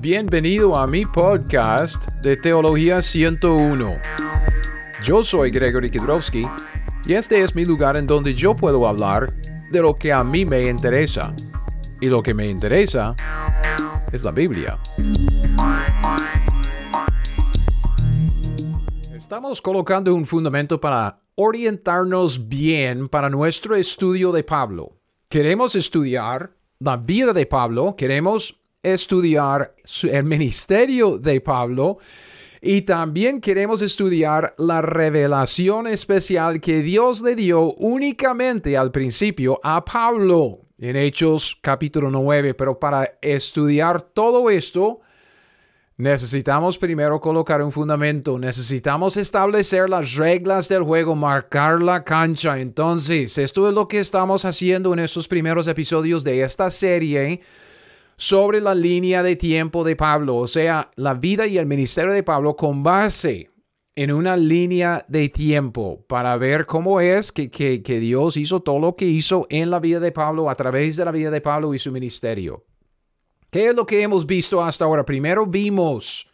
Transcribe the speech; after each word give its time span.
Bienvenido 0.00 0.76
a 0.78 0.86
mi 0.86 1.04
podcast 1.04 2.06
de 2.22 2.36
Teología 2.36 3.02
101. 3.02 3.96
Yo 5.02 5.24
soy 5.24 5.50
Gregory 5.50 5.90
Kidrowski 5.90 6.44
y 7.04 7.14
este 7.14 7.42
es 7.42 7.52
mi 7.56 7.64
lugar 7.64 7.96
en 7.96 8.06
donde 8.06 8.32
yo 8.32 8.54
puedo 8.54 8.86
hablar 8.86 9.34
de 9.72 9.82
lo 9.82 9.96
que 9.96 10.12
a 10.12 10.22
mí 10.22 10.44
me 10.44 10.68
interesa. 10.68 11.34
Y 12.00 12.06
lo 12.06 12.22
que 12.22 12.32
me 12.32 12.44
interesa 12.44 13.16
es 14.12 14.22
la 14.22 14.30
Biblia. 14.30 14.78
Estamos 19.12 19.60
colocando 19.60 20.14
un 20.14 20.26
fundamento 20.26 20.80
para 20.80 21.18
orientarnos 21.34 22.48
bien 22.48 23.08
para 23.08 23.28
nuestro 23.28 23.74
estudio 23.74 24.30
de 24.30 24.44
Pablo. 24.44 24.92
Queremos 25.28 25.74
estudiar 25.74 26.52
la 26.78 26.96
vida 26.96 27.32
de 27.32 27.46
Pablo, 27.46 27.96
queremos 27.96 28.57
estudiar 28.82 29.74
el 30.10 30.24
ministerio 30.24 31.18
de 31.18 31.40
Pablo 31.40 31.98
y 32.60 32.82
también 32.82 33.40
queremos 33.40 33.82
estudiar 33.82 34.54
la 34.58 34.82
revelación 34.82 35.86
especial 35.86 36.60
que 36.60 36.82
Dios 36.82 37.20
le 37.22 37.36
dio 37.36 37.74
únicamente 37.74 38.76
al 38.76 38.90
principio 38.90 39.60
a 39.62 39.84
Pablo 39.84 40.62
en 40.78 40.96
Hechos 40.96 41.56
capítulo 41.60 42.10
9. 42.10 42.54
Pero 42.54 42.78
para 42.78 43.18
estudiar 43.22 44.02
todo 44.02 44.50
esto, 44.50 45.00
necesitamos 45.98 46.78
primero 46.78 47.20
colocar 47.20 47.62
un 47.62 47.70
fundamento, 47.70 48.38
necesitamos 48.40 49.16
establecer 49.16 49.88
las 49.88 50.16
reglas 50.16 50.68
del 50.68 50.82
juego, 50.82 51.14
marcar 51.14 51.80
la 51.80 52.02
cancha. 52.02 52.58
Entonces, 52.58 53.38
esto 53.38 53.68
es 53.68 53.74
lo 53.74 53.86
que 53.86 54.00
estamos 54.00 54.44
haciendo 54.44 54.92
en 54.92 54.98
estos 54.98 55.28
primeros 55.28 55.68
episodios 55.68 56.24
de 56.24 56.42
esta 56.42 56.70
serie 56.70 57.40
sobre 58.18 58.60
la 58.60 58.74
línea 58.74 59.22
de 59.22 59.36
tiempo 59.36 59.84
de 59.84 59.94
Pablo, 59.94 60.36
o 60.36 60.48
sea, 60.48 60.90
la 60.96 61.14
vida 61.14 61.46
y 61.46 61.56
el 61.56 61.66
ministerio 61.66 62.12
de 62.12 62.24
Pablo 62.24 62.56
con 62.56 62.82
base 62.82 63.48
en 63.94 64.12
una 64.12 64.36
línea 64.36 65.04
de 65.06 65.28
tiempo 65.28 66.04
para 66.08 66.36
ver 66.36 66.66
cómo 66.66 67.00
es 67.00 67.30
que, 67.30 67.48
que, 67.48 68.00
Dios 68.00 68.36
hizo 68.36 68.60
todo 68.60 68.80
lo 68.80 68.96
que 68.96 69.04
hizo 69.04 69.46
en 69.50 69.70
la 69.70 69.78
vida 69.78 70.00
de 70.00 70.10
Pablo 70.10 70.50
a 70.50 70.56
través 70.56 70.96
de 70.96 71.04
la 71.04 71.12
vida 71.12 71.30
de 71.30 71.40
Pablo 71.40 71.72
y 71.74 71.78
su 71.78 71.92
ministerio. 71.92 72.64
¿Qué 73.50 73.68
es 73.68 73.74
lo 73.74 73.86
que 73.86 74.02
hemos 74.02 74.26
visto 74.26 74.64
hasta 74.64 74.84
ahora? 74.84 75.04
Primero 75.04 75.46
vimos 75.46 76.28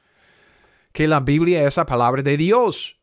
que 0.91 1.07
la 1.07 1.21
Biblia 1.21 1.67
es 1.67 1.77
la 1.77 1.85
palabra 1.85 2.23
de 2.23 2.39
Dios. 2.39 2.99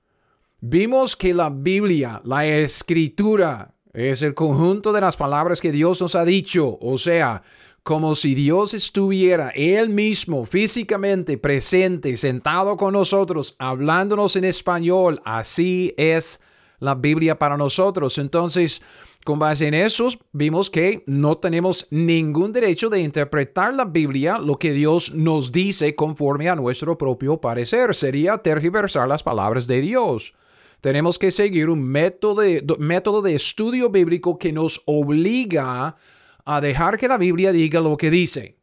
Vimos 0.59 1.15
que 1.15 1.35
la 1.35 1.51
Biblia, 1.51 2.19
la 2.23 2.47
escritura, 2.47 3.75
es 3.93 4.21
el 4.21 4.33
conjunto 4.33 4.93
de 4.93 5.01
las 5.01 5.17
palabras 5.17 5.59
que 5.59 5.71
Dios 5.71 6.01
nos 6.01 6.15
ha 6.15 6.23
dicho. 6.23 6.77
O 6.81 6.97
sea, 6.97 7.43
como 7.83 8.15
si 8.15 8.35
Dios 8.35 8.73
estuviera 8.73 9.49
Él 9.55 9.89
mismo 9.89 10.45
físicamente 10.45 11.37
presente, 11.37 12.15
sentado 12.17 12.77
con 12.77 12.93
nosotros, 12.93 13.55
hablándonos 13.57 14.35
en 14.35 14.45
español. 14.45 15.21
Así 15.25 15.93
es 15.97 16.39
la 16.79 16.95
Biblia 16.95 17.39
para 17.39 17.57
nosotros. 17.57 18.17
Entonces, 18.17 18.81
con 19.23 19.39
base 19.39 19.67
en 19.67 19.75
eso, 19.75 20.07
vimos 20.31 20.69
que 20.69 21.03
no 21.05 21.37
tenemos 21.37 21.87
ningún 21.91 22.51
derecho 22.51 22.89
de 22.89 23.01
interpretar 23.01 23.73
la 23.73 23.85
Biblia, 23.85 24.39
lo 24.39 24.57
que 24.57 24.73
Dios 24.73 25.13
nos 25.13 25.51
dice 25.51 25.95
conforme 25.95 26.49
a 26.49 26.55
nuestro 26.55 26.97
propio 26.97 27.39
parecer. 27.39 27.95
Sería 27.95 28.39
tergiversar 28.39 29.07
las 29.07 29.23
palabras 29.23 29.67
de 29.67 29.81
Dios. 29.81 30.33
Tenemos 30.81 31.19
que 31.19 31.29
seguir 31.29 31.69
un 31.69 31.83
método 31.83 32.41
de, 32.41 33.35
estudio 33.35 33.89
bíblico 33.91 34.39
que 34.39 34.51
nos 34.51 34.81
obliga 34.85 35.87
a 35.87 35.95
a 36.45 36.61
dejar 36.61 36.97
que 36.97 37.07
la 37.07 37.17
Biblia 37.17 37.51
diga 37.51 37.79
lo 37.79 37.97
que 37.97 38.09
dice. 38.09 38.61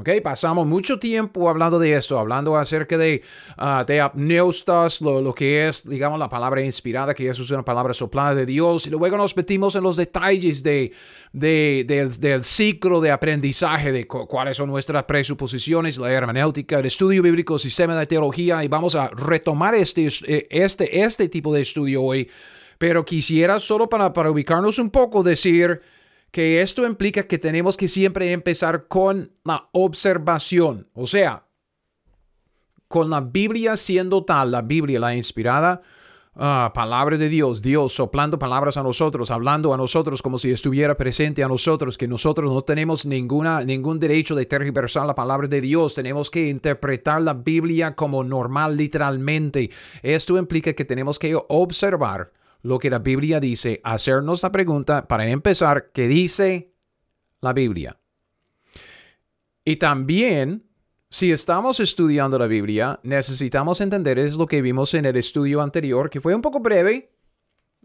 Okay, 0.00 0.20
pasamos 0.20 0.66
mucho 0.66 0.98
tiempo 0.98 1.50
hablando 1.50 1.78
de 1.78 1.94
esto, 1.94 2.18
hablando 2.18 2.56
acerca 2.56 2.96
de, 2.96 3.22
uh, 3.58 3.84
de 3.84 4.00
apneustas, 4.00 5.02
lo, 5.02 5.34
que 5.34 5.68
es, 5.68 5.86
digamos, 5.86 6.18
la 6.18 6.28
palabra 6.28 6.62
inspirada, 6.64 7.12
que 7.12 7.28
es 7.28 7.50
una 7.50 7.64
palabra 7.64 7.92
soplada 7.92 8.34
de 8.34 8.46
Dios, 8.46 8.86
y 8.86 8.90
luego 8.90 9.18
nos 9.18 9.36
metimos 9.36 9.74
en 9.74 9.82
los 9.82 9.96
detalles 9.96 10.62
de, 10.62 10.94
del, 11.32 12.44
ciclo 12.44 13.00
de 13.00 13.10
aprendizaje, 13.10 13.92
de 13.92 14.06
cuáles 14.06 14.56
son 14.56 14.70
nuestras 14.70 15.04
presuposiciones, 15.04 15.98
la 15.98 16.10
hermenéutica, 16.10 16.78
el 16.78 16.86
estudio 16.86 17.22
bíblico, 17.22 17.58
sistema 17.58 17.94
de 17.96 18.06
teología, 18.06 18.64
y 18.64 18.68
vamos 18.68 18.94
a 18.94 19.08
retomar 19.08 19.74
este, 19.74 20.08
este, 20.48 21.02
este 21.02 21.28
tipo 21.28 21.52
de 21.52 21.60
estudio 21.62 22.02
hoy, 22.02 22.30
pero 22.78 23.04
quisiera 23.04 23.60
solo 23.60 23.88
para, 23.88 24.12
para 24.12 24.30
ubicarnos 24.30 24.78
un 24.78 24.88
poco 24.88 25.22
decir 25.22 25.80
que 26.30 26.60
esto 26.60 26.86
implica 26.86 27.24
que 27.24 27.38
tenemos 27.38 27.76
que 27.76 27.88
siempre 27.88 28.32
empezar 28.32 28.86
con 28.86 29.32
la 29.44 29.68
observación, 29.72 30.88
o 30.94 31.06
sea, 31.06 31.44
con 32.88 33.10
la 33.10 33.20
Biblia 33.20 33.76
siendo 33.76 34.24
tal, 34.24 34.50
la 34.52 34.62
Biblia, 34.62 35.00
la 35.00 35.14
inspirada 35.14 35.80
ah, 36.34 36.72
palabra 36.74 37.16
de 37.16 37.28
Dios, 37.28 37.62
Dios 37.62 37.92
soplando 37.92 38.38
palabras 38.38 38.76
a 38.76 38.82
nosotros, 38.82 39.30
hablando 39.30 39.74
a 39.74 39.76
nosotros 39.76 40.22
como 40.22 40.38
si 40.38 40.50
estuviera 40.50 40.96
presente 40.96 41.42
a 41.42 41.48
nosotros, 41.48 41.98
que 41.98 42.08
nosotros 42.08 42.52
no 42.52 42.62
tenemos 42.62 43.06
ninguna, 43.06 43.64
ningún 43.64 43.98
derecho 43.98 44.34
de 44.34 44.46
tergiversar 44.46 45.06
la 45.06 45.14
palabra 45.14 45.48
de 45.48 45.60
Dios, 45.60 45.94
tenemos 45.94 46.30
que 46.30 46.48
interpretar 46.48 47.22
la 47.22 47.34
Biblia 47.34 47.94
como 47.94 48.22
normal 48.22 48.76
literalmente. 48.76 49.70
Esto 50.02 50.38
implica 50.38 50.72
que 50.74 50.84
tenemos 50.84 51.18
que 51.18 51.36
observar 51.48 52.32
lo 52.62 52.78
que 52.78 52.90
la 52.90 52.98
Biblia 52.98 53.40
dice, 53.40 53.80
hacernos 53.84 54.42
la 54.42 54.52
pregunta 54.52 55.08
para 55.08 55.28
empezar, 55.28 55.90
¿qué 55.92 56.08
dice 56.08 56.72
la 57.40 57.52
Biblia? 57.52 57.98
Y 59.64 59.76
también, 59.76 60.64
si 61.08 61.32
estamos 61.32 61.80
estudiando 61.80 62.38
la 62.38 62.46
Biblia, 62.46 63.00
necesitamos 63.02 63.80
entender, 63.80 64.18
es 64.18 64.34
lo 64.36 64.46
que 64.46 64.62
vimos 64.62 64.94
en 64.94 65.06
el 65.06 65.16
estudio 65.16 65.60
anterior, 65.62 66.10
que 66.10 66.20
fue 66.20 66.34
un 66.34 66.42
poco 66.42 66.60
breve, 66.60 67.12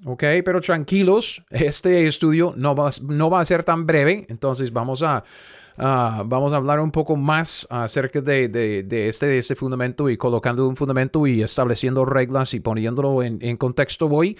¿ok? 0.03 0.23
Pero 0.43 0.61
tranquilos, 0.61 1.43
este 1.49 2.07
estudio 2.07 2.53
no 2.57 2.75
va, 2.75 2.89
no 3.03 3.29
va 3.29 3.41
a 3.41 3.45
ser 3.45 3.63
tan 3.63 3.85
breve, 3.85 4.25
entonces 4.29 4.71
vamos 4.71 5.03
a 5.03 5.23
Ah, 5.77 6.23
vamos 6.25 6.53
a 6.53 6.55
hablar 6.55 6.79
un 6.79 6.91
poco 6.91 7.15
más 7.15 7.67
acerca 7.69 8.21
de, 8.21 8.47
de, 8.47 9.07
este, 9.07 9.25
de 9.25 9.37
este 9.39 9.55
fundamento 9.55 10.09
y 10.09 10.17
colocando 10.17 10.67
un 10.67 10.75
fundamento 10.75 11.27
y 11.27 11.41
estableciendo 11.41 12.05
reglas 12.05 12.53
y 12.53 12.61
poniéndolo 12.61 13.23
en, 13.23 13.39
en 13.41 13.57
contexto 13.57 14.07
hoy. 14.07 14.37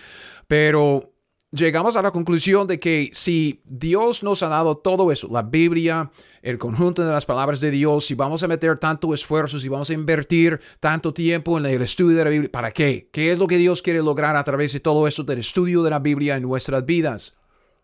Pero 0.47 1.12
llegamos 1.51 1.96
a 1.96 2.01
la 2.01 2.12
conclusión 2.12 2.68
de 2.68 2.79
que 2.79 3.09
si 3.13 3.62
Dios 3.66 4.23
nos 4.23 4.44
ha 4.44 4.50
dado 4.50 4.78
todo 4.78 5.12
eso, 5.12 5.28
la 5.29 5.41
Biblia, 5.41 6.09
el 6.41 6.57
conjunto 6.57 7.06
de 7.06 7.12
las 7.12 7.25
palabras 7.25 7.59
de 7.59 7.72
Dios, 7.72 8.06
si 8.06 8.16
vamos 8.16 8.44
a 8.44 8.47
meter 8.47 8.78
tanto 8.78 9.13
esfuerzo, 9.13 9.59
si 9.59 9.69
vamos 9.69 9.90
a 9.90 9.94
invertir 9.94 10.59
tanto 10.79 11.13
tiempo 11.13 11.57
en 11.57 11.66
el 11.66 11.81
estudio 11.81 12.17
de 12.17 12.23
la 12.23 12.29
Biblia, 12.29 12.52
¿para 12.52 12.72
qué? 12.72 13.09
¿Qué 13.12 13.31
es 13.31 13.40
lo 13.40 13.47
que 13.47 13.57
Dios 13.57 13.81
quiere 13.81 14.02
lograr 14.02 14.35
a 14.35 14.44
través 14.44 14.73
de 14.73 14.79
todo 14.79 15.07
eso 15.07 15.23
del 15.23 15.40
estudio 15.40 15.84
de 15.84 15.90
la 15.90 16.00
Biblia 16.00 16.35
en 16.35 16.44
nuestras 16.44 16.85
vidas? 16.85 17.35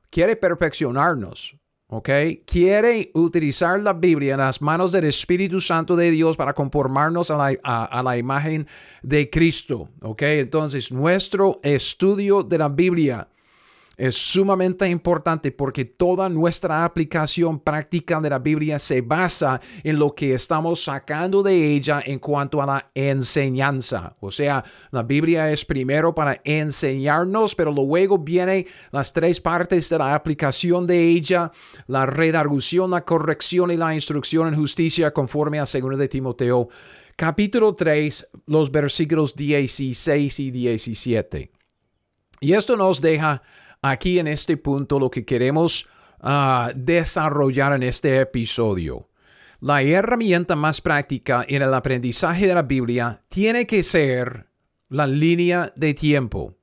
Quiere 0.10 0.36
perfeccionarnos. 0.36 1.56
¿Ok? 1.92 2.10
Quiere 2.46 3.12
utilizar 3.14 3.80
la 3.82 3.92
Biblia 3.92 4.34
en 4.34 4.40
las 4.40 4.62
manos 4.62 4.94
del 4.94 5.04
Espíritu 5.04 5.60
Santo 5.60 5.98
de 5.98 6.10
Dios 6.10 6.38
para 6.38 6.54
conformarnos 6.54 7.30
a 7.32 7.38
la, 7.38 7.60
a 7.64 8.02
la, 8.02 8.18
imagen 8.18 8.66
de 9.04 9.30
Cristo, 9.30 9.90
¿ok? 10.02 10.22
Entonces, 10.22 10.92
nuestro 10.92 11.60
estudio 11.64 12.44
de 12.44 12.58
la 12.58 12.70
Biblia 12.70 13.28
es 13.98 14.16
sumamente 14.16 14.88
importante 14.88 15.52
porque 15.52 15.86
toda 15.86 16.30
nuestra 16.30 16.86
aplicación 16.86 17.60
práctica 17.60 18.20
de 18.20 18.30
la 18.30 18.40
Biblia 18.40 18.80
se 18.80 19.02
basa 19.02 19.60
en 19.84 20.00
lo 20.00 20.16
que 20.16 20.34
estamos 20.34 20.84
sacando 20.84 21.44
de 21.44 21.74
ella 21.74 22.02
en 22.06 22.20
cuanto 22.20 22.62
a 22.62 22.66
la 22.66 22.92
enseñanza. 22.96 24.14
O 24.22 24.32
sea, 24.32 24.64
la 24.92 25.04
Biblia 25.04 25.52
es 25.52 25.66
primero 25.66 26.16
para 26.16 26.42
enseñarnos, 26.44 27.54
pero 27.54 27.72
luego 27.72 28.18
vienen 28.18 28.66
las 28.92 29.14
tres 29.14 29.42
partes 29.42 29.90
de 29.90 29.98
la 29.98 30.16
aplicación 30.16 30.88
de 30.88 31.10
ella, 31.10 31.52
la 31.88 32.06
redargución, 32.06 32.92
la 32.92 33.06
corrección 33.06 33.72
y 33.72 33.78
la 33.78 33.94
instrucción 33.94 34.48
en 34.48 34.56
justicia 34.56 35.12
conforme 35.12 35.60
a 35.60 35.66
2 35.66 35.98
de 35.98 36.08
Timoteo 36.08 36.70
capítulo 37.16 37.76
3, 37.76 38.30
los 38.48 38.72
versículos 38.72 39.36
16 39.36 40.40
y 40.40 40.50
17. 40.50 41.52
Y 42.40 42.54
esto 42.54 42.76
nos 42.76 43.00
deja 43.00 43.44
aquí 43.82 44.20
en 44.20 44.28
este 44.28 44.58
punto 44.58 45.00
lo 45.00 45.10
que 45.10 45.26
queremos 45.26 45.88
ah, 46.20 46.72
desarrollar 46.76 47.74
en 47.74 47.84
este 47.84 48.22
episodio. 48.22 49.10
La 49.60 49.82
herramienta 49.82 50.56
más 50.56 50.82
práctica 50.82 51.46
en 51.48 51.62
el 51.62 51.74
aprendizaje 51.74 52.48
de 52.48 52.56
la 52.56 52.64
Biblia 52.64 53.24
tiene 53.30 53.68
que 53.68 53.84
ser 53.84 54.48
la 54.90 55.06
línea 55.06 55.72
de 55.76 55.94
tiempo. 55.94 56.58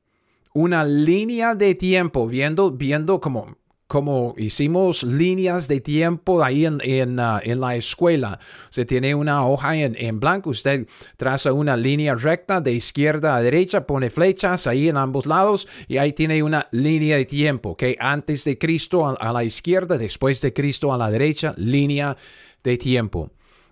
Una 0.55 0.85
línea 0.85 1.55
de 1.55 1.75
tiempo, 1.75 2.27
viendo, 2.27 2.73
viendo 2.73 3.21
como 3.21 3.58
como 3.89 4.35
hicimos 4.37 5.03
líneas 5.03 5.67
de 5.67 5.81
tiempo 5.81 6.45
ahí 6.45 6.67
en, 6.67 6.79
en, 6.85 7.19
uh, 7.19 7.41
en 7.43 7.59
la 7.59 7.75
escuela. 7.75 8.39
Se 8.69 8.85
tiene 8.85 9.15
una 9.15 9.47
hoja 9.47 9.75
en, 9.77 9.97
en, 9.99 10.21
blanco, 10.21 10.51
usted 10.51 10.87
traza 11.17 11.55
una 11.55 11.75
línea 11.77 12.15
recta 12.15 12.61
de 12.61 12.73
izquierda 12.73 13.35
a 13.35 13.43
derecha, 13.43 13.87
pone 13.87 14.11
flechas 14.11 14.67
ahí 14.67 14.91
en 14.91 14.99
ambos 14.99 15.25
lados 15.25 15.67
y 15.89 15.97
ahí 15.97 16.13
tiene 16.13 16.43
una 16.43 16.69
línea 16.71 17.17
de 17.17 17.25
tiempo, 17.25 17.77
que 17.77 17.97
antes 17.99 18.45
de 18.45 18.59
Cristo 18.59 19.07
a, 19.07 19.15
a 19.15 19.33
la 19.33 19.43
izquierda, 19.43 19.97
después 19.97 20.43
de 20.43 20.53
Cristo 20.53 20.93
a 20.93 20.99
la 20.99 21.11
derecha, 21.11 21.55
línea 21.57 22.15
de 22.63 22.77
tiempo. 22.77 23.31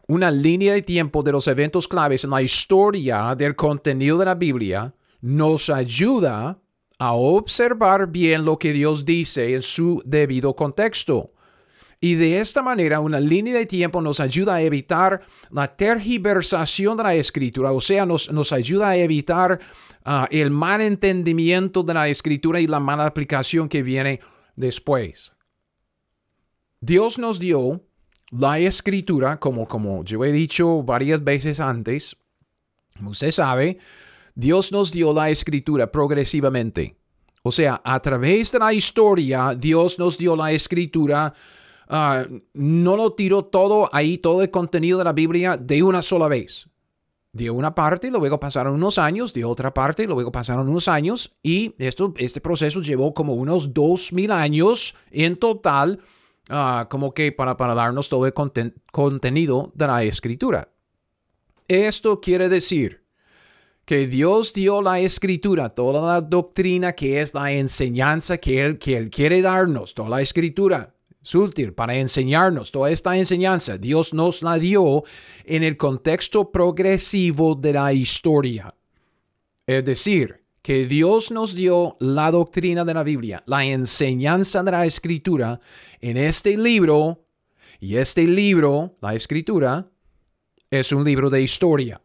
una 0.09 0.31
línea 0.31 0.73
de 0.73 0.83
tiempo 0.83 1.23
de 1.23 1.33
los 1.33 1.47
eventos 1.49 1.89
claves 1.89 2.25
en 2.25 2.31
la 2.31 2.41
historia 2.41 3.35
del 3.37 3.55
contenido 3.55 4.17
de 4.19 4.25
la 4.25 4.35
Biblia 4.35 4.95
nos 5.21 5.69
ayuda 5.69 6.59
a 6.99 7.13
observar 7.13 8.09
bien 8.09 8.45
lo 8.45 8.59
que 8.59 8.73
Dios 8.73 9.05
dice 9.05 9.55
en 9.55 9.63
su 9.63 10.03
debido 10.05 10.55
contexto. 10.57 11.33
Y 12.01 12.15
de 12.15 12.41
esta 12.41 12.63
manera, 12.63 13.01
una 13.01 13.21
línea 13.21 13.55
de 13.55 13.67
tiempo 13.67 14.03
nos 14.03 14.21
ayuda 14.21 14.57
a 14.57 14.63
evitar 14.63 15.23
la 15.51 15.77
tergiversación 15.77 16.97
de 16.97 17.03
la 17.03 17.15
escritura, 17.15 17.73
o 17.73 17.81
sea, 17.81 18.05
nos, 18.05 18.31
nos 18.31 18.53
ayuda 18.53 18.91
a 18.91 18.97
evitar 18.97 19.59
ah, 20.05 20.29
el 20.31 20.51
mal 20.51 20.83
entendimiento 20.83 21.83
de 21.83 21.95
la 21.95 22.09
escritura 22.09 22.61
y 22.61 22.67
la 22.67 22.81
mala 22.81 23.07
aplicación 23.07 23.69
que 23.69 23.83
viene 23.83 24.21
después. 24.57 25.33
Dios 26.81 27.19
nos 27.19 27.39
dio 27.39 27.83
la 28.31 28.59
escritura, 28.59 29.41
como, 29.41 29.67
como 29.67 30.05
yo 30.05 30.25
he 30.25 30.33
dicho 30.33 30.83
varias 30.83 31.25
veces 31.25 31.61
antes, 31.61 32.17
usted 33.03 33.31
sabe, 33.31 33.79
Dios 34.37 34.71
nos 34.71 34.93
dio 34.93 35.13
la 35.13 35.31
escritura 35.31 35.91
progresivamente. 35.91 36.97
O 37.43 37.51
sea, 37.51 37.81
a 37.85 38.01
través 38.01 38.53
de 38.53 38.61
la 38.61 38.73
historia, 38.73 39.57
Dios 39.59 39.99
nos 39.99 40.17
dio 40.17 40.37
la 40.37 40.53
escritura. 40.53 41.35
Ah, 41.89 42.25
no 42.55 42.97
lo 42.97 43.15
tiró 43.15 43.47
todo 43.47 43.91
ahí, 43.93 44.19
todo 44.19 44.43
el 44.43 44.51
contenido 44.51 44.99
de 44.99 45.05
la 45.05 45.13
Biblia 45.13 45.57
de 45.57 45.83
una 45.83 46.03
sola 46.03 46.29
vez. 46.29 46.69
De 47.33 47.51
una 47.51 47.75
parte, 47.75 48.11
luego 48.11 48.39
pasaron 48.39 48.75
unos 48.75 48.99
años, 48.99 49.35
de 49.35 49.45
otra 49.45 49.75
parte, 49.75 50.07
luego 50.07 50.31
pasaron 50.31 50.69
unos 50.69 50.87
años, 50.87 51.37
y 51.43 51.75
esto, 51.79 52.15
este 52.17 52.41
proceso 52.41 52.81
llevó 52.81 53.13
como 53.13 53.35
unos 53.35 53.75
dos 53.75 54.13
mil 54.13 54.31
años 54.31 54.95
en 55.11 55.37
total 55.37 56.01
Ah, 56.49 56.87
como 56.89 57.13
que 57.13 57.33
para, 57.33 57.57
para 57.57 57.75
darnos 57.75 58.09
todo 58.09 58.27
el 58.27 58.33
contenido 58.33 59.73
de 59.75 59.87
la 59.87 60.05
escritura. 60.05 60.69
Esto 61.67 62.21
quiere 62.21 62.49
decir 62.49 63.05
que 63.87 64.07
Dios 64.07 64.53
dio 64.53 64.83
la 64.83 65.01
escritura, 65.01 65.71
toda 65.71 66.15
la 66.15 66.21
doctrina 66.21 66.93
que 66.93 67.23
es 67.23 67.33
la 67.33 67.51
enseñanza 67.53 68.37
que 68.37 68.63
Él, 68.63 68.79
que 68.79 68.99
él 68.99 69.09
quiere 69.09 69.41
darnos, 69.41 69.95
toda 69.95 70.11
la 70.11 70.21
escritura 70.21 70.93
para 71.75 71.97
enseñarnos 71.97 72.71
toda 72.71 72.91
esta 72.91 73.17
enseñanza. 73.17 73.79
Dios 73.79 74.15
nos 74.15 74.43
la 74.43 74.59
dio 74.59 75.03
en 75.45 75.65
el 75.65 75.77
contexto 75.77 76.53
progresivo 76.53 77.57
de 77.57 77.73
la 77.73 77.93
historia. 77.93 78.73
Es 79.67 79.85
decir, 79.85 80.45
que 80.63 80.87
Dios 80.87 81.31
nos 81.33 81.55
dio 81.55 81.97
la 82.01 82.31
doctrina 82.31 82.85
de 82.85 82.95
la 82.95 83.03
Biblia, 83.03 83.43
la 83.47 83.65
enseñanza 83.65 84.63
de 84.63 84.71
la 84.71 84.87
escritura 84.87 85.61
en 86.01 86.17
este 86.17 86.57
libro, 86.57 87.25
y 87.81 87.97
este 87.97 88.25
libro, 88.27 88.97
la 89.01 89.15
escritura, 89.15 89.91
es 90.71 90.93
un 90.93 91.05
libro 91.05 91.29
de 91.29 91.43
historia. 91.43 92.01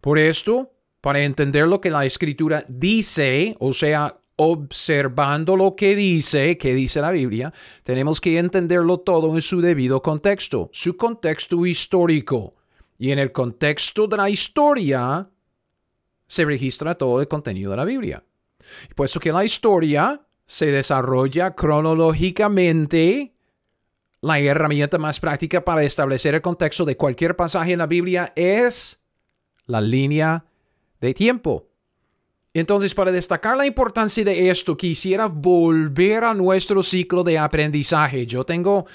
Por 0.00 0.18
esto, 0.18 0.73
para 1.04 1.22
entender 1.22 1.68
lo 1.68 1.82
que 1.82 1.90
la 1.90 2.06
escritura 2.06 2.64
dice, 2.66 3.54
o 3.60 3.74
sea, 3.74 4.16
observando 4.36 5.54
lo 5.54 5.76
que 5.76 5.94
dice, 5.94 6.56
que 6.56 6.74
dice 6.74 7.02
la 7.02 7.10
Biblia, 7.10 7.52
tenemos 7.82 8.22
que 8.22 8.38
entenderlo 8.38 9.00
todo 9.00 9.34
en 9.34 9.42
su 9.42 9.60
debido 9.60 10.00
contexto, 10.00 10.70
su 10.72 10.96
contexto 10.96 11.66
histórico. 11.66 12.54
Y 12.96 13.10
en 13.10 13.18
el 13.18 13.32
contexto 13.32 14.06
de 14.06 14.16
la 14.16 14.30
historia, 14.30 15.28
se 16.26 16.46
registra 16.46 16.94
todo 16.94 17.20
el 17.20 17.28
contenido 17.28 17.72
de 17.72 17.76
la 17.76 17.84
Biblia. 17.84 18.24
Y 18.90 18.94
puesto 18.94 19.20
que 19.20 19.30
la 19.30 19.44
historia 19.44 20.22
se 20.46 20.72
desarrolla 20.72 21.54
cronológicamente, 21.54 23.34
la 24.22 24.40
herramienta 24.40 24.96
más 24.96 25.20
práctica 25.20 25.62
para 25.66 25.82
establecer 25.82 26.34
el 26.34 26.40
contexto 26.40 26.86
de 26.86 26.96
cualquier 26.96 27.36
pasaje 27.36 27.72
en 27.72 27.80
la 27.80 27.86
Biblia 27.86 28.32
es 28.34 29.04
la 29.66 29.82
línea 29.82 30.46
de 31.00 31.14
tiempo. 31.14 31.68
Entonces, 32.54 32.94
para 32.94 33.10
destacar 33.10 33.56
la 33.56 33.66
importancia 33.66 34.24
de 34.24 34.48
esto, 34.48 34.76
quisiera 34.76 35.26
volver 35.26 36.22
a 36.22 36.34
nuestro 36.34 36.84
ciclo 36.84 37.24
de 37.24 37.36
aprendizaje. 37.36 38.26
Yo 38.26 38.44
tengo 38.44 38.86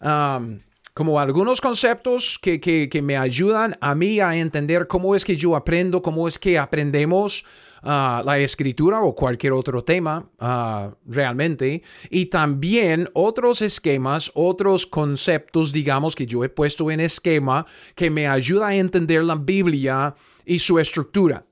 um, 0.00 0.60
como 0.98 1.20
algunos 1.20 1.60
conceptos 1.60 2.40
que, 2.40 3.00
me 3.04 3.16
ayudan 3.16 3.76
a 3.80 3.94
mí 3.94 4.18
a 4.18 4.36
entender 4.36 4.88
cómo 4.88 5.14
es 5.14 5.24
que 5.24 5.36
yo 5.36 5.54
aprendo, 5.54 6.02
cómo 6.02 6.26
es 6.26 6.40
que 6.40 6.58
aprendemos 6.58 7.44
ah, 7.82 8.22
la 8.24 8.38
escritura 8.40 9.00
o 9.02 9.14
cualquier 9.14 9.52
otro 9.52 9.82
tema 9.82 10.28
ah, 10.40 10.90
realmente. 11.06 11.82
Y 12.10 12.26
también 12.26 13.08
otros 13.14 13.62
esquemas, 13.62 14.30
otros 14.34 14.86
conceptos, 14.86 15.72
digamos, 15.72 16.14
que 16.14 16.26
yo 16.26 16.42
he 16.42 16.48
puesto 16.48 16.88
en 16.90 16.98
esquema 16.98 17.64
que 17.94 18.10
me 18.10 18.28
ayuda 18.28 18.68
a 18.68 18.74
entender 18.74 19.22
la 19.24 19.36
Biblia 19.36 20.14
y 20.44 20.58
su 20.58 20.80
estructura. 20.80 21.47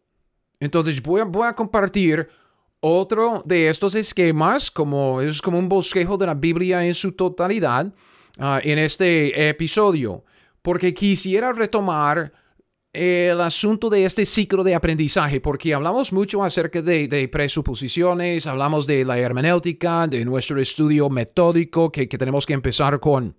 Entonces 0.60 1.02
voy 1.02 1.20
a, 1.20 1.54
compartir 1.54 2.28
otro 2.80 3.42
de 3.44 3.68
estos 3.68 3.94
esquemas, 3.94 4.70
como 4.70 5.20
es 5.20 5.42
como 5.42 5.58
un 5.58 5.68
bosquejo 5.68 6.16
de 6.16 6.26
la 6.26 6.34
Biblia 6.34 6.84
en 6.86 6.94
su 6.94 7.12
totalidad. 7.12 7.92
Ah, 8.38 8.60
en 8.62 8.78
este 8.78 9.48
episodio, 9.48 10.22
porque 10.60 10.92
quisiera 10.92 11.54
retomar 11.54 12.30
el 12.92 13.40
asunto 13.40 13.88
de 13.88 14.04
este 14.04 14.26
ciclo 14.26 14.62
de 14.62 14.74
aprendizaje, 14.74 15.40
porque 15.40 15.72
hablamos 15.72 16.12
mucho 16.12 16.44
acerca 16.44 16.82
de, 16.82 17.28
presuposiciones, 17.32 18.46
hablamos 18.46 18.86
de 18.86 19.06
la 19.06 19.18
hermenéutica, 19.18 20.06
de 20.06 20.22
nuestro 20.26 20.60
estudio 20.60 21.08
metódico, 21.08 21.90
que, 21.90 22.06
tenemos 22.06 22.44
que 22.44 22.52
empezar 22.52 23.00
con, 23.00 23.34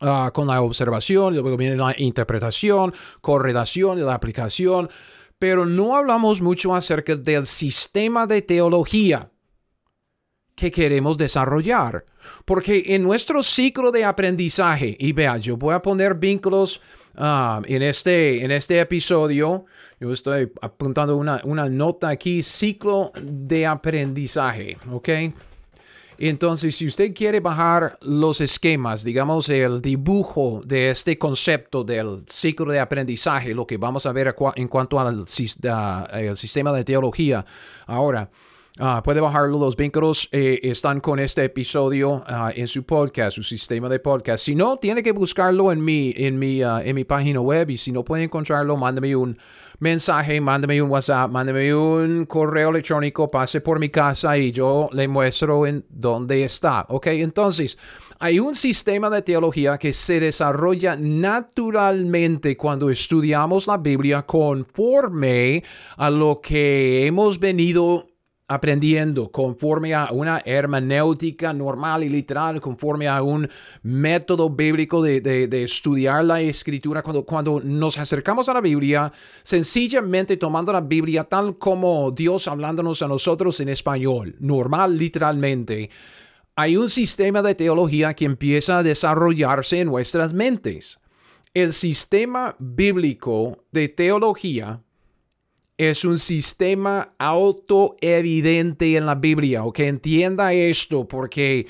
ah, 0.00 0.30
con 0.34 0.46
la 0.46 0.60
observación, 0.60 1.32
luego 1.32 1.56
viene 1.56 1.76
la 1.76 1.94
interpretación, 1.96 2.92
correlación 3.22 4.04
la 4.04 4.12
aplicación, 4.12 4.90
pero 5.38 5.64
no 5.64 5.96
hablamos 5.96 6.40
mucho 6.40 6.74
acerca 6.74 7.14
del 7.16 7.46
sistema 7.46 8.26
de 8.26 8.42
teología 8.42 9.30
que 10.58 10.70
queremos 10.70 11.16
desarrollar. 11.16 12.04
Porque 12.44 12.82
en 12.88 13.04
nuestro 13.04 13.42
ciclo 13.42 13.92
de 13.92 14.04
aprendizaje, 14.04 14.96
y 14.98 15.12
vea, 15.12 15.36
yo 15.36 15.56
voy 15.56 15.74
a 15.74 15.80
poner 15.80 16.14
vínculos 16.14 16.80
ah, 17.14 17.62
en, 17.64 17.82
este, 17.82 18.44
en 18.44 18.50
este 18.50 18.80
episodio, 18.80 19.66
yo 20.00 20.12
estoy 20.12 20.52
apuntando 20.60 21.16
una, 21.16 21.40
una 21.44 21.68
nota 21.68 22.08
aquí, 22.08 22.42
ciclo 22.42 23.12
de 23.22 23.66
aprendizaje, 23.66 24.76
¿ok? 24.90 25.08
Entonces, 26.18 26.74
si 26.76 26.86
usted 26.86 27.14
quiere 27.14 27.40
bajar 27.40 27.98
los 28.02 28.40
esquemas, 28.40 29.04
digamos 29.04 29.48
el 29.48 29.80
dibujo 29.80 30.60
de 30.64 30.90
este 30.90 31.16
concepto 31.16 31.84
del 31.84 32.24
ciclo 32.26 32.72
de 32.72 32.80
aprendizaje, 32.80 33.54
lo 33.54 33.66
que 33.66 33.76
vamos 33.76 34.04
a 34.04 34.12
ver 34.12 34.34
en 34.56 34.68
cuanto 34.68 34.98
al 34.98 35.28
sistema 35.28 36.72
de 36.72 36.84
teología 36.84 37.46
ahora, 37.86 38.30
Ah, 38.80 39.02
puede 39.02 39.20
bajarlo. 39.20 39.58
Los 39.58 39.76
vínculos 39.76 40.28
eh, 40.30 40.60
están 40.62 41.00
con 41.00 41.18
este 41.18 41.44
episodio 41.44 42.22
ah, 42.26 42.52
en 42.54 42.68
su 42.68 42.84
podcast, 42.84 43.34
su 43.34 43.42
sistema 43.42 43.88
de 43.88 43.98
podcast. 43.98 44.44
Si 44.44 44.54
no, 44.54 44.76
tiene 44.76 45.02
que 45.02 45.10
buscarlo 45.10 45.72
en 45.72 45.84
mi, 45.84 46.14
en 46.16 46.38
mi, 46.38 46.62
ah, 46.62 46.80
en 46.84 46.94
mi 46.94 47.02
página 47.02 47.40
web. 47.40 47.70
Y 47.70 47.76
si 47.76 47.90
no 47.90 48.04
puede 48.04 48.22
encontrarlo, 48.22 48.76
mándame 48.76 49.16
un 49.16 49.36
mensaje, 49.78 50.40
mándame 50.40 50.82
un 50.82 50.90
WhatsApp, 50.90 51.30
mándame 51.30 51.74
un 51.74 52.26
correo 52.26 52.70
electrónico, 52.70 53.30
pase 53.30 53.60
por 53.60 53.78
mi 53.78 53.88
casa 53.88 54.36
y 54.36 54.52
yo 54.52 54.88
le 54.92 55.08
muestro 55.08 55.66
en 55.66 55.84
dónde 55.88 56.44
está. 56.44 56.86
Ok, 56.88 57.06
entonces. 57.08 57.78
Hay 58.20 58.40
un 58.40 58.56
sistema 58.56 59.08
de 59.10 59.22
teología 59.22 59.78
que 59.78 59.92
se 59.92 60.18
desarrolla 60.18 60.96
naturalmente 60.96 62.56
cuando 62.56 62.90
estudiamos 62.90 63.68
la 63.68 63.78
Biblia 63.78 64.22
conforme 64.22 65.62
a 65.96 66.10
lo 66.10 66.40
que 66.40 67.06
hemos 67.06 67.38
venido 67.38 68.08
aprendiendo 68.48 69.30
conforme 69.30 69.94
a 69.94 70.08
una 70.10 70.40
hermenéutica 70.44 71.52
normal 71.52 72.02
y 72.02 72.08
literal, 72.08 72.62
conforme 72.62 73.06
a 73.06 73.22
un 73.22 73.48
método 73.82 74.48
bíblico 74.48 75.02
de, 75.02 75.48
estudiar 75.62 76.24
la 76.24 76.40
escritura. 76.40 77.02
Cuando, 77.02 77.24
cuando 77.24 77.60
nos 77.62 77.98
acercamos 77.98 78.48
a 78.48 78.54
la 78.54 78.62
Biblia, 78.62 79.12
sencillamente 79.42 80.38
tomando 80.38 80.72
la 80.72 80.80
Biblia 80.80 81.24
tal 81.24 81.58
como 81.58 82.10
Dios 82.10 82.48
hablándonos 82.48 83.02
a 83.02 83.08
nosotros 83.08 83.60
en 83.60 83.68
español, 83.68 84.34
normal 84.40 84.96
literalmente, 84.96 85.90
hay 86.56 86.76
un 86.76 86.88
sistema 86.88 87.42
de 87.42 87.54
teología 87.54 88.14
que 88.14 88.24
empieza 88.24 88.78
a 88.78 88.82
desarrollarse 88.82 89.80
en 89.80 89.88
nuestras 89.88 90.32
mentes. 90.32 90.98
El 91.52 91.72
sistema 91.72 92.56
bíblico 92.58 93.64
de 93.72 93.88
teología 93.88 94.82
es 95.78 96.04
un 96.04 96.18
sistema 96.18 97.14
autoevidente 97.18 98.96
en 98.96 99.06
la 99.06 99.14
Biblia, 99.14 99.64
o 99.64 99.72
que 99.72 99.86
entienda 99.86 100.52
esto, 100.52 101.08
porque 101.08 101.66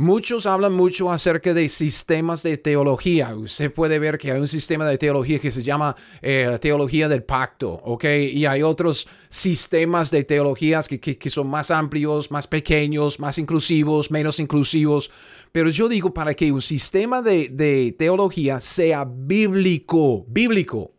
Muchos 0.00 0.46
hablan 0.46 0.72
mucho 0.72 1.12
acerca 1.12 1.52
de 1.52 1.68
sistemas 1.68 2.42
de 2.42 2.56
teología. 2.56 3.34
Usted 3.36 3.70
puede 3.70 3.98
ver 3.98 4.16
que 4.16 4.32
hay 4.32 4.40
un 4.40 4.48
sistema 4.48 4.86
de 4.86 4.96
teología 4.96 5.38
que 5.38 5.50
se 5.50 5.62
llama 5.62 5.94
eh, 6.22 6.56
teología 6.58 7.06
del 7.06 7.22
pacto, 7.22 7.70
¿ok? 7.84 8.04
Y 8.32 8.46
hay 8.46 8.62
otros 8.62 9.06
sistemas 9.28 10.10
de 10.10 10.24
teologías 10.24 10.88
que, 10.88 11.30
son 11.30 11.48
más 11.48 11.70
amplios, 11.70 12.30
más 12.30 12.46
pequeños, 12.46 13.20
más 13.20 13.36
inclusivos, 13.36 14.10
menos 14.10 14.40
inclusivos. 14.40 15.10
Pero 15.52 15.68
yo 15.68 15.86
digo 15.86 16.14
para 16.14 16.32
que 16.32 16.50
un 16.50 16.62
sistema 16.62 17.20
de 17.20 17.94
teología 17.98 18.58
sea 18.58 19.04
bíblico, 19.04 20.24
bíblico, 20.26 20.94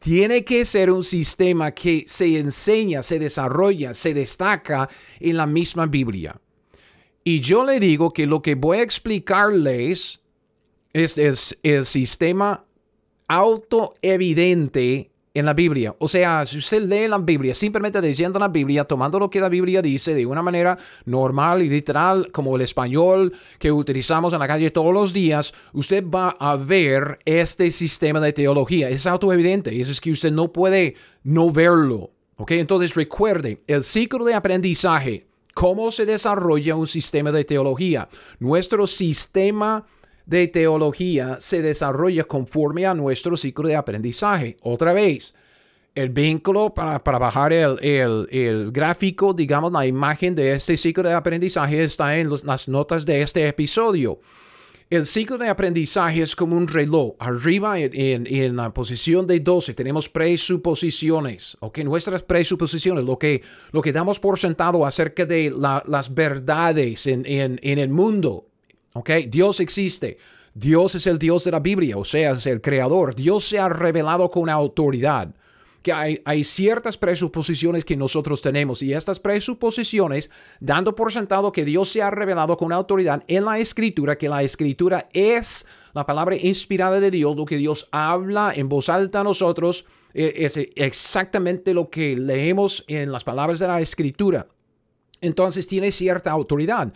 tiene 0.00 0.44
que 0.44 0.64
ser 0.64 0.90
un 0.90 1.04
sistema 1.04 1.72
que 1.72 2.04
se 2.06 2.38
enseña, 2.38 3.02
se 3.02 3.18
desarrolla, 3.18 3.94
se 3.94 4.14
destaca 4.14 4.88
en 5.20 5.36
la 5.36 5.46
misma 5.46 5.86
Biblia. 5.86 6.40
Y 7.22 7.40
yo 7.40 7.64
le 7.64 7.78
digo 7.78 8.12
que 8.12 8.26
lo 8.26 8.40
que 8.40 8.54
voy 8.54 8.78
a 8.78 8.82
explicarles 8.82 10.20
es, 10.94 11.18
el 11.62 11.84
sistema 11.84 12.64
autoevidente 13.28 15.09
en 15.32 15.44
la 15.46 15.54
Biblia. 15.54 15.94
O 15.98 16.08
sea, 16.08 16.44
si 16.44 16.58
usted 16.58 16.82
lee 16.82 17.08
la 17.08 17.18
Biblia, 17.18 17.54
simplemente 17.54 18.00
leyendo 18.00 18.38
la 18.38 18.48
Biblia, 18.48 18.84
tomando 18.84 19.18
lo 19.18 19.30
que 19.30 19.40
la 19.40 19.48
Biblia 19.48 19.80
dice 19.80 20.14
de 20.14 20.26
una 20.26 20.42
manera 20.42 20.76
normal 21.04 21.62
y 21.62 21.68
literal, 21.68 22.30
como 22.32 22.56
el 22.56 22.62
español 22.62 23.32
que 23.58 23.70
utilizamos 23.70 24.32
en 24.32 24.40
la 24.40 24.48
calle 24.48 24.70
todos 24.70 24.92
los 24.92 25.12
días, 25.12 25.52
usted 25.72 26.04
va 26.04 26.36
a 26.38 26.56
ver 26.56 27.20
este 27.24 27.70
sistema 27.70 28.20
de 28.20 28.32
teología. 28.32 28.88
Es 28.88 29.06
autoevidente. 29.06 29.80
Eso 29.80 29.92
es 29.92 30.00
que 30.00 30.10
usted 30.10 30.32
no 30.32 30.52
puede 30.52 30.94
no 31.22 31.50
verlo. 31.50 32.10
¿Ok? 32.36 32.52
Entonces 32.52 32.94
recuerde, 32.94 33.62
el 33.66 33.84
ciclo 33.84 34.24
de 34.24 34.34
aprendizaje 34.34 35.26
¿Cómo 35.54 35.90
se 35.90 36.06
desarrolla 36.06 36.76
un 36.76 36.86
sistema 36.86 37.32
de 37.32 37.44
teología? 37.44 38.08
Nuestro 38.38 38.86
sistema 38.86 39.84
de 40.30 40.46
teología 40.46 41.38
se 41.40 41.60
desarrolla 41.60 42.22
conforme 42.22 42.86
a 42.86 42.94
nuestro 42.94 43.36
ciclo 43.36 43.66
de 43.66 43.74
aprendizaje. 43.74 44.56
Otra 44.62 44.92
vez, 44.92 45.34
el 45.94 46.10
vínculo 46.10 46.72
para, 46.72 47.02
para 47.02 47.18
bajar 47.18 47.52
el, 47.52 48.28
el, 48.30 48.70
gráfico, 48.70 49.34
digamos, 49.34 49.72
la 49.72 49.84
imagen 49.84 50.36
de 50.36 50.52
este 50.52 50.76
ciclo 50.76 51.02
de 51.02 51.14
aprendizaje 51.14 51.82
está 51.82 52.16
en 52.16 52.30
las 52.44 52.68
notas 52.68 53.04
de 53.04 53.22
este 53.22 53.48
episodio. 53.48 54.20
El 54.88 55.04
ciclo 55.04 55.36
de 55.38 55.48
aprendizaje 55.48 56.22
es 56.22 56.34
como 56.34 56.56
un 56.56 56.68
reloj. 56.68 57.14
Arriba 57.18 57.78
en, 57.78 58.56
la 58.56 58.70
posición 58.70 59.26
de 59.26 59.40
12 59.40 59.74
tenemos 59.74 60.08
presuposiciones. 60.08 61.56
¿ok? 61.60 61.78
Nuestras 61.78 62.22
presuposiciones, 62.22 63.04
lo 63.04 63.18
que, 63.18 63.42
lo 63.72 63.82
que 63.82 63.92
damos 63.92 64.20
por 64.20 64.38
sentado 64.38 64.86
acerca 64.86 65.26
de 65.26 65.52
las 65.86 66.14
verdades 66.14 67.06
en, 67.06 67.24
en, 67.26 67.78
el 67.78 67.88
mundo. 67.88 68.49
¿Ok? 68.94 69.10
Dios 69.28 69.60
existe. 69.60 70.18
Dios 70.54 70.94
es 70.96 71.06
el 71.06 71.18
Dios 71.18 71.44
de 71.44 71.52
la 71.52 71.60
Biblia, 71.60 71.96
o 71.96 72.04
sea, 72.04 72.32
es 72.32 72.46
el 72.46 72.60
creador. 72.60 73.14
Dios 73.14 73.44
se 73.44 73.58
ha 73.58 73.68
revelado 73.68 74.30
con 74.30 74.48
autoridad 74.48 75.34
que 75.82 75.92
hay, 75.92 76.20
hay, 76.26 76.44
ciertas 76.44 76.98
presuposiciones 76.98 77.86
que 77.86 77.96
nosotros 77.96 78.42
tenemos 78.42 78.82
y 78.82 78.92
estas 78.92 79.18
presuposiciones, 79.18 80.30
dando 80.60 80.94
por 80.94 81.10
sentado 81.10 81.52
que 81.52 81.64
Dios 81.64 81.88
se 81.90 82.02
ha 82.02 82.10
revelado 82.10 82.56
con 82.56 82.70
autoridad 82.72 83.22
en 83.28 83.46
la 83.46 83.58
escritura, 83.58 84.18
que 84.18 84.28
la 84.28 84.42
escritura 84.42 85.08
es 85.14 85.66
la 85.94 86.04
palabra 86.04 86.36
inspirada 86.36 87.00
de 87.00 87.10
Dios, 87.10 87.34
lo 87.34 87.46
que 87.46 87.56
Dios 87.56 87.88
habla 87.92 88.52
en 88.54 88.68
voz 88.68 88.90
alta 88.90 89.20
a 89.20 89.24
nosotros, 89.24 89.86
e, 90.12 90.34
es 90.44 90.58
exactamente 90.76 91.72
lo 91.72 91.88
que 91.88 92.16
leemos 92.16 92.84
en 92.86 93.10
las 93.10 93.24
palabras 93.24 93.58
de 93.58 93.68
la 93.68 93.80
escritura. 93.80 94.48
Entonces 95.22 95.66
tiene 95.66 95.92
cierta 95.92 96.30
autoridad 96.30 96.92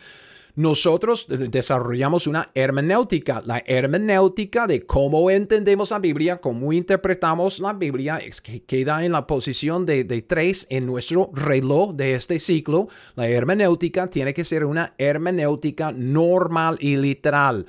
nosotros 0.56 1.26
desarrollamos 1.28 2.26
una 2.26 2.48
hermenéutica. 2.54 3.42
La 3.44 3.62
hermenéutica 3.66 4.66
de 4.66 4.86
cómo 4.86 5.30
entendemos 5.30 5.90
la 5.90 5.98
Biblia, 5.98 6.40
cómo 6.40 6.72
interpretamos 6.72 7.58
la 7.60 7.72
Biblia, 7.72 8.18
es 8.18 8.40
que 8.40 8.62
queda 8.62 9.04
en 9.04 9.12
la 9.12 9.26
posición 9.26 9.84
de, 9.84 10.04
de 10.04 10.22
tres 10.22 10.66
en 10.70 10.86
nuestro 10.86 11.30
reloj 11.32 11.94
de 11.94 12.14
este 12.14 12.38
ciclo. 12.38 12.88
La 13.16 13.28
hermenéutica 13.28 14.08
tiene 14.08 14.32
que 14.32 14.44
ser 14.44 14.64
una 14.64 14.94
hermenéutica 14.98 15.92
normal 15.92 16.78
y 16.80 16.96
literal. 16.96 17.66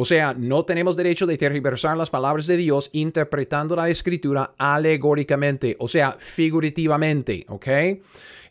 O 0.00 0.04
sea, 0.04 0.32
no 0.32 0.64
tenemos 0.64 0.94
derecho 0.94 1.26
de 1.26 1.36
tergiversar 1.36 1.96
las 1.96 2.08
palabras 2.08 2.46
de 2.46 2.56
Dios 2.56 2.88
interpretando 2.92 3.74
la 3.74 3.88
escritura 3.88 4.52
alegóricamente, 4.56 5.74
o 5.80 5.88
sea, 5.88 6.14
figurativamente, 6.20 7.44
¿ok? 7.48 7.66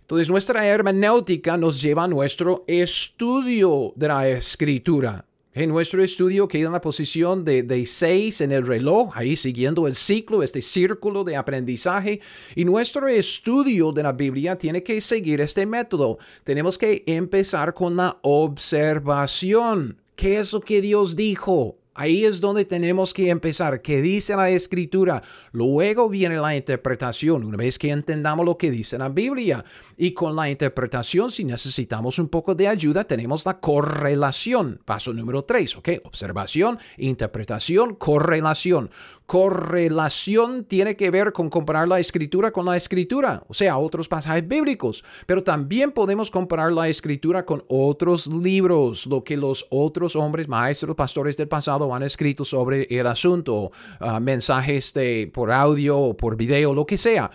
Entonces 0.08 0.30
nuestra 0.30 0.66
hermenéutica 0.66 1.58
nos 1.58 1.82
lleva 1.82 2.06
a 2.06 2.08
nuestro 2.08 2.64
estudio 2.66 3.92
de 3.98 4.08
la 4.08 4.30
escritura. 4.30 5.26
En 5.54 5.70
nuestro 5.70 6.02
estudio 6.02 6.48
queda 6.48 6.68
en 6.68 6.72
la 6.72 6.80
posición 6.80 7.44
de, 7.44 7.62
de 7.64 7.86
seis 7.86 8.40
en 8.40 8.54
el 8.54 8.66
reloj, 8.66 9.12
ahí 9.14 9.36
siguiendo 9.36 9.86
el 9.86 9.96
ciclo, 9.96 10.44
este 10.44 10.62
círculo 10.62 11.26
de 11.26 11.36
aprendizaje. 11.36 12.22
Y 12.56 12.64
nuestro 12.64 13.10
estudio 13.10 13.92
de 13.92 14.04
la 14.04 14.14
Biblia 14.14 14.58
tiene 14.58 14.82
que 14.82 15.02
seguir 15.02 15.42
este 15.42 15.66
método. 15.66 16.20
Tenemos 16.46 16.78
que 16.78 17.04
empezar 17.06 17.74
con 17.74 17.98
la 17.98 18.18
observación. 18.22 19.98
¿Qué 20.16 20.38
es 20.38 20.54
lo 20.54 20.62
que 20.62 20.80
Dios 20.80 21.18
dijo? 21.18 21.76
Ahí 21.98 22.26
es 22.26 22.40
donde 22.40 22.64
tenemos 22.64 23.12
que 23.12 23.32
empezar. 23.32 23.82
¿Qué 23.82 24.04
dice 24.04 24.36
la 24.36 24.52
escritura? 24.52 25.24
Luego 25.52 26.08
viene 26.10 26.38
la 26.38 26.56
interpretación, 26.56 27.44
una 27.44 27.58
vez 27.58 27.80
que 27.80 27.90
entendamos 27.90 28.46
lo 28.46 28.56
que 28.56 28.70
dice 28.70 29.00
la 29.00 29.10
Biblia. 29.10 29.66
Y 29.98 30.12
con 30.12 30.36
la 30.36 30.48
interpretación, 30.48 31.32
si 31.32 31.44
necesitamos 31.44 32.20
un 32.20 32.30
poco 32.30 32.54
de 32.54 32.68
ayuda, 32.68 33.04
tenemos 33.04 33.48
la 33.48 33.60
correlación. 33.60 34.80
Paso 34.86 35.12
número 35.12 35.44
tres, 35.44 35.76
¿ok? 35.76 35.90
Observación, 36.04 36.78
interpretación, 36.98 37.96
correlación. 37.96 38.92
Correlación 39.26 40.66
tiene 40.66 40.96
que 40.96 41.10
ver 41.10 41.34
con 41.34 41.50
comparar 41.50 41.88
la 41.88 42.00
escritura 42.00 42.52
con 42.52 42.66
la 42.66 42.78
escritura, 42.78 43.44
o 43.48 43.54
sea, 43.54 43.78
otros 43.78 44.08
pasajes 44.08 44.48
bíblicos. 44.48 45.04
Pero 45.26 45.44
también 45.44 45.92
podemos 45.92 46.30
comparar 46.30 46.72
la 46.72 46.88
escritura 46.88 47.44
con 47.46 47.64
otros 47.68 48.28
libros, 48.28 49.08
lo 49.08 49.24
que 49.24 49.36
los 49.36 49.66
otros 49.70 50.16
hombres, 50.16 50.48
maestros, 50.48 50.96
pastores 50.96 51.36
del 51.36 51.48
pasado 51.48 51.87
han 51.94 52.04
escrito 52.04 52.46
sobre 52.46 52.88
el 52.90 53.08
asunto, 53.08 53.72
ah, 54.00 54.20
mensajes 54.20 54.94
de, 54.94 55.30
por 55.34 55.52
audio 55.52 55.98
o 55.98 56.18
por 56.18 56.36
video, 56.36 56.74
lo 56.74 56.86
que 56.86 56.98
sea. 56.98 57.30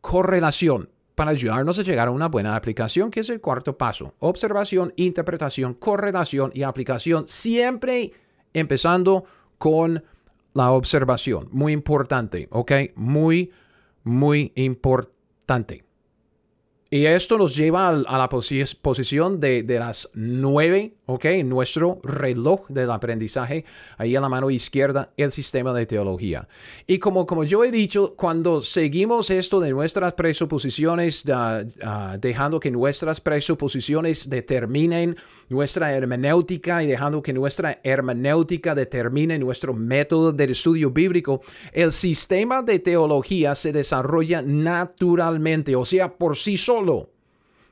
Correlación 0.00 0.88
para 1.14 1.32
ayudarnos 1.32 1.78
a 1.78 1.82
llegar 1.82 2.06
a 2.06 2.12
una 2.12 2.28
buena 2.28 2.54
aplicación, 2.54 3.10
que 3.10 3.20
es 3.20 3.28
el 3.30 3.40
cuarto 3.40 3.76
paso. 3.76 4.14
Observación, 4.20 4.92
interpretación, 4.94 5.74
correlación 5.74 6.52
y 6.54 6.62
aplicación, 6.62 7.26
siempre 7.26 8.12
empezando 8.54 9.24
con 9.58 10.04
la 10.54 10.70
observación. 10.70 11.48
Muy 11.50 11.72
importante, 11.72 12.46
¿ok? 12.52 12.72
Muy, 12.94 13.50
muy 14.04 14.52
importante. 14.54 15.84
Y 16.90 17.04
esto 17.04 17.36
nos 17.36 17.56
lleva 17.56 17.88
a 17.88 18.18
la 18.18 18.28
posición 18.28 19.40
de, 19.40 19.62
de 19.62 19.78
las 19.78 20.08
nueve 20.14 20.97
¿ok? 21.08 21.24
Nuestro 21.44 22.00
reloj 22.02 22.68
del 22.68 22.90
aprendizaje, 22.90 23.64
ahí 23.96 24.14
a 24.14 24.20
la 24.20 24.28
mano 24.28 24.50
izquierda, 24.50 25.08
el 25.16 25.32
sistema 25.32 25.72
de 25.72 25.86
teología. 25.86 26.46
Y 26.86 26.98
como, 26.98 27.26
como 27.26 27.44
yo 27.44 27.64
he 27.64 27.70
dicho, 27.70 28.14
cuando 28.14 28.62
seguimos 28.62 29.30
esto 29.30 29.58
de 29.58 29.70
nuestras 29.70 30.12
presuposiciones, 30.12 31.24
dejando 32.20 32.60
que 32.60 32.70
nuestras 32.70 33.22
presuposiciones 33.22 34.28
determinen 34.28 35.16
nuestra 35.48 35.94
hermenéutica 35.94 36.82
y 36.82 36.86
dejando 36.86 37.22
que 37.22 37.32
nuestra 37.32 37.80
hermenéutica 37.82 38.74
determine 38.74 39.38
nuestro 39.38 39.72
método 39.72 40.32
de 40.32 40.44
estudio 40.44 40.90
bíblico, 40.90 41.40
el 41.72 41.92
sistema 41.92 42.60
de 42.60 42.80
teología 42.80 43.54
se 43.54 43.72
desarrolla 43.72 44.42
naturalmente, 44.42 45.74
o 45.74 45.86
sea, 45.86 46.18
por 46.18 46.36
sí 46.36 46.58
solo. 46.58 47.17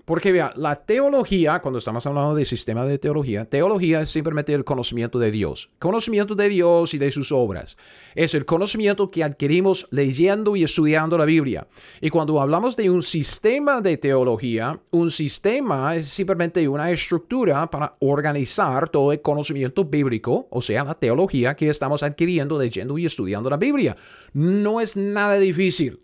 Porque 0.07 0.31
vea, 0.31 0.53
la 0.55 0.77
teología, 0.77 1.59
cuando 1.59 1.81
estamos 1.81 2.07
hablando 2.07 2.37
de 2.37 2.45
sistema 2.45 2.85
de 2.85 2.97
teología, 2.97 3.45
teología 3.45 4.03
es 4.03 4.11
simplemente 4.11 4.55
el 4.55 4.63
conocimiento 4.63 5.19
de 5.19 5.33
Dios. 5.33 5.69
Conocimiento 5.81 6.37
de 6.37 6.49
Dios 6.49 6.95
y 6.95 6.99
de 6.99 7.11
sus 7.11 7.33
obras. 7.33 7.77
Es 8.15 8.33
el 8.37 8.45
conocimiento 8.45 9.11
que 9.11 9.25
adquirimos 9.25 9.89
leyendo 9.91 10.55
y 10.55 10.63
estudiando 10.63 11.19
la 11.19 11.25
Biblia. 11.25 11.67
Y 12.01 12.11
cuando 12.11 12.41
hablamos 12.41 12.77
de 12.77 12.89
un 12.89 13.03
sistema 13.03 13.81
de 13.81 13.97
teología, 13.97 14.79
un 14.93 15.11
sistema 15.11 15.97
es 15.97 16.07
simplemente 16.07 16.69
una 16.69 16.89
estructura 16.93 17.69
para 17.69 17.97
organizar 17.99 18.89
todo 18.89 19.11
el 19.11 19.21
conocimiento 19.21 19.87
bíblico, 19.87 20.47
o 20.51 20.63
sea, 20.63 20.85
la 20.85 20.95
teología 20.95 21.57
que 21.57 21.69
estamos 21.69 22.05
adquiriendo 22.05 22.61
leyendo 22.61 22.97
y 22.97 23.07
estudiando 23.07 23.51
la 23.51 23.57
Biblia. 23.57 23.97
No 24.35 24.81
es 24.81 24.97
nada 24.97 25.37
difícil. 25.37 25.99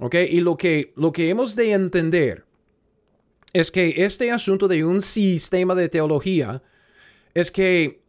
¿Ok? 0.00 0.14
Y 0.30 0.40
lo 0.42 0.56
que, 0.58 0.92
lo 0.96 1.12
que 1.12 1.30
hemos 1.30 1.56
de 1.56 1.72
entender 1.72 2.44
es 3.52 3.70
que 3.70 3.94
este 4.04 4.30
asunto 4.30 4.68
de 4.68 4.84
un 4.84 5.02
sistema 5.02 5.74
de 5.74 5.88
teología 5.88 6.62
es 7.34 7.50
que 7.50 8.02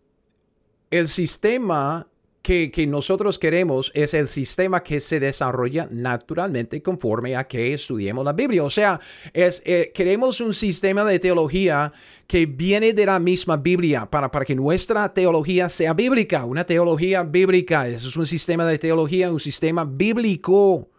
el 0.92 1.08
sistema 1.08 2.08
que, 2.42 2.88
nosotros 2.88 3.38
queremos 3.38 3.92
es 3.94 4.16
el 4.16 4.28
sistema 4.28 4.82
que 4.82 5.00
se 5.00 5.20
desarrolla 5.20 5.88
naturalmente 5.92 6.82
conforme 6.82 7.36
a 7.36 7.48
que 7.48 7.74
estudiemos 7.74 8.26
la 8.26 8.34
Biblia. 8.34 8.64
O 8.64 8.70
sea, 8.70 9.00
es, 9.34 9.62
eh, 9.66 9.92
queremos 9.94 10.42
un 10.42 10.54
sistema 10.54 11.06
de 11.06 11.20
teología 11.20 11.94
que 12.26 12.48
viene 12.48 12.94
de 12.94 13.06
la 13.06 13.20
misma 13.20 13.58
Biblia 13.58 14.10
para, 14.10 14.32
para 14.32 14.46
que 14.46 14.56
nuestra 14.56 15.14
teología 15.14 15.70
sea 15.70 15.94
bíblica, 15.94 16.46
una 16.46 16.66
teología 16.66 17.22
bíblica. 17.22 17.88
Es 17.88 18.16
un 18.16 18.26
sistema 18.26 18.66
de 18.66 18.80
teología, 18.80 19.32
un 19.32 19.40
sistema 19.40 19.86
bíblico. 19.86 20.90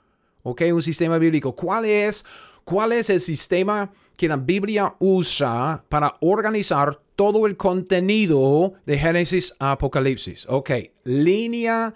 Un 0.43 0.83
sistema 0.83 1.19
bíblico. 1.19 1.55
¿Cuál 1.55 1.85
es, 1.85 2.25
cuál 2.65 2.93
es 2.93 3.11
el 3.11 3.21
sistema 3.21 3.93
que 4.21 4.29
la 4.29 4.37
Biblia 4.37 4.97
usa 4.99 5.83
para 5.89 6.19
organizar 6.21 7.01
todo 7.17 7.47
el 7.47 7.57
contenido 7.57 8.75
de 8.85 8.99
Génesis 8.99 9.55
a 9.59 9.73
Apocalipsis. 9.73 10.45
Ok, 10.47 10.73
línea 11.05 11.95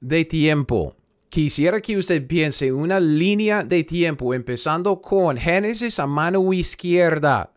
de 0.00 0.24
tiempo. 0.24 0.96
Quisiera 1.28 1.80
que 1.80 1.96
usted 1.96 2.26
piense 2.26 2.72
una 2.72 2.98
línea 2.98 3.62
de 3.62 3.84
tiempo 3.84 4.34
empezando 4.34 5.00
con 5.00 5.36
Génesis 5.36 6.00
a 6.00 6.08
mano 6.08 6.52
izquierda. 6.52 7.52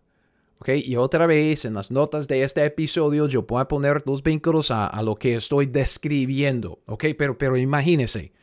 Ok, 0.59 0.69
y 0.83 0.95
otra 0.97 1.25
vez 1.25 1.65
en 1.65 1.73
las 1.73 1.89
notas 1.89 2.27
de 2.27 2.43
este 2.43 2.63
episodio 2.63 3.27
yo 3.27 3.41
voy 3.41 3.59
a 3.59 3.67
poner 3.67 4.03
los 4.05 4.21
vínculos 4.21 4.69
a, 4.69 5.01
lo 5.01 5.15
que 5.15 5.33
estoy 5.33 5.65
describiendo. 5.65 6.77
Ok, 6.85 7.05
pero, 7.17 7.39
pero 7.39 7.57
imagínese. 7.57 8.33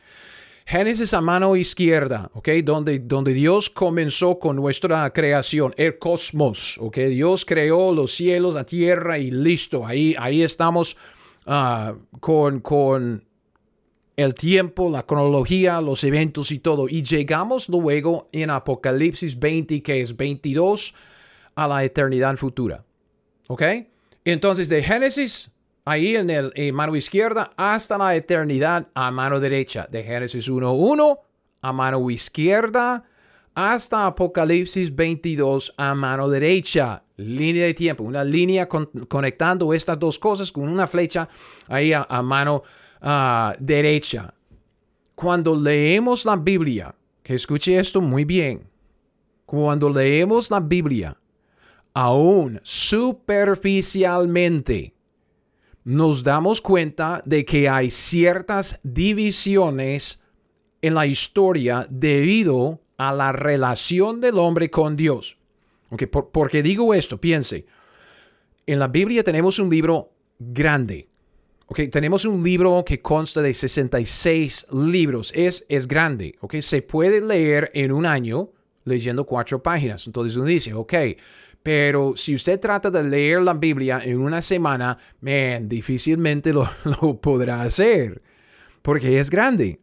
Génesis 0.65 1.13
a 1.13 1.21
mano 1.21 1.55
izquierda, 1.55 2.29
¿ok? 2.33 2.49
Donde, 2.63 2.99
donde 2.99 3.33
Dios 3.33 3.69
comenzó 3.69 4.39
con 4.39 4.55
nuestra 4.55 5.11
creación, 5.11 5.73
el 5.77 5.97
cosmos, 5.97 6.77
¿ok? 6.79 6.97
Dios 7.09 7.43
creó 7.45 7.91
los 7.91 8.13
cielos, 8.13 8.53
la 8.53 8.65
tierra 8.65 9.17
y 9.17 9.29
listo. 9.29 9.85
Ahí, 9.85 10.15
ahí 10.17 10.41
estamos 10.41 10.95
ah, 11.45 11.95
con, 12.21 12.61
con 12.61 13.25
el 14.15 14.33
tiempo, 14.33 14.89
la 14.89 15.05
cronología, 15.05 15.81
los 15.81 16.03
eventos 16.03 16.51
y 16.51 16.59
todo. 16.59 16.87
Y 16.87 17.03
llegamos 17.03 17.67
luego 17.67 18.29
en 18.31 18.49
Apocalipsis 18.49 19.37
20, 19.37 19.81
que 19.83 20.01
es 20.01 20.15
22, 20.15 20.93
a 21.55 21.67
la 21.67 21.83
eternidad 21.83 22.35
futura. 22.37 22.83
¿Ok? 23.47 23.63
Entonces, 24.25 24.69
de 24.69 24.81
Génesis 24.81 25.52
ahí 25.85 26.15
en 26.15 26.29
el 26.29 26.73
mano 26.73 26.95
izquierda 26.95 27.51
hasta 27.57 27.97
la 27.97 28.15
eternidad 28.15 28.87
a 28.93 29.11
mano 29.11 29.39
derecha. 29.39 29.87
De 29.89 30.03
Génesis 30.03 30.49
1.1 30.49 31.19
a 31.61 31.73
mano 31.73 32.09
izquierda 32.09 33.03
hasta 33.55 34.07
Apocalipsis 34.07 34.95
22 34.95 35.73
a 35.77 35.95
mano 35.95 36.29
derecha. 36.29 37.03
Línea 37.17 37.65
de 37.65 37.73
tiempo, 37.73 38.03
una 38.03 38.23
línea 38.23 38.67
conectando 38.67 39.73
estas 39.73 39.99
dos 39.99 40.17
cosas 40.17 40.51
con 40.51 40.67
una 40.67 40.87
flecha 40.87 41.29
ahí 41.67 41.93
a, 41.93 42.05
mano 42.23 42.63
ah, 43.01 43.53
derecha. 43.59 44.33
Cuando 45.13 45.55
leemos 45.55 46.25
la 46.25 46.35
Biblia, 46.35 46.95
que 47.21 47.35
escuche 47.35 47.79
esto 47.79 48.01
muy 48.01 48.25
bien, 48.25 48.67
cuando 49.45 49.91
leemos 49.91 50.49
la 50.49 50.59
Biblia, 50.59 51.15
aún 51.93 52.59
superficialmente, 52.63 54.95
nos 55.83 56.23
damos 56.23 56.61
cuenta 56.61 57.21
de 57.25 57.45
que 57.45 57.67
hay 57.67 57.91
ciertas 57.91 58.79
divisiones 58.83 60.19
en 60.81 60.95
la 60.95 61.05
historia 61.05 61.87
debido 61.89 62.81
a 62.97 63.13
la 63.13 63.31
relación 63.31 64.21
del 64.21 64.37
hombre 64.37 64.69
con 64.69 64.95
Dios. 64.95 65.37
Okay, 65.89 66.07
por, 66.07 66.49
qué 66.49 66.63
digo 66.63 66.93
esto? 66.93 67.19
Piense, 67.19 67.65
en 68.65 68.79
la 68.79 68.87
Biblia 68.87 69.23
tenemos 69.23 69.59
un 69.59 69.69
libro 69.69 70.11
grande. 70.39 71.07
Okay, 71.67 71.87
tenemos 71.87 72.25
un 72.25 72.43
libro 72.43 72.83
que 72.85 73.01
consta 73.01 73.41
de 73.41 73.53
66 73.53 74.67
libros. 74.71 75.31
Es, 75.35 75.65
es 75.69 75.87
grande. 75.87 76.35
Okay, 76.41 76.61
se 76.61 76.81
puede 76.81 77.21
leer 77.21 77.71
en 77.73 77.91
un 77.91 78.05
año 78.05 78.49
leyendo 78.85 79.25
cuatro 79.25 79.61
páginas. 79.61 80.07
Entonces 80.07 80.35
uno 80.35 80.45
dice, 80.45 80.73
ok, 80.73 80.93
pero 81.63 82.13
si 82.17 82.35
usted 82.35 82.59
trata 82.59 82.91
de 82.91 83.05
leer 83.05 83.41
la 83.41 83.53
Biblia 83.53 84.01
en 84.03 84.19
una 84.19 84.41
semana, 84.41 84.97
man, 85.21 85.69
difícilmente 85.69 86.51
lo, 86.53 86.67
podrá 87.21 87.61
hacer, 87.61 88.21
porque 88.81 89.19
es 89.19 89.29
grande. 89.29 89.79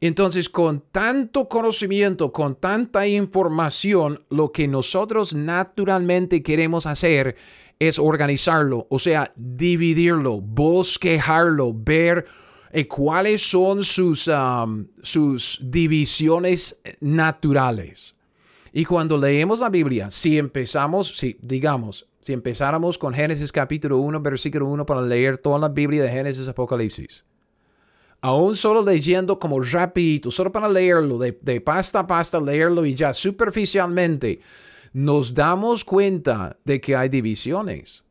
Entonces, 0.00 0.48
con 0.48 0.84
tanto 0.92 1.48
conocimiento, 1.48 2.30
con 2.32 2.56
tanta 2.56 3.06
información, 3.06 4.22
lo 4.30 4.52
que 4.52 4.68
nosotros 4.68 5.34
naturalmente 5.34 6.42
queremos 6.42 6.86
hacer 6.86 7.36
es 7.78 7.98
organizarlo, 7.98 8.86
o 8.90 8.98
sea, 8.98 9.32
dividirlo, 9.34 10.40
bosquejarlo, 10.40 11.72
ver 11.74 12.26
eh, 12.70 12.86
cuáles 12.86 13.42
son 13.42 13.82
sus, 13.82 14.30
sus 15.02 15.60
divisiones 15.62 16.78
naturales. 17.00 18.14
Y 18.76 18.84
cuando 18.84 19.16
leemos 19.16 19.60
la 19.60 19.68
Biblia, 19.68 20.10
si 20.10 20.36
empezamos, 20.36 21.16
si 21.16 21.38
digamos, 21.40 22.08
si 22.20 22.32
empezáramos 22.32 22.98
con 22.98 23.14
Génesis 23.14 23.52
capítulo 23.52 23.98
1, 23.98 24.20
versículo 24.20 24.66
1 24.66 24.84
para 24.84 25.00
leer 25.00 25.38
toda 25.38 25.60
la 25.60 25.68
Biblia 25.68 26.02
de 26.02 26.10
Génesis 26.10 26.48
Apocalipsis, 26.48 27.24
aún 28.20 28.56
solo 28.56 28.82
leyendo 28.82 29.38
como 29.38 29.60
rapidito, 29.60 30.28
solo 30.28 30.50
para 30.50 30.68
leerlo, 30.68 31.18
de, 31.18 31.38
de 31.40 31.60
pasta 31.60 32.00
a 32.00 32.06
pasta, 32.08 32.40
leerlo 32.40 32.84
y 32.84 32.96
ya 32.96 33.14
superficialmente, 33.14 34.40
nos 34.92 35.32
damos 35.32 35.84
cuenta 35.84 36.58
de 36.64 36.80
que 36.80 36.96
hay 36.96 37.08
divisiones. 37.08 38.02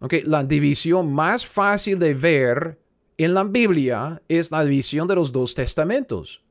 Okay, 0.00 0.22
la 0.22 0.42
división 0.42 1.12
más 1.12 1.44
fácil 1.44 1.98
de 1.98 2.14
ver 2.14 2.78
en 3.18 3.34
la 3.34 3.44
Biblia 3.44 4.22
es 4.28 4.50
la 4.50 4.64
división 4.64 5.06
de 5.08 5.16
los 5.16 5.30
dos 5.30 5.54
testamentos. 5.54 6.42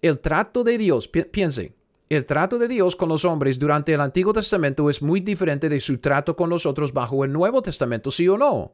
El 0.00 0.18
trato 0.18 0.64
de 0.64 0.76
Dios, 0.76 1.06
piense, 1.06 1.72
el 2.14 2.26
trato 2.26 2.58
de 2.58 2.68
Dios 2.68 2.94
con 2.94 3.08
los 3.08 3.24
hombres 3.24 3.58
durante 3.58 3.94
el 3.94 4.00
Antiguo 4.00 4.34
Testamento 4.34 4.90
es 4.90 5.00
muy 5.00 5.20
diferente 5.20 5.68
de 5.70 5.80
su 5.80 5.98
trato 5.98 6.36
con 6.36 6.50
nosotros 6.50 6.92
bajo 6.92 7.24
el 7.24 7.32
Nuevo 7.32 7.62
Testamento, 7.62 8.10
¿sí 8.10 8.28
o 8.28 8.36
no? 8.36 8.72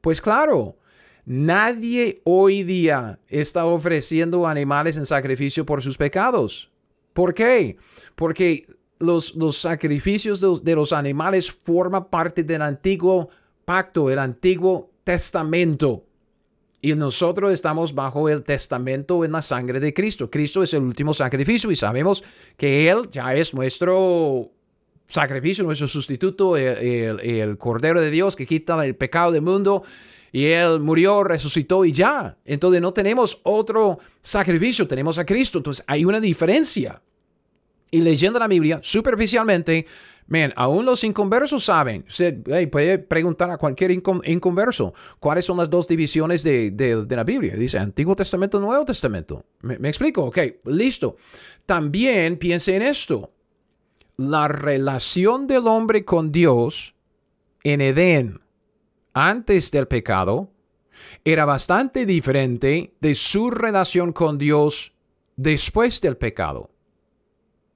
Pues 0.00 0.20
claro, 0.20 0.78
nadie 1.26 2.22
hoy 2.24 2.62
día 2.62 3.18
está 3.28 3.66
ofreciendo 3.66 4.46
animales 4.46 4.96
en 4.96 5.04
sacrificio 5.04 5.66
por 5.66 5.82
sus 5.82 5.98
pecados. 5.98 6.70
¿Por 7.12 7.34
qué? 7.34 7.76
Porque 8.14 8.66
los, 8.98 9.34
los 9.34 9.58
sacrificios 9.58 10.40
de, 10.40 10.60
de 10.62 10.74
los 10.74 10.94
animales 10.94 11.52
forman 11.52 12.08
parte 12.08 12.44
del 12.44 12.62
antiguo 12.62 13.28
pacto, 13.66 14.08
el 14.08 14.18
antiguo 14.18 14.90
testamento. 15.04 16.04
Y 16.82 16.94
nosotros 16.94 17.52
estamos 17.52 17.94
bajo 17.94 18.28
el 18.28 18.42
testamento 18.42 19.24
en 19.24 19.32
la 19.32 19.42
sangre 19.42 19.80
de 19.80 19.92
Cristo. 19.92 20.30
Cristo 20.30 20.62
es 20.62 20.72
el 20.72 20.82
último 20.82 21.12
sacrificio 21.12 21.70
y 21.70 21.76
sabemos 21.76 22.24
que 22.56 22.88
Él 22.88 23.02
ya 23.10 23.34
es 23.34 23.52
nuestro 23.52 24.50
sacrificio, 25.06 25.64
nuestro 25.64 25.88
sustituto, 25.88 26.56
el, 26.56 27.58
Cordero 27.58 28.00
de 28.00 28.10
Dios 28.10 28.34
que 28.34 28.46
quita 28.46 28.82
el 28.84 28.96
pecado 28.96 29.32
del 29.32 29.42
mundo. 29.42 29.82
Y 30.32 30.46
Él 30.46 30.80
murió, 30.80 31.22
resucitó 31.22 31.84
y 31.84 31.92
ya. 31.92 32.38
Entonces 32.46 32.80
no 32.80 32.92
tenemos 32.92 33.40
otro 33.42 33.98
sacrificio, 34.22 34.86
tenemos 34.86 35.18
a 35.18 35.26
Cristo. 35.26 35.58
Entonces 35.58 35.84
hay 35.86 36.04
una 36.04 36.20
diferencia. 36.20 37.02
Y 37.90 38.00
leyendo 38.00 38.38
la 38.38 38.46
Biblia 38.48 38.80
superficialmente, 38.82 39.86
Man, 40.30 40.52
aún 40.54 40.84
los 40.84 41.02
inconversos 41.02 41.64
saben. 41.64 42.04
Usted 42.08 42.70
puede 42.70 42.98
preguntar 42.98 43.50
a 43.50 43.58
cualquier 43.58 43.90
inconverso 43.90 44.94
cuáles 45.18 45.44
son 45.44 45.56
las 45.56 45.68
dos 45.68 45.88
divisiones 45.88 46.44
de, 46.44 47.04
la 47.10 47.24
Biblia. 47.24 47.56
Dice 47.56 47.80
Antiguo 47.80 48.14
Testamento, 48.14 48.60
Nuevo 48.60 48.84
Testamento. 48.84 49.44
¿Me, 49.62 49.76
¿Me, 49.80 49.88
explico? 49.88 50.26
Ok, 50.26 50.38
listo. 50.66 51.16
También 51.66 52.36
piense 52.36 52.76
en 52.76 52.82
esto. 52.82 53.32
La 54.18 54.46
relación 54.46 55.48
del 55.48 55.66
hombre 55.66 56.04
con 56.04 56.30
Dios 56.30 56.94
en 57.64 57.80
Edén 57.80 58.40
antes 59.12 59.72
del 59.72 59.88
pecado 59.88 60.48
era 61.24 61.44
bastante 61.44 62.06
diferente 62.06 62.94
de 63.00 63.16
su 63.16 63.50
relación 63.50 64.12
con 64.12 64.38
Dios 64.38 64.92
después 65.34 66.00
del 66.00 66.16
pecado. 66.16 66.69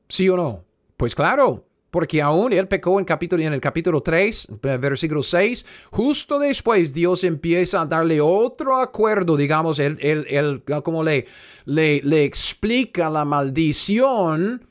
¿Sí 0.09 0.29
o 0.29 0.37
no? 0.37 0.65
Pues 0.97 1.15
claro, 1.15 1.65
porque 1.95 2.21
aún 2.21 2.53
él 2.53 2.67
pecó 2.67 2.99
en, 2.99 3.07
en 3.09 3.53
el 3.53 3.61
capítulo 3.61 4.03
3, 4.03 4.49
versículo 4.81 5.23
6, 5.23 5.65
justo 5.93 6.41
después 6.41 6.93
Dios 6.93 7.23
empieza 7.23 7.83
a 7.83 7.87
darle 7.87 8.21
otro 8.21 8.81
acuerdo, 8.81 9.37
digamos, 9.37 9.79
él, 9.79 9.99
él, 10.01 10.65
como 10.83 11.05
le, 11.05 11.27
le, 11.67 12.01
le, 12.03 12.25
explica 12.25 13.09
la 13.11 13.25
maldición 13.25 14.67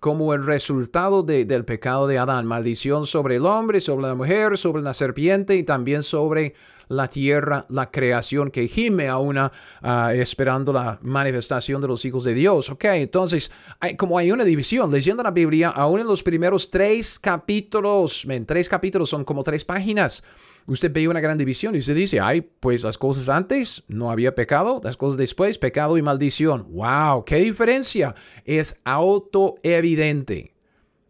como 0.00 0.34
el 0.34 0.44
resultado 0.44 1.22
del 1.22 1.64
pecado 1.64 2.06
de 2.06 2.18
Adán, 2.18 2.44
maldición 2.44 3.06
sobre 3.06 3.36
el 3.36 3.46
hombre, 3.46 3.80
sobre 3.80 4.08
la 4.08 4.14
mujer, 4.14 4.58
sobre 4.58 4.82
la 4.82 4.92
serpiente 4.92 5.56
y 5.56 5.62
también 5.62 6.02
sobre 6.02 6.54
la 6.88 7.08
tierra, 7.08 7.66
la 7.68 7.90
creación 7.90 8.50
que 8.50 8.68
gime 8.68 9.08
a 9.08 9.18
una 9.18 9.52
ah, 9.82 10.12
esperando 10.14 10.72
la 10.72 10.98
manifestación 11.02 11.80
de 11.80 11.88
los 11.88 12.04
hijos 12.04 12.24
de 12.24 12.34
Dios. 12.34 12.70
Ok, 12.70 12.84
entonces, 12.84 13.50
hay, 13.80 13.96
como 13.96 14.18
hay 14.18 14.32
una 14.32 14.44
división, 14.44 14.90
leyendo 14.90 15.22
la 15.22 15.30
Biblia, 15.30 15.68
aún 15.70 16.00
en 16.00 16.06
los 16.06 16.22
primeros 16.22 16.70
tres 16.70 17.18
capítulos, 17.18 18.24
en 18.28 18.46
tres 18.46 18.68
capítulos 18.68 19.10
son 19.10 19.24
como 19.24 19.42
tres 19.42 19.64
páginas 19.64 20.22
usted 20.66 20.92
ve 20.92 21.08
una 21.08 21.20
gran 21.20 21.38
división 21.38 21.74
y 21.76 21.80
se 21.80 21.94
dice, 21.94 22.20
ay, 22.20 22.40
pues 22.40 22.82
las 22.84 22.98
cosas 22.98 23.28
antes 23.28 23.84
no 23.88 24.10
había 24.10 24.34
pecado, 24.34 24.80
las 24.82 24.96
cosas 24.96 25.16
después, 25.16 25.58
pecado 25.58 25.96
y 25.96 26.02
maldición. 26.02 26.66
¡Wow! 26.70 27.24
¡Qué 27.24 27.36
diferencia! 27.36 28.14
Es 28.44 28.80
autoevidente. 28.84 30.55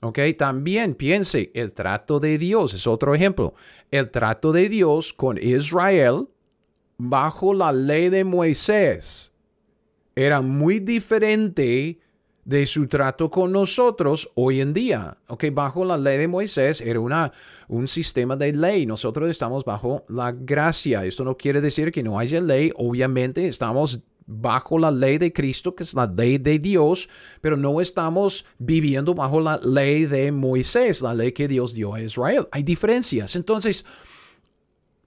¿Ok? 0.03 0.19
También 0.37 0.95
piense, 0.95 1.51
el 1.55 1.73
trato 1.73 2.19
de 2.19 2.39
Dios 2.39 2.75
es 2.75 2.87
otro 2.87 3.15
ejemplo. 3.15 3.55
El 3.91 4.11
trato 4.11 4.53
de 4.53 4.69
Dios 4.69 5.13
con 5.13 5.39
Israel 5.39 6.29
bajo 6.99 7.55
la 7.55 7.73
ley 7.73 8.09
de 8.09 8.25
Moisés 8.25 9.33
era 10.15 10.41
muy 10.41 10.81
diferente 10.81 11.99
de 12.47 12.65
su 12.65 12.87
trato 12.87 13.29
con 13.29 13.53
nosotros 13.53 14.31
hoy 14.35 14.61
en 14.61 14.73
día. 14.73 15.19
Ok, 15.27 15.47
bajo 15.53 15.85
la 15.85 15.99
ley 15.99 16.17
de 16.17 16.29
Moisés 16.29 16.81
era 16.81 17.01
una, 17.01 17.33
un 17.69 17.89
sistema 17.89 18.37
de 18.37 18.53
ley. 18.53 18.87
Nosotros 18.87 19.29
estamos 19.29 19.65
bajo 19.65 20.05
la 20.09 20.31
gracia. 20.31 21.05
Esto 21.05 21.25
no 21.25 21.37
quiere 21.37 21.61
decir 21.61 21.91
que 21.91 22.05
no 22.05 22.19
haya 22.19 22.41
ley. 22.41 22.73
Obviamente 22.77 23.49
estamos 23.49 24.01
bajo 24.27 24.79
la 24.79 24.91
ley 24.91 25.19
de 25.19 25.33
Cristo, 25.33 25.75
que 25.75 25.85
es 25.85 25.95
la 25.95 26.07
ley 26.07 26.39
de 26.39 26.59
Dios, 26.59 27.09
pero 27.41 27.57
no 27.57 27.81
estamos 27.81 28.45
viviendo 28.59 29.15
bajo 29.15 29.41
la 29.41 29.59
ley 29.59 30.07
de 30.07 30.33
Moisés, 30.33 31.03
la 31.03 31.15
ley 31.15 31.33
que 31.33 31.49
Dios 31.49 31.75
dio 31.75 31.95
a 31.95 32.03
Israel. 32.03 32.49
Hay 32.51 32.63
diferencias. 32.63 33.37
Entonces, 33.37 33.85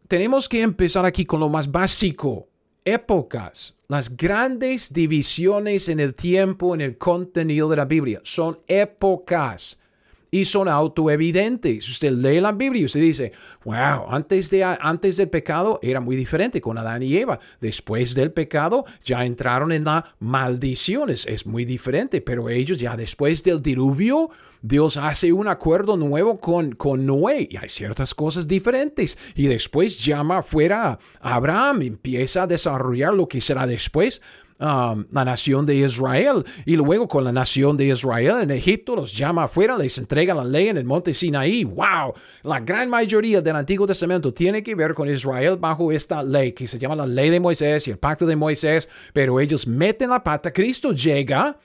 tenemos 0.07 0.47
que 0.47 0.61
empezar 0.61 1.05
aquí 1.05 1.25
con 1.25 1.39
lo 1.39 1.49
más 1.49 1.71
básico. 1.71 2.47
Épocas. 2.85 3.75
Las 3.87 4.15
grandes 4.15 4.93
divisiones 4.93 5.89
en 5.89 5.99
el 5.99 6.13
tiempo, 6.13 6.75
en 6.75 6.81
el 6.81 6.97
contenido 6.97 7.67
de 7.69 7.75
la 7.75 7.85
Biblia, 7.85 8.21
son 8.23 8.59
épocas 8.67 9.78
y 10.31 10.45
son 10.45 10.67
autoevidentes. 10.67 11.87
Usted 11.89 12.11
lee 12.11 12.39
la 12.39 12.51
Biblia 12.51 12.81
y 12.81 12.85
usted 12.85 13.01
dice, 13.01 13.31
wow, 13.63 14.05
antes, 14.09 14.49
de, 14.49 14.63
antes 14.63 15.17
del 15.17 15.29
pecado 15.29 15.79
era 15.81 15.99
muy 15.99 16.15
diferente 16.15 16.61
con 16.61 16.77
Adán 16.77 17.03
y 17.03 17.15
Eva. 17.15 17.39
Después 17.59 18.15
del 18.15 18.31
pecado 18.31 18.85
ya 19.03 19.25
entraron 19.25 19.71
en 19.71 19.83
la 19.83 20.05
maldición. 20.19 21.09
Es, 21.09 21.45
muy 21.45 21.65
diferente, 21.65 22.21
pero 22.21 22.49
ellos 22.49 22.77
ya 22.77 22.95
después 22.95 23.43
del 23.43 23.61
diluvio, 23.61 24.29
Dios 24.61 24.97
hace 24.97 25.31
un 25.31 25.47
acuerdo 25.47 25.95
nuevo 25.97 26.39
con, 26.39 26.73
con 26.73 27.05
Noé 27.05 27.47
y 27.49 27.57
hay 27.57 27.69
ciertas 27.69 28.13
cosas 28.13 28.47
diferentes. 28.47 29.17
Y 29.35 29.47
después 29.47 30.03
llama 30.03 30.43
fuera 30.43 30.99
a 31.21 31.35
Abraham, 31.35 31.81
empieza 31.83 32.43
a 32.43 32.47
desarrollar 32.47 33.13
lo 33.13 33.27
que 33.27 33.41
será 33.41 33.65
después 33.65 34.21
Um, 34.61 35.05
la 35.11 35.23
nación 35.23 35.65
de 35.65 35.73
Israel. 35.73 36.43
Y 36.65 36.75
luego 36.75 37.07
con 37.07 37.23
la 37.23 37.31
nación 37.31 37.77
de 37.77 37.85
Israel 37.85 38.41
en 38.41 38.51
Egipto 38.51 38.93
los 38.93 39.15
llama 39.15 39.45
afuera, 39.45 39.77
les 39.77 39.97
entrega 39.97 40.33
la 40.33 40.43
ley 40.43 40.67
en 40.67 40.75
el 40.75 40.83
monte 40.83 41.13
Sinaí. 41.13 41.63
¡Wow! 41.63 42.13
La 42.43 42.59
gran 42.59 42.89
mayoría 42.89 43.39
del 43.39 43.55
Antiguo 43.55 43.87
Testamento 43.87 44.33
tiene 44.33 44.61
que 44.61 44.75
ver 44.75 44.93
con 44.93 45.09
Israel 45.09 45.55
bajo 45.55 45.93
esta 45.93 46.21
ley 46.21 46.51
que 46.51 46.67
se 46.67 46.77
llama 46.77 46.97
la 46.97 47.07
ley 47.07 47.29
de 47.29 47.39
Moisés 47.39 47.87
y 47.87 47.91
el 47.91 47.99
pacto 47.99 48.25
de 48.25 48.35
Moisés, 48.35 48.89
pero 49.13 49.39
ellos 49.39 49.65
meten 49.65 50.09
la 50.09 50.21
pata. 50.21 50.51
Cristo 50.51 50.91
llega. 50.91 51.57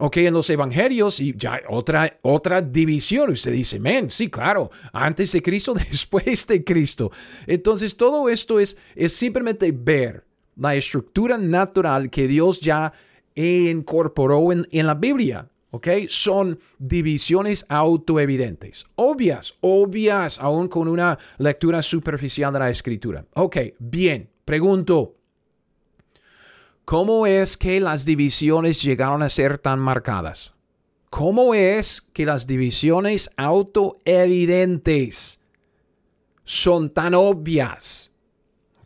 Ok, 0.00 0.18
en 0.18 0.34
los 0.34 0.48
evangelios 0.48 1.18
y 1.18 1.34
ya 1.36 1.60
otra, 1.68 2.20
otra 2.22 2.62
división. 2.62 3.30
Usted 3.30 3.50
dice, 3.50 3.80
men, 3.80 4.12
sí, 4.12 4.30
claro, 4.30 4.70
antes 4.92 5.32
de 5.32 5.42
Cristo, 5.42 5.74
después 5.90 6.46
de 6.46 6.62
Cristo. 6.62 7.10
Entonces, 7.48 7.96
todo 7.96 8.28
esto 8.28 8.60
es, 8.60 8.78
es 8.94 9.12
simplemente 9.12 9.72
ver 9.72 10.27
la 10.58 10.74
estructura 10.74 11.38
natural 11.38 12.10
que 12.10 12.28
Dios 12.28 12.60
ya 12.60 12.92
incorporó 13.34 14.52
en, 14.52 14.86
la 14.86 14.94
Biblia. 14.94 15.48
¿Ok? 15.70 15.86
Son 16.08 16.58
divisiones 16.78 17.66
autoevidentes, 17.68 18.86
obvias, 18.94 19.54
obvias, 19.60 20.38
aún 20.38 20.66
con 20.68 20.88
una 20.88 21.18
lectura 21.36 21.82
superficial 21.82 22.54
de 22.54 22.58
la 22.58 22.70
escritura. 22.70 23.26
Ok, 23.34 23.58
bien, 23.78 24.30
pregunto, 24.46 25.16
¿cómo 26.86 27.26
es 27.26 27.58
que 27.58 27.80
las 27.80 28.06
divisiones 28.06 28.82
llegaron 28.82 29.22
a 29.22 29.28
ser 29.28 29.58
tan 29.58 29.78
marcadas? 29.78 30.54
¿Cómo 31.10 31.52
es 31.52 32.00
que 32.14 32.24
las 32.24 32.46
divisiones 32.46 33.28
autoevidentes 33.36 35.42
son 36.44 36.94
tan 36.94 37.12
obvias? 37.12 38.10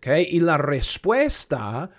Y 0.07 0.41
la 0.41 0.59
respuesta 0.59 1.91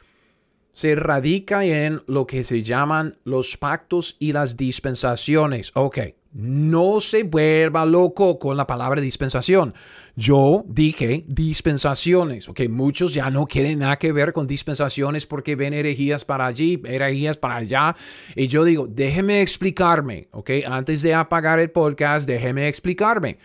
se 0.73 0.95
radica 0.95 1.63
en 1.63 2.01
lo 2.07 2.25
que 2.25 2.43
se 2.43 2.63
llaman 2.63 3.17
los 3.23 3.57
pactos 3.57 4.17
y 4.19 4.33
las 4.33 4.57
dispensaciones. 4.57 5.71
Ok, 5.75 5.99
no 6.33 6.99
se 6.99 7.23
vuelva 7.23 7.85
loco 7.85 8.39
con 8.39 8.57
la 8.57 8.65
palabra 8.65 8.99
dispensación. 8.99 9.73
Yo 10.15 10.65
dije 10.67 11.23
dispensaciones, 11.27 12.49
ok, 12.49 12.61
muchos 12.69 13.13
ya 13.13 13.29
no 13.29 13.45
quieren 13.45 13.79
nada 13.79 13.97
que 13.97 14.11
ver 14.11 14.33
con 14.33 14.47
dispensaciones 14.47 15.27
porque 15.27 15.55
ven 15.55 15.75
herejías 15.75 16.25
para 16.25 16.47
allí, 16.47 16.81
herejías 16.85 17.37
para 17.37 17.57
allá. 17.57 17.95
Y 18.35 18.47
yo 18.47 18.63
digo, 18.63 18.87
déjeme 18.87 19.41
explicarme, 19.41 20.27
ok, 20.31 20.49
antes 20.67 21.03
de 21.03 21.13
apagar 21.13 21.59
el 21.59 21.69
podcast, 21.69 22.27
déjeme 22.27 22.67
explicarme. 22.67 23.37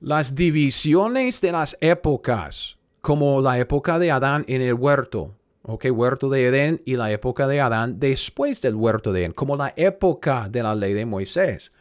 Las 0.00 0.34
divisiones 0.34 1.40
de 1.40 1.52
las 1.52 1.76
épocas 1.80 2.77
como 3.00 3.40
la 3.40 3.58
época 3.58 3.98
de 3.98 4.10
Adán 4.10 4.44
en 4.48 4.62
el 4.62 4.74
huerto, 4.74 5.34
ok, 5.62 5.86
huerto 5.90 6.28
de 6.28 6.46
Edén 6.46 6.82
y 6.84 6.96
la 6.96 7.10
época 7.10 7.46
de 7.46 7.60
Adán 7.60 7.98
después 7.98 8.62
del 8.62 8.74
huerto 8.74 9.12
de 9.12 9.20
Edén, 9.20 9.32
como 9.32 9.56
la 9.56 9.72
época 9.76 10.48
de 10.50 10.62
la 10.62 10.74
ley 10.74 10.94
de 10.94 11.06
Moisés. 11.06 11.72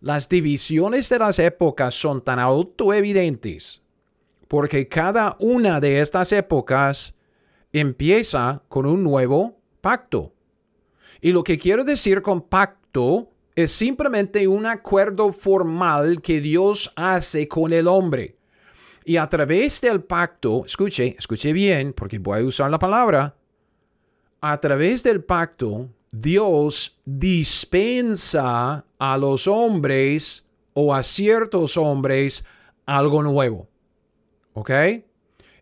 Las 0.00 0.28
divisiones 0.28 1.08
de 1.08 1.18
las 1.18 1.38
épocas 1.38 1.94
son 1.94 2.22
tan 2.22 2.38
autoevidentes 2.38 3.82
porque 4.52 4.86
cada 4.86 5.34
una 5.38 5.80
de 5.80 6.02
estas 6.02 6.30
épocas 6.30 7.14
empieza 7.72 8.62
con 8.68 8.84
un 8.84 9.02
nuevo 9.02 9.56
pacto. 9.80 10.34
Y 11.22 11.32
lo 11.32 11.42
que 11.42 11.56
quiero 11.56 11.84
decir 11.84 12.20
con 12.20 12.42
pacto 12.42 13.30
es 13.54 13.72
simplemente 13.72 14.46
un 14.46 14.66
acuerdo 14.66 15.32
formal 15.32 16.20
que 16.20 16.42
Dios 16.42 16.92
hace 16.96 17.48
con 17.48 17.72
el 17.72 17.88
hombre. 17.88 18.36
Y 19.04 19.16
a 19.16 19.28
través 19.28 19.80
del 19.80 20.02
pacto, 20.02 20.64
escuche, 20.64 21.16
escuche 21.18 21.52
bien, 21.52 21.92
porque 21.92 22.18
voy 22.18 22.40
a 22.40 22.44
usar 22.44 22.70
la 22.70 22.78
palabra, 22.78 23.34
a 24.40 24.60
través 24.60 25.02
del 25.02 25.22
pacto, 25.22 25.88
Dios 26.10 26.98
dispensa 27.04 28.84
a 28.98 29.16
los 29.16 29.46
hombres 29.46 30.44
o 30.74 30.94
a 30.94 31.02
ciertos 31.02 31.76
hombres 31.76 32.44
algo 32.86 33.22
nuevo. 33.22 33.68
¿Ok? 34.54 34.70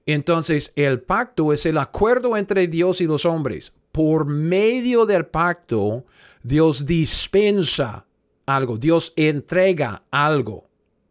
Entonces, 0.07 0.73
el 0.77 1.03
pacto 1.03 1.53
es 1.53 1.67
el 1.67 1.79
acuerdo 1.79 2.37
entre 2.37 2.67
Dios 2.67 3.01
y 3.01 3.07
los 3.07 3.25
hombres. 3.27 3.75
Por 3.93 4.27
medio 4.27 5.07
del 5.07 5.27
pacto, 5.27 6.05
Dios 6.43 6.87
dispensa 6.87 8.07
algo, 8.47 8.79
Dios 8.79 9.13
entrega 9.17 10.03
algo. 10.11 10.69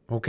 ¿Ok? 0.08 0.28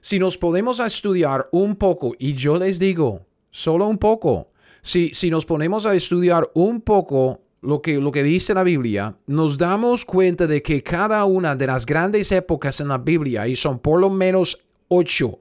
Si 0.00 0.18
nos 0.18 0.38
podemos 0.38 0.80
estudiar 0.80 1.48
un 1.52 1.76
poco, 1.76 2.14
y 2.18 2.34
yo 2.34 2.56
les 2.56 2.78
digo, 2.78 3.26
solo 3.50 3.86
un 3.86 3.98
poco, 3.98 4.48
si, 4.82 5.10
si 5.12 5.30
nos 5.30 5.44
ponemos 5.44 5.84
a 5.86 5.94
estudiar 5.94 6.50
un 6.54 6.80
poco 6.80 7.40
lo 7.62 7.82
que, 7.82 7.98
lo 7.98 8.10
que 8.10 8.22
dice 8.22 8.54
la 8.54 8.62
Biblia, 8.62 9.16
nos 9.26 9.58
damos 9.58 10.04
cuenta 10.04 10.46
de 10.46 10.62
que 10.62 10.82
cada 10.82 11.24
una 11.24 11.54
de 11.54 11.66
las 11.66 11.84
grandes 11.84 12.32
épocas 12.32 12.80
en 12.80 12.88
la 12.88 12.98
Biblia, 12.98 13.46
y 13.46 13.56
son 13.56 13.78
por 13.78 14.00
lo 14.00 14.08
menos 14.08 14.64
ocho, 14.88 15.40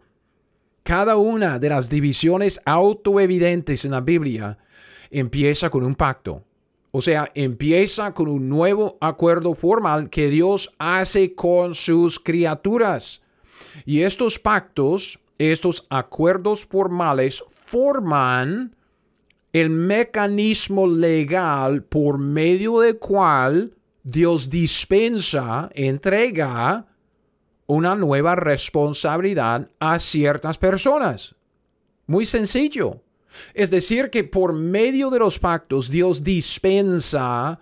cada 0.84 1.18
una 1.18 1.60
de 1.60 1.70
las 1.70 1.90
divisiones 1.90 2.60
autoevidentes 2.66 3.86
en 3.86 3.92
la 3.92 4.02
Biblia 4.02 4.58
empieza 5.12 5.70
con 5.70 5.84
un 5.84 5.96
pacto. 5.96 6.44
O 6.92 7.02
sea, 7.02 7.32
empieza 7.36 8.14
con 8.14 8.28
un 8.28 8.50
nuevo 8.50 8.98
acuerdo 9.00 9.54
formal 9.54 10.10
que 10.10 10.30
Dios 10.30 10.74
hace 10.80 11.36
con 11.36 11.76
sus 11.76 12.20
criaturas. 12.20 13.22
Y 13.86 14.02
estos 14.02 14.40
pactos, 14.40 15.20
estos 15.38 15.86
acuerdos 15.90 16.66
formales, 16.66 17.44
forman 17.66 18.76
el 19.54 19.70
mecanismo 19.70 20.88
legal 20.88 21.84
por 21.84 22.18
medio 22.18 22.82
del 22.82 23.00
cual 23.00 23.74
Dios 24.04 24.50
dispensa, 24.50 25.70
entrega 25.74 26.86
una 27.68 27.96
nueva 27.96 28.36
responsabilidad 28.36 29.70
a 29.80 30.00
ciertas 30.00 30.58
personas. 30.58 31.36
Muy 32.08 32.26
sencillo. 32.26 33.02
Es 33.54 33.70
decir, 33.70 34.10
que 34.10 34.24
por 34.24 34.54
medio 34.54 35.10
de 35.12 35.20
los 35.20 35.38
pactos 35.38 35.90
Dios 35.90 36.24
dispensa 36.24 37.60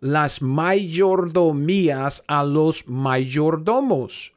las 0.00 0.42
mayordomías 0.42 2.24
a 2.26 2.44
los 2.44 2.88
mayordomos. 2.88 4.34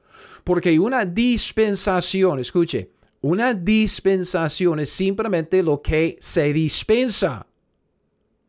Porque 0.50 0.80
una 0.80 1.06
dispensación, 1.06 2.40
escuche, 2.40 2.90
Una 3.22 3.54
dispensación 3.54 4.80
es 4.80 4.90
simplemente 4.90 5.62
lo 5.62 5.80
que 5.80 6.18
se 6.20 6.52
dispensa. 6.52 7.46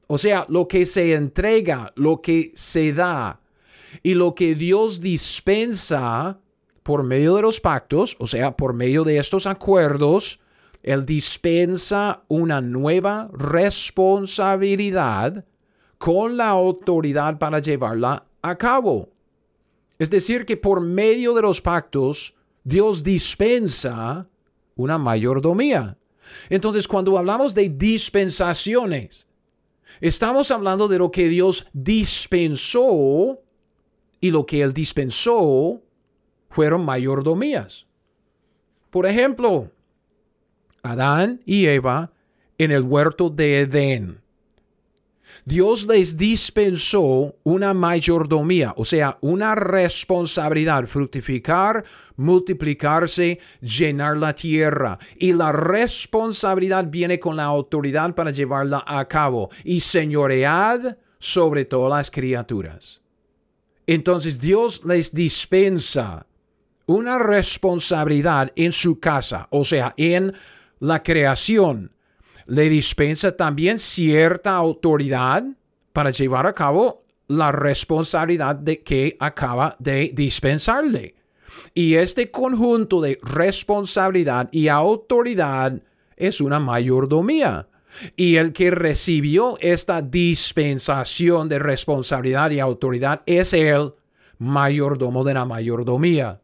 O 0.07 0.17
sea, 0.17 0.47
lo 0.49 0.67
que 0.67 0.87
se 0.87 1.13
entrega, 1.13 1.93
lo 1.97 2.23
que 2.23 2.53
se 2.55 2.95
da. 2.95 3.39
Y 4.03 4.15
lo 4.15 4.35
que 4.35 4.55
Dios 4.55 5.03
dispensa 5.03 6.39
por 6.83 7.03
medio 7.03 7.37
de 7.37 7.43
los 7.43 7.61
pactos, 7.61 8.17
o 8.19 8.27
sea, 8.27 8.57
por 8.57 8.73
medio 8.73 9.05
de 9.05 9.19
estos 9.19 9.47
acuerdos, 9.47 10.41
Él 10.83 11.05
dispensa 11.05 12.23
una 12.29 12.63
nueva 12.63 13.29
responsabilidad 13.31 15.45
con 15.99 16.39
la 16.39 16.49
autoridad 16.49 17.39
para 17.39 17.59
llevarla 17.59 18.25
a 18.41 18.57
cabo. 18.57 19.11
Es 20.01 20.09
decir, 20.09 20.47
que 20.47 20.57
por 20.57 20.81
medio 20.81 21.35
de 21.35 21.43
los 21.43 21.61
pactos, 21.61 22.35
Dios 22.65 23.03
dispensa 23.03 24.27
una 24.75 24.97
mayordomía. 24.97 25.99
Entonces, 26.49 26.89
cuando 26.89 27.19
hablamos 27.19 27.55
de 27.55 27.69
dispensaciones, 27.69 29.29
estamos 30.01 30.51
hablando 30.51 30.89
de 30.89 30.99
lo 30.99 31.11
que 31.11 31.29
Dios 31.29 31.69
dispensó 31.75 33.43
y 34.23 34.31
lo 34.31 34.47
que 34.47 34.63
Él 34.63 34.73
dispensó 34.73 35.83
fueron 36.49 36.83
mayordomías. 36.87 37.85
Por 38.89 39.05
ejemplo, 39.05 39.71
Adán 40.83 41.43
y 41.45 41.67
Eva 41.67 42.11
en 42.57 42.71
el 42.71 42.85
huerto 42.85 43.29
de 43.29 43.61
Edén. 43.61 44.19
Dios 45.51 45.85
les 45.89 46.17
dispensó 46.17 47.35
una 47.43 47.75
mayordomía, 47.75 48.73
o 48.77 48.85
sea, 48.85 49.19
una 49.21 49.57
responsabilidad, 49.57 50.87
fructificar, 50.87 51.83
multiplicarse, 52.15 53.41
llenar 53.61 54.17
la 54.17 54.33
tierra. 54.33 54.97
Y 55.17 55.33
la 55.33 55.51
responsabilidad 55.51 56.87
viene 56.89 57.19
con 57.19 57.35
la 57.35 57.47
autoridad 57.47 58.15
para 58.15 58.31
llevarla 58.31 58.85
a 58.87 59.05
cabo 59.09 59.51
y 59.65 59.81
señoread 59.81 60.97
sobre 61.19 61.65
todas 61.65 61.99
las 61.99 62.13
criaturas. 62.13 63.03
Entonces 63.89 64.39
Dios 64.39 64.85
les 64.85 65.13
dispensa 65.13 66.29
una 66.87 67.19
responsabilidad 67.19 68.53
en 68.55 68.71
su 68.71 69.01
casa, 69.01 69.49
o 69.51 69.65
sea, 69.65 69.95
en 69.97 70.33
la 70.79 71.03
creación. 71.03 71.91
Le 72.51 72.69
dispensa 72.69 73.37
también 73.37 73.79
cierta 73.79 74.57
autoridad 74.57 75.45
para 75.93 76.11
llevar 76.11 76.49
a 76.49 76.53
cabo 76.53 77.05
la 77.29 77.53
responsabilidad 77.53 78.57
de 78.57 78.83
que 78.83 79.17
acaba 79.21 79.77
de 79.79 80.11
dispensarle. 80.13 81.15
Y 81.75 81.95
este 81.95 82.33
conjunto 82.33 83.01
de 83.01 83.21
responsabilidad 83.23 84.49
y 84.51 84.67
autoridad 84.67 85.81
es 86.17 86.41
una 86.41 86.59
mayordomía. 86.59 87.69
Y 88.17 88.35
el 88.35 88.53
que 88.53 88.73
recibió 88.73 89.57
esta 89.61 90.03
dispensación 90.03 91.49
de 91.49 91.61
responsabilidad 91.61 92.51
y 92.51 92.59
autoridad 92.59 93.23
es 93.27 93.55
el 93.55 93.93
mayordomo 94.39 95.23
de 95.23 95.35
la 95.35 95.45
mayordomía. 95.45 96.41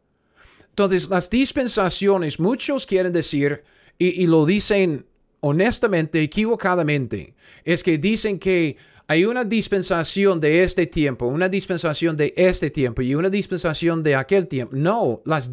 Entonces, 0.69 1.09
las 1.09 1.31
dispensaciones, 1.31 2.39
muchos 2.39 2.87
quieren 2.87 3.13
decir, 3.13 3.65
y, 3.99 4.25
lo 4.29 4.47
dicen 4.47 5.07
honestamente, 5.41 6.23
equivocadamente, 6.23 7.35
es 7.65 7.83
que 7.83 7.99
dicen 7.99 8.39
que 8.39 8.77
hay 9.09 9.25
una 9.25 9.45
dispensación 9.45 10.41
de 10.41 10.65
este 10.65 10.87
tiempo, 10.87 11.27
una 11.27 11.49
dispensación 11.49 12.17
de 12.17 12.35
este 12.37 12.71
tiempo 12.71 13.03
y 13.03 13.15
una 13.15 13.31
dispensación 13.31 14.03
de 14.03 14.17
aquel 14.17 14.49
tiempo. 14.49 14.75
No, 14.75 15.23
las, 15.25 15.49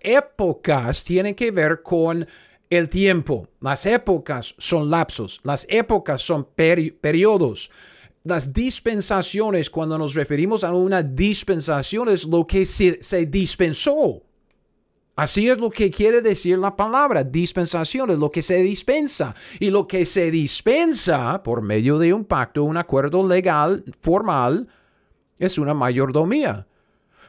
épocas 0.00 1.04
tienen 1.04 1.34
que 1.34 1.50
ver 1.50 1.82
con 1.82 2.26
el 2.70 2.88
tiempo. 2.88 3.48
Las 3.60 3.84
épocas 3.84 4.54
son 4.56 4.88
lapsos, 4.88 5.40
las 5.42 5.66
épocas 5.68 6.22
son 6.22 6.48
periodos. 6.54 7.70
Las 8.24 8.52
dispensaciones, 8.52 9.68
cuando 9.68 9.98
nos 9.98 10.14
referimos 10.14 10.64
a 10.64 10.72
una 10.72 11.02
dispensación, 11.02 12.08
es 12.08 12.24
lo 12.24 12.46
que 12.46 12.64
se 12.64 13.26
dispensó. 13.26 14.22
Así 15.18 15.48
es 15.48 15.58
lo 15.58 15.68
que 15.68 15.90
quiere 15.90 16.22
decir 16.22 16.60
la 16.60 16.76
palabra 16.76 17.24
dispensación, 17.24 18.10
es 18.10 18.20
lo 18.20 18.30
que 18.30 18.40
se 18.40 18.62
dispensa. 18.62 19.34
Y 19.58 19.70
lo 19.70 19.88
que 19.88 20.04
se 20.04 20.30
dispensa 20.30 21.42
por 21.42 21.60
medio 21.60 21.98
de 21.98 22.12
un 22.12 22.24
pacto, 22.24 22.62
un 22.62 22.76
acuerdo 22.76 23.26
legal, 23.26 23.82
formal, 24.00 24.68
es 25.36 25.58
una 25.58 25.74
mayordomía. 25.74 26.68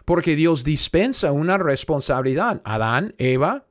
Porque 0.06 0.36
Dios 0.36 0.64
dispensa 0.64 1.32
una 1.32 1.58
responsabilidad. 1.58 2.62
Adán, 2.64 3.16
Eva, 3.18 3.66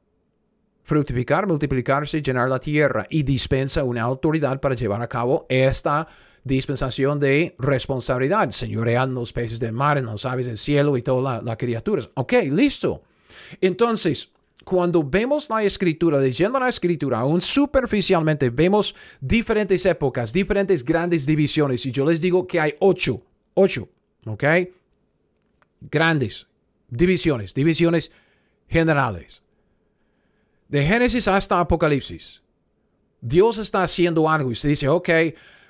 fructificar, 0.83 1.47
multiplicarse, 1.47 2.21
llenar 2.21 2.49
la 2.49 2.59
tierra. 2.59 3.07
Y 3.09 3.23
dispensa 3.23 3.85
una 3.85 4.03
autoridad 4.03 4.59
para 4.59 4.75
llevar 4.75 5.01
a 5.01 5.09
cabo 5.09 5.47
esta 5.49 6.09
dispensación 6.43 7.21
de 7.21 7.55
responsabilidad. 7.61 8.51
Señorean 8.51 9.15
los 9.15 9.33
peces 9.33 9.61
del 9.61 9.75
mar, 9.75 9.97
en 9.97 10.07
los 10.07 10.27
aves 10.27 10.47
del 10.47 10.59
cielo 10.59 10.97
y 10.97 11.03
todas 11.03 11.45
las 11.45 11.57
criaturas. 11.57 12.11
Ok, 12.15 12.33
listo. 12.51 13.03
Entonces, 13.61 14.31
cuando 14.65 15.03
vemos 15.03 15.49
la 15.49 15.63
escritura, 15.63 16.19
leyendo 16.19 16.61
la 16.61 16.69
escritura, 16.69 17.21
aún 17.21 17.41
superficialmente, 17.41 18.51
vemos 18.51 18.95
diferentes 19.21 19.87
épocas, 19.87 20.33
diferentes 20.33 20.85
grandes 20.85 21.25
divisiones. 21.25 21.87
Y 21.87 21.91
yo 21.91 22.05
les 22.05 22.21
digo 22.21 22.47
que 22.47 22.61
hay 22.61 22.75
ocho, 22.81 23.23
ocho, 23.55 23.89
¿ok? 24.27 24.45
Grandes 25.81 26.47
divisiones, 26.89 27.55
divisiones 27.55 28.11
generales. 28.69 29.43
De 30.69 30.85
Génesis 30.85 31.29
hasta 31.29 31.61
Apocalipsis. 31.61 32.43
Dios 33.21 33.59
está 33.59 33.83
haciendo 33.83 34.29
algo 34.29 34.51
y 34.51 34.55
se 34.55 34.69
dice, 34.69 34.89
ok, 34.89 35.09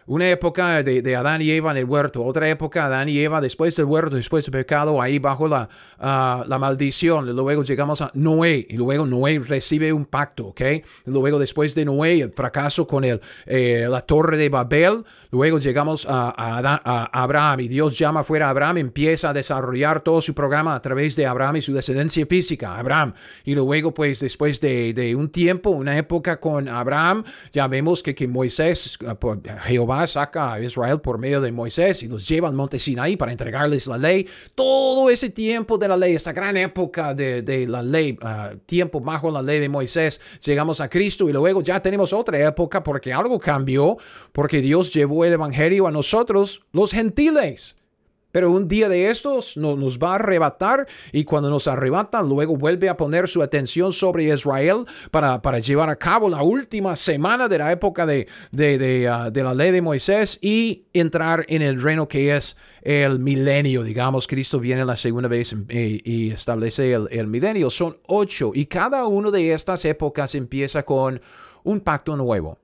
una 0.08 0.28
época 0.30 0.82
de, 0.82 1.16
Adán 1.16 1.42
y 1.42 1.50
Eva 1.50 1.70
en 1.70 1.76
el 1.76 1.84
huerto, 1.84 2.24
otra 2.24 2.48
época 2.48 2.86
Adán 2.86 3.08
y 3.08 3.18
Eva 3.18 3.40
después 3.40 3.76
del 3.76 3.86
huerto, 3.86 4.16
después 4.16 4.44
del 4.44 4.52
pecado, 4.52 5.00
ahí 5.00 5.18
bajo 5.18 5.48
la, 5.48 5.68
ah, 5.98 6.44
la 6.46 6.58
maldición. 6.58 7.26
Luego 7.34 7.62
llegamos 7.62 8.00
a 8.00 8.10
Noé 8.14 8.66
y 8.68 8.76
luego 8.76 9.06
Noé 9.06 9.38
recibe 9.38 9.92
un 9.92 10.06
pacto, 10.06 10.48
¿ok? 10.48 10.62
Luego 11.06 11.38
después 11.38 11.74
de 11.74 11.84
Noé, 11.84 12.22
el 12.22 12.32
fracaso 12.32 12.86
con 12.86 13.04
el, 13.04 13.20
eh, 13.46 13.86
la 13.88 14.00
torre 14.00 14.36
de 14.38 14.48
Babel, 14.48 15.04
luego 15.30 15.58
llegamos 15.58 16.06
a, 16.08 16.34
a, 16.36 17.22
Abraham 17.22 17.60
y 17.60 17.68
Dios 17.68 17.98
llama 17.98 18.24
fuera 18.24 18.46
a 18.46 18.50
Abraham, 18.50 18.78
empieza 18.78 19.30
a 19.30 19.32
desarrollar 19.34 20.00
todo 20.00 20.20
su 20.20 20.34
programa 20.34 20.74
a 20.74 20.80
través 20.80 21.16
de 21.16 21.26
Abraham 21.26 21.56
y 21.56 21.60
su 21.60 21.74
descendencia 21.74 22.24
física, 22.26 22.76
Abraham. 22.76 23.12
Y 23.44 23.54
luego 23.54 23.92
pues 23.92 24.20
después 24.20 24.60
de, 24.60 24.94
de 24.94 25.14
un 25.14 25.28
tiempo, 25.28 25.70
una 25.70 25.98
época 25.98 26.40
con 26.40 26.66
Abraham, 26.68 27.24
ya 27.52 27.66
vemos 27.68 28.02
que, 28.02 28.14
que 28.14 28.26
Moisés, 28.26 28.98
ah, 29.06 29.16
Saca 30.06 30.54
a 30.54 30.60
Israel 30.60 31.00
por 31.00 31.18
medio 31.18 31.40
de 31.40 31.52
Moisés 31.52 32.02
y 32.02 32.08
los 32.08 32.28
lleva 32.28 32.48
al 32.48 32.54
monte 32.54 32.78
Sinaí 32.78 33.16
para 33.16 33.32
entregarles 33.32 33.86
la 33.86 33.98
ley. 33.98 34.26
Todo 34.54 35.10
ese 35.10 35.30
tiempo 35.30 35.78
de 35.78 35.88
la 35.88 35.96
ley, 35.96 36.14
esa 36.14 36.32
gran 36.32 36.56
época 36.56 37.14
de, 37.14 37.66
la 37.68 37.82
ley, 37.82 38.18
ah, 38.22 38.52
tiempo 38.66 39.00
bajo 39.00 39.30
la 39.30 39.42
ley 39.42 39.60
de 39.60 39.68
Moisés, 39.68 40.20
llegamos 40.44 40.80
a 40.80 40.88
Cristo 40.88 41.28
y 41.28 41.32
luego 41.32 41.62
ya 41.62 41.80
tenemos 41.80 42.12
otra 42.12 42.38
época 42.38 42.82
porque 42.82 43.12
algo 43.12 43.38
cambió, 43.38 43.96
porque 44.32 44.60
Dios 44.60 44.92
llevó 44.92 45.24
el 45.24 45.32
Evangelio 45.32 45.86
a 45.86 45.90
nosotros, 45.90 46.62
los 46.72 46.92
gentiles. 46.92 47.77
Pero 48.30 48.50
un 48.50 48.68
día 48.68 48.90
de 48.90 49.08
estos 49.08 49.56
nos 49.56 49.98
va 49.98 50.12
a 50.12 50.14
arrebatar 50.16 50.86
y 51.12 51.24
cuando 51.24 51.48
nos 51.48 51.66
arrebata 51.66 52.22
luego 52.22 52.56
vuelve 52.56 52.90
a 52.90 52.96
poner 52.96 53.26
su 53.26 53.42
atención 53.42 53.92
sobre 53.92 54.24
Israel 54.24 54.84
para, 55.10 55.40
para 55.40 55.60
llevar 55.60 55.88
a 55.88 55.96
cabo 55.96 56.28
la 56.28 56.42
última 56.42 56.94
semana 56.94 57.48
de 57.48 57.58
la 57.58 57.72
época 57.72 58.04
de, 58.04 58.28
de, 58.52 59.08
ah, 59.08 59.30
la 59.34 59.54
ley 59.54 59.70
de 59.70 59.80
Moisés 59.80 60.38
y 60.42 60.84
entrar 60.92 61.46
en 61.48 61.62
el 61.62 61.80
reino 61.80 62.06
que 62.06 62.36
es 62.36 62.56
el 62.82 63.18
milenio. 63.18 63.82
Digamos, 63.82 64.26
Cristo 64.26 64.60
viene 64.60 64.84
la 64.84 64.96
segunda 64.96 65.28
vez 65.28 65.56
y, 65.70 66.30
establece 66.30 66.92
el, 66.92 67.08
el 67.10 67.28
milenio. 67.28 67.70
Son 67.70 67.96
ocho 68.06 68.50
y 68.54 68.66
cada 68.66 69.06
una 69.06 69.30
de 69.30 69.54
estas 69.54 69.86
épocas 69.86 70.34
empieza 70.34 70.82
con 70.82 71.18
un 71.64 71.80
pacto 71.80 72.14
nuevo. 72.14 72.58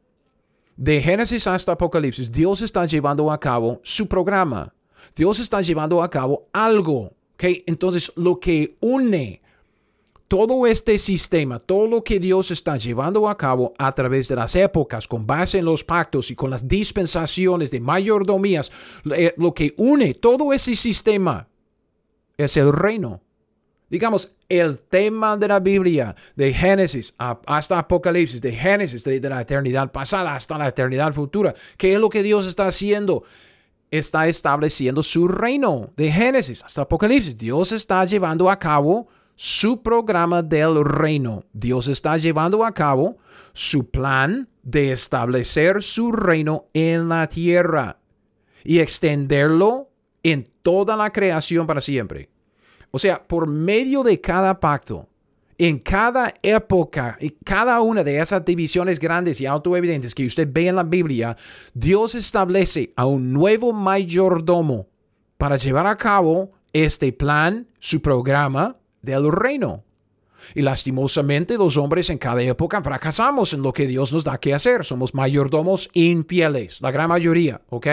De 0.77 1.01
Génesis 1.01 1.47
hasta 1.47 1.73
Apocalipsis, 1.73 2.31
Dios 2.31 2.61
está 2.61 2.85
llevando 2.85 3.33
a 3.33 3.41
cabo 3.41 3.81
su 3.83 4.09
programa 4.09 4.75
Dios 5.15 5.39
está 5.39 5.61
llevando 5.61 6.03
a 6.03 6.11
cabo 6.11 6.49
algo. 6.53 7.13
¿okay? 7.35 7.63
Entonces, 7.67 8.13
lo 8.17 8.39
que 8.39 8.77
une 8.81 9.41
todo 10.29 10.67
este 10.67 10.99
sistema, 10.99 11.61
todo 11.61 11.87
lo 11.87 12.03
que 12.03 12.19
Dios 12.19 12.51
está 12.51 12.77
llevando 12.77 13.29
a 13.29 13.37
cabo 13.37 13.75
a 13.79 13.95
través 13.95 14.29
de 14.29 14.37
las 14.37 14.57
épocas, 14.57 15.07
con 15.07 15.27
base 15.27 15.59
en 15.59 15.65
los 15.65 15.85
pactos 15.85 16.31
y 16.31 16.35
con 16.35 16.51
las 16.51 16.67
dispensaciones 16.67 17.71
de 17.71 17.81
mayordomías, 17.81 18.73
eh, 19.15 19.35
lo 19.37 19.55
que 19.55 19.75
une 19.77 20.15
todo 20.15 20.53
ese 20.53 20.75
sistema 20.75 21.47
es 22.37 22.57
el 22.57 22.73
reino. 22.73 23.21
Digamos, 23.91 24.33
el 24.49 24.81
tema 24.81 25.37
de 25.37 25.47
la 25.47 25.61
Biblia, 25.61 26.15
de 26.35 26.53
Génesis 26.53 27.15
hasta 27.19 27.79
Apocalipsis, 27.79 28.41
de 28.41 28.53
Génesis, 28.53 29.05
de, 29.05 29.21
de 29.21 29.29
la 29.29 29.43
eternidad 29.43 29.93
pasada 29.93 30.35
hasta 30.35 30.59
la 30.59 30.69
eternidad 30.69 31.13
futura, 31.13 31.55
¿qué 31.77 31.93
es 31.93 32.01
lo 32.01 32.09
que 32.09 32.23
Dios 32.23 32.47
está 32.47 32.67
haciendo? 32.67 33.23
Está 33.91 34.27
estableciendo 34.27 35.03
su 35.03 35.29
reino 35.29 35.91
de 35.97 36.11
Génesis 36.11 36.63
hasta 36.65 36.83
Apocalipsis. 36.83 37.37
Dios 37.37 37.73
está 37.73 38.05
llevando 38.05 38.51
a 38.51 38.59
cabo 38.59 39.09
su 39.37 39.83
programa 39.83 40.43
del 40.43 40.85
reino. 40.85 41.45
Dios 41.53 41.89
está 41.89 42.17
llevando 42.17 42.65
a 42.65 42.73
cabo 42.73 43.19
su 43.53 43.91
plan 43.91 44.49
de 44.63 44.93
establecer 44.93 45.83
su 45.83 46.13
reino 46.13 46.67
en 46.73 47.09
la 47.09 47.29
tierra 47.29 47.99
y 48.63 48.79
extenderlo 48.79 49.91
en 50.23 50.49
toda 50.63 50.97
la 50.97 51.11
creación 51.13 51.67
para 51.67 51.81
siempre. 51.81 52.31
O 52.91 52.99
sea, 52.99 53.23
por 53.27 53.47
medio 53.47 54.03
de 54.03 54.21
cada 54.21 54.59
pacto, 54.59 55.09
en 55.59 55.79
cada 55.79 56.33
época 56.43 57.17
y 57.21 57.31
cada 57.45 57.81
una 57.81 58.03
de 58.03 58.19
esas 58.19 58.45
divisiones 58.45 58.99
grandes 58.99 59.41
y 59.41 59.47
autoevidentes 59.47 60.15
que 60.15 60.27
usted 60.27 60.49
ve 60.51 60.69
en 60.69 60.77
la 60.77 60.83
Biblia, 60.83 61.37
Dios 61.73 62.15
establece 62.15 62.93
a 62.97 63.07
un 63.07 63.33
nuevo 63.33 63.73
mayordomo 63.73 64.89
para 65.39 65.57
llevar 65.57 65.87
a 65.87 65.97
cabo 65.97 66.53
este 66.73 67.13
plan, 67.13 67.67
su 67.79 68.01
programa 68.03 68.77
del 69.03 69.31
reino. 69.31 69.85
Y 70.55 70.63
lastimosamente 70.63 71.57
los 71.57 71.77
hombres 71.77 72.11
en 72.11 72.19
cada 72.19 72.43
época 72.43 72.83
fracasamos 72.83 73.55
en 73.55 73.63
lo 73.63 73.73
que 73.73 73.87
Dios 73.87 74.13
nos 74.13 74.25
da 74.25 74.39
que 74.39 74.53
hacer. 74.53 74.85
Somos 74.85 75.15
mayordomos 75.15 75.89
infieles, 75.95 76.81
la 76.81 76.91
gran 76.91 77.09
mayoría, 77.09 77.63
¿ok? 77.71 77.87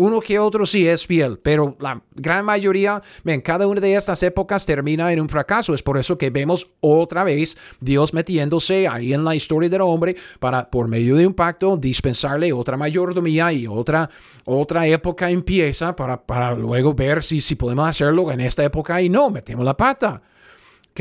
Uno 0.00 0.18
que 0.18 0.38
otro 0.38 0.64
sí 0.64 0.88
es 0.88 1.06
fiel, 1.06 1.38
pero 1.38 1.76
la 1.78 2.00
gran 2.14 2.42
mayoría 2.42 3.02
en 3.22 3.42
cada 3.42 3.66
una 3.66 3.82
de 3.82 3.94
estas 3.94 4.22
épocas 4.22 4.64
termina 4.64 5.12
en 5.12 5.20
un 5.20 5.28
fracaso. 5.28 5.74
Es 5.74 5.82
por 5.82 5.98
eso 5.98 6.16
que 6.16 6.30
vemos 6.30 6.70
otra 6.80 7.22
vez 7.22 7.54
Dios 7.80 8.14
metiéndose 8.14 8.88
ahí 8.88 9.12
en 9.12 9.24
la 9.24 9.34
historia 9.34 9.68
del 9.68 9.82
hombre 9.82 10.16
para, 10.38 10.70
por 10.70 10.88
medio 10.88 11.16
de 11.16 11.26
un 11.26 11.34
pacto, 11.34 11.76
dispensarle 11.76 12.50
otra 12.50 12.78
mayordomía 12.78 13.52
y 13.52 13.66
otra, 13.66 14.08
otra 14.46 14.86
época 14.86 15.28
empieza 15.28 15.94
para, 15.94 16.18
para 16.18 16.54
luego 16.54 16.94
ver 16.94 17.22
si, 17.22 17.42
si 17.42 17.56
podemos 17.56 17.86
hacerlo 17.86 18.32
en 18.32 18.40
esta 18.40 18.64
época 18.64 19.02
y 19.02 19.10
no, 19.10 19.28
metemos 19.28 19.66
la 19.66 19.76
pata. 19.76 20.22
¿Ok? 20.92 21.00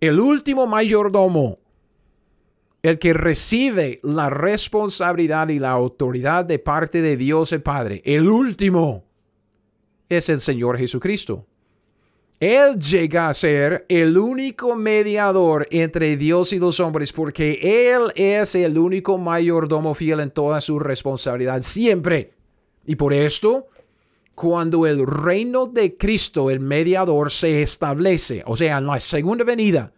El 0.00 0.20
último 0.20 0.68
mayordomo, 0.68 1.58
el 2.88 2.98
que 2.98 3.12
recibe 3.12 4.00
la 4.02 4.30
responsabilidad 4.30 5.48
y 5.48 5.58
la 5.58 5.70
autoridad 5.70 6.44
de 6.44 6.58
parte 6.58 7.02
de 7.02 7.16
Dios 7.16 7.52
el 7.52 7.62
Padre, 7.62 8.02
el 8.04 8.28
último, 8.28 9.04
es 10.08 10.28
el 10.28 10.40
Señor 10.40 10.78
Jesucristo. 10.78 11.46
Él 12.40 12.78
llega 12.78 13.28
a 13.28 13.34
ser 13.34 13.84
el 13.88 14.16
único 14.16 14.76
mediador 14.76 15.66
entre 15.72 16.16
Dios 16.16 16.52
y 16.52 16.58
los 16.60 16.78
hombres 16.78 17.12
porque 17.12 17.58
Él 17.92 18.12
es 18.14 18.54
el 18.54 18.78
único 18.78 19.18
mayordomo 19.18 19.92
fiel 19.94 20.20
en 20.20 20.30
toda 20.30 20.60
su 20.60 20.78
responsabilidad, 20.78 21.62
siempre. 21.62 22.30
Y 22.86 22.94
por 22.94 23.12
esto, 23.12 23.66
cuando 24.36 24.86
el 24.86 25.04
reino 25.04 25.66
de 25.66 25.96
Cristo, 25.96 26.48
el 26.48 26.60
mediador, 26.60 27.32
se 27.32 27.60
establece, 27.60 28.44
o 28.46 28.56
sea, 28.56 28.78
en 28.78 28.86
la 28.86 29.00
segunda 29.00 29.44
venida, 29.44 29.92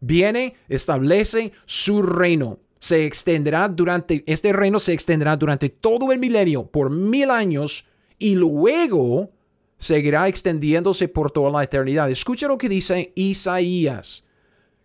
viene, 0.00 0.54
establece 0.68 1.52
su 1.64 2.02
reino. 2.02 2.58
Se 2.78 3.06
extenderá 3.06 3.68
durante, 3.68 4.22
este 4.26 4.52
reino 4.52 4.78
se 4.78 4.92
extenderá 4.92 5.36
durante 5.36 5.68
todo 5.68 6.12
el 6.12 6.18
milenio, 6.18 6.66
por 6.66 6.90
mil 6.90 7.30
años, 7.30 7.86
y 8.18 8.34
luego 8.34 9.30
seguirá 9.78 10.28
extendiéndose 10.28 11.08
por 11.08 11.30
toda 11.30 11.50
la 11.50 11.64
eternidad. 11.64 12.10
Escucha 12.10 12.48
lo 12.48 12.58
que 12.58 12.68
dice 12.68 13.12
Isaías, 13.14 14.24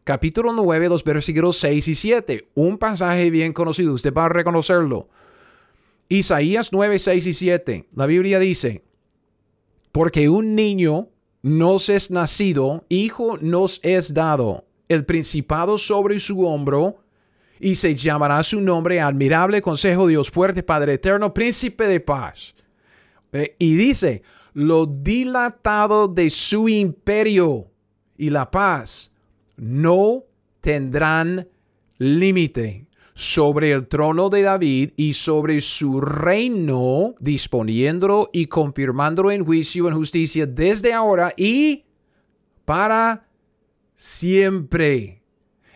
capítulo 0.04 0.52
9, 0.54 0.90
los 0.90 1.04
versículos 1.04 1.58
6 1.58 1.88
y 1.88 1.96
7. 1.96 2.48
Un 2.56 2.78
pasaje 2.78 3.30
bien 3.30 3.54
conocido, 3.54 3.94
usted 3.94 4.14
va 4.14 4.26
a 4.26 4.30
reconocerlo. 4.30 5.10
Isaías 6.10 6.74
9, 6.74 7.00
6 7.00 7.28
y 7.28 7.34
7. 7.34 7.88
La 7.96 8.06
Biblia 8.06 8.40
dice, 8.40 8.84
porque 9.92 10.30
un 10.30 10.56
niño 10.56 11.10
nos 11.42 11.90
es 11.90 12.12
nacido, 12.12 12.86
hijo 12.90 13.38
nos 13.40 13.80
es 13.84 14.14
dado, 14.14 14.66
el 14.94 15.06
principado 15.06 15.78
sobre 15.78 16.20
su 16.20 16.46
hombro, 16.46 16.98
y 17.60 17.76
se 17.76 17.96
llamará 17.96 18.44
su 18.44 18.60
nombre 18.60 19.00
admirable, 19.00 19.62
consejo 19.62 20.08
Dios 20.08 20.30
fuerte, 20.30 20.64
Padre 20.64 20.94
eterno, 20.94 21.34
príncipe 21.34 21.88
de 21.88 22.00
paz. 22.00 22.56
Eh, 23.32 23.56
y 23.60 23.76
dice, 23.76 24.24
lo 24.54 24.86
dilatado 24.86 26.08
de 26.08 26.30
su 26.30 26.68
imperio 26.68 27.68
y 28.18 28.30
la 28.32 28.50
paz 28.50 29.14
no 29.56 30.24
tendrán 30.60 31.48
límite 31.98 32.88
sobre 33.14 33.72
el 33.72 33.88
trono 33.88 34.30
de 34.30 34.42
David 34.42 34.92
y 34.98 35.14
sobre 35.14 35.62
su 35.62 36.02
reino, 36.02 37.14
disponiéndolo 37.20 38.30
y 38.34 38.48
confirmándolo 38.48 39.32
en 39.32 39.46
juicio 39.46 39.88
en 39.88 39.96
justicia 39.96 40.46
desde 40.46 40.94
ahora 40.94 41.34
y 41.38 41.86
para 42.66 43.28
siempre. 44.02 45.22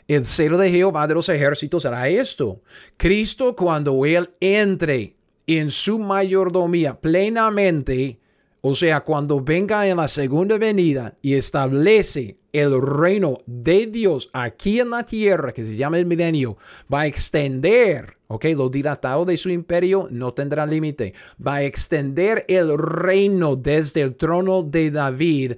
El 0.07 0.25
celo 0.25 0.57
de 0.57 0.71
Jehová 0.71 1.05
de 1.05 1.13
los 1.13 1.29
ejércitos 1.29 1.85
hará 1.85 2.09
esto. 2.09 2.59
Cristo 2.97 3.55
cuando 3.55 4.03
Él 4.03 4.31
entre 4.39 5.15
en 5.45 5.69
su 5.69 5.99
mayordomía 5.99 6.99
plenamente, 6.99 8.19
o 8.61 8.73
sea, 8.73 9.01
cuando 9.01 9.41
venga 9.41 9.87
en 9.87 9.97
la 9.97 10.07
segunda 10.07 10.57
venida 10.57 11.15
y 11.21 11.35
establece 11.35 12.37
el 12.51 12.81
reino 12.81 13.41
de 13.45 13.85
Dios 13.85 14.31
aquí 14.33 14.79
en 14.79 14.89
la 14.89 15.05
tierra, 15.05 15.53
que 15.53 15.63
se 15.63 15.75
llama 15.75 15.99
el 15.99 16.07
milenio, 16.07 16.57
va 16.91 17.01
a 17.01 17.07
extender, 17.07 18.17
ok, 18.27 18.45
lo 18.55 18.69
dilatado 18.69 19.25
de 19.25 19.37
su 19.37 19.51
imperio 19.51 20.07
no 20.09 20.33
tendrá 20.33 20.65
límite, 20.65 21.13
va 21.45 21.57
a 21.57 21.63
extender 21.63 22.43
el 22.47 22.75
reino 22.75 23.55
desde 23.55 24.01
el 24.01 24.15
trono 24.15 24.63
de 24.63 24.89
David 24.89 25.53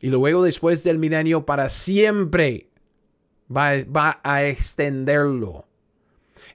y 0.00 0.08
luego 0.08 0.42
después 0.42 0.82
del 0.82 0.98
milenio 0.98 1.44
para 1.44 1.68
siempre 1.68 2.68
va, 3.54 3.84
va 3.84 4.20
a 4.22 4.44
extenderlo. 4.44 5.66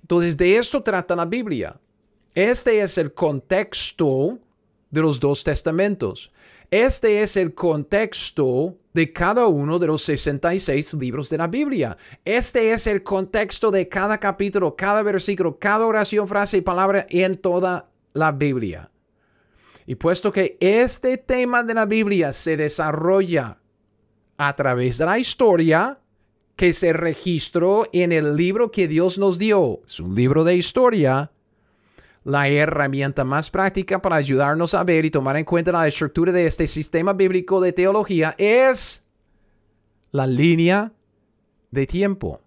Entonces, 0.02 0.36
de 0.38 0.58
esto 0.58 0.82
trata 0.82 1.16
la 1.16 1.26
Biblia. 1.26 1.80
Este 2.34 2.82
es 2.82 2.98
el 2.98 3.14
contexto 3.14 4.40
de 4.90 5.02
los 5.02 5.20
dos 5.20 5.44
testamentos. 5.44 6.32
Este 6.72 7.22
es 7.22 7.38
el 7.38 7.54
contexto 7.54 8.78
de 8.94 9.14
cada 9.14 9.48
uno 9.48 9.78
de 9.78 9.88
los 9.88 10.02
66 10.04 10.96
libros 10.96 11.30
de 11.30 11.38
la 11.38 11.48
Biblia. 11.48 11.96
Este 12.24 12.72
es 12.72 12.88
el 12.88 13.04
contexto 13.04 13.72
de 13.72 13.88
cada 13.88 14.20
capítulo, 14.20 14.76
cada 14.76 15.04
versículo, 15.04 15.60
cada 15.60 15.86
oración, 15.86 16.28
frase 16.28 16.58
y 16.58 16.62
palabra 16.62 17.06
en 17.10 17.36
toda 17.36 17.90
la 18.14 18.32
Biblia. 18.32 18.90
Y 19.86 19.96
puesto 19.96 20.32
que 20.32 20.58
este 20.60 21.18
tema 21.18 21.64
de 21.64 21.74
la 21.74 21.86
Biblia 21.86 22.34
se 22.34 22.58
desarrolla 22.58 23.60
a 24.38 24.56
través 24.56 24.98
de 24.98 25.06
la 25.06 25.20
historia 25.20 26.00
que 26.56 26.74
se 26.74 26.94
registró 26.94 27.88
en 27.92 28.12
el 28.12 28.36
libro 28.36 28.72
que 28.72 28.88
Dios 28.88 29.20
nos 29.20 29.38
dio, 29.38 29.82
es 29.86 30.00
un 30.00 30.16
libro 30.16 30.44
de 30.44 30.56
historia, 30.56 31.32
la 32.24 32.48
herramienta 32.50 33.24
más 33.24 33.52
práctica 33.52 34.02
para 34.02 34.16
ayudarnos 34.16 34.74
a 34.74 34.84
ver 34.84 35.06
y 35.06 35.12
tomar 35.12 35.38
en 35.38 35.46
cuenta 35.46 35.72
la 35.72 35.88
estructura 35.88 36.32
de 36.32 36.48
este 36.48 36.66
sistema 36.66 37.14
bíblico 37.14 37.62
de 37.62 37.72
teología 37.72 38.34
es 38.38 39.06
la 40.12 40.26
línea 40.26 40.92
de 41.72 41.86
tiempo. 41.86 42.42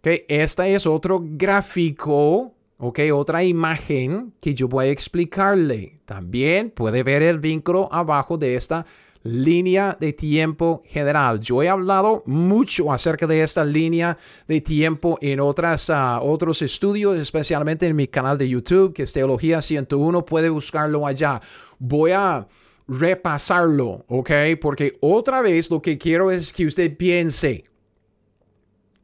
Okay, 0.00 0.24
esta 0.28 0.66
es 0.68 0.86
otro 0.86 1.22
gráfico, 1.24 2.52
okay, 2.84 3.12
otra 3.12 3.44
imagen 3.44 4.34
que 4.40 4.54
yo 4.54 4.66
voy 4.66 4.86
a 4.86 4.90
explicarle. 4.90 6.00
También 6.04 6.70
puede 6.70 7.04
ver 7.04 7.22
el 7.22 7.38
vínculo 7.38 7.88
abajo 7.92 8.36
de 8.36 8.56
esta 8.56 8.84
línea 9.22 9.96
de 10.00 10.12
tiempo 10.12 10.82
general. 10.84 11.40
Yo 11.40 11.62
he 11.62 11.68
hablado 11.68 12.24
mucho 12.26 12.92
acerca 12.92 13.28
de 13.28 13.40
esta 13.40 13.64
línea 13.64 14.18
de 14.48 14.60
tiempo 14.60 15.16
en 15.20 15.38
otras, 15.38 15.90
ah, 15.90 16.20
otros 16.20 16.60
estudios, 16.60 17.16
especialmente 17.20 17.86
en 17.86 17.94
mi 17.94 18.08
canal 18.08 18.36
de 18.36 18.48
YouTube, 18.48 18.92
que 18.92 19.04
es 19.04 19.12
Teología 19.12 19.62
101, 19.62 20.24
puede 20.24 20.48
buscarlo 20.48 21.06
allá. 21.06 21.40
Voy 21.78 22.10
a 22.10 22.48
repasarlo, 22.88 24.04
¿ok? 24.08 24.30
Porque 24.60 24.98
otra 25.00 25.40
vez 25.40 25.70
lo 25.70 25.80
que 25.80 25.96
quiero 25.98 26.32
es 26.32 26.52
que 26.52 26.66
usted 26.66 26.96
piense 26.96 27.62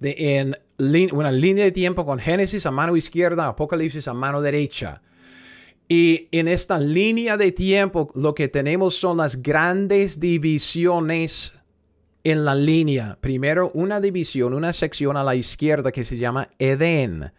de, 0.00 0.16
en 0.18 0.56
una 0.78 1.32
línea 1.32 1.64
de 1.64 1.72
tiempo 1.72 2.06
con 2.06 2.18
Génesis 2.18 2.64
a 2.66 2.70
mano 2.70 2.96
izquierda, 2.96 3.48
Apocalipsis 3.48 4.06
a 4.08 4.14
mano 4.14 4.40
derecha. 4.40 5.02
Y 5.88 6.28
en 6.32 6.48
esta 6.48 6.78
línea 6.78 7.36
de 7.36 7.50
tiempo 7.50 8.10
lo 8.14 8.34
que 8.34 8.48
tenemos 8.48 8.94
son 8.94 9.16
las 9.16 9.42
grandes 9.42 10.20
divisiones 10.20 11.54
en 12.24 12.44
la 12.44 12.54
línea. 12.54 13.16
Primero 13.20 13.70
una 13.74 14.00
división, 14.00 14.52
una 14.52 14.72
sección 14.72 15.16
a 15.16 15.24
la 15.24 15.34
izquierda 15.34 15.90
que 15.90 16.04
se 16.04 16.18
llama 16.18 16.50
Edén. 16.58 17.32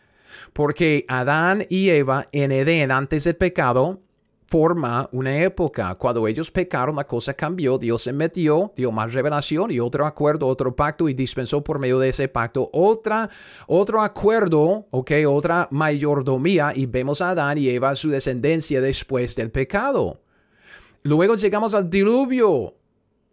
Porque 0.51 1.05
Adán 1.07 1.65
y 1.69 1.89
Eva 1.89 2.27
en 2.31 2.51
Edén 2.51 2.91
antes 2.91 3.23
del 3.23 3.35
pecado 3.35 4.01
forma 4.49 5.07
una 5.11 5.37
época. 5.37 5.93
Cuando 5.95 6.27
ellos 6.27 6.49
pecaron, 6.49 6.95
la 6.95 7.05
cosa 7.05 7.33
cambió, 7.35 7.77
Dios 7.77 8.01
se 8.03 8.13
metió, 8.13 8.73
dio 8.75 8.91
más 8.91 9.13
revelación 9.13 9.69
y 9.69 9.79
otro 9.79 10.05
acuerdo, 10.05 10.47
otro 10.47 10.75
pacto 10.75 11.07
y 11.07 11.13
dispensó 11.13 11.63
por 11.63 11.77
medio 11.77 11.99
de 11.99 12.09
ese 12.09 12.27
pacto 12.27 12.69
otra, 12.73 13.29
otro 13.67 14.01
acuerdo, 14.01 14.87
ok, 14.89 15.11
otra 15.27 15.67
mayordomía 15.71 16.73
y 16.75 16.87
vemos 16.87 17.21
a 17.21 17.29
Adán 17.29 17.59
y 17.59 17.69
Eva, 17.69 17.95
su 17.95 18.09
descendencia 18.09 18.81
después 18.81 19.35
del 19.35 19.51
pecado. 19.51 20.21
Luego 21.03 21.35
llegamos 21.35 21.75
al 21.75 21.89
diluvio. 21.89 22.73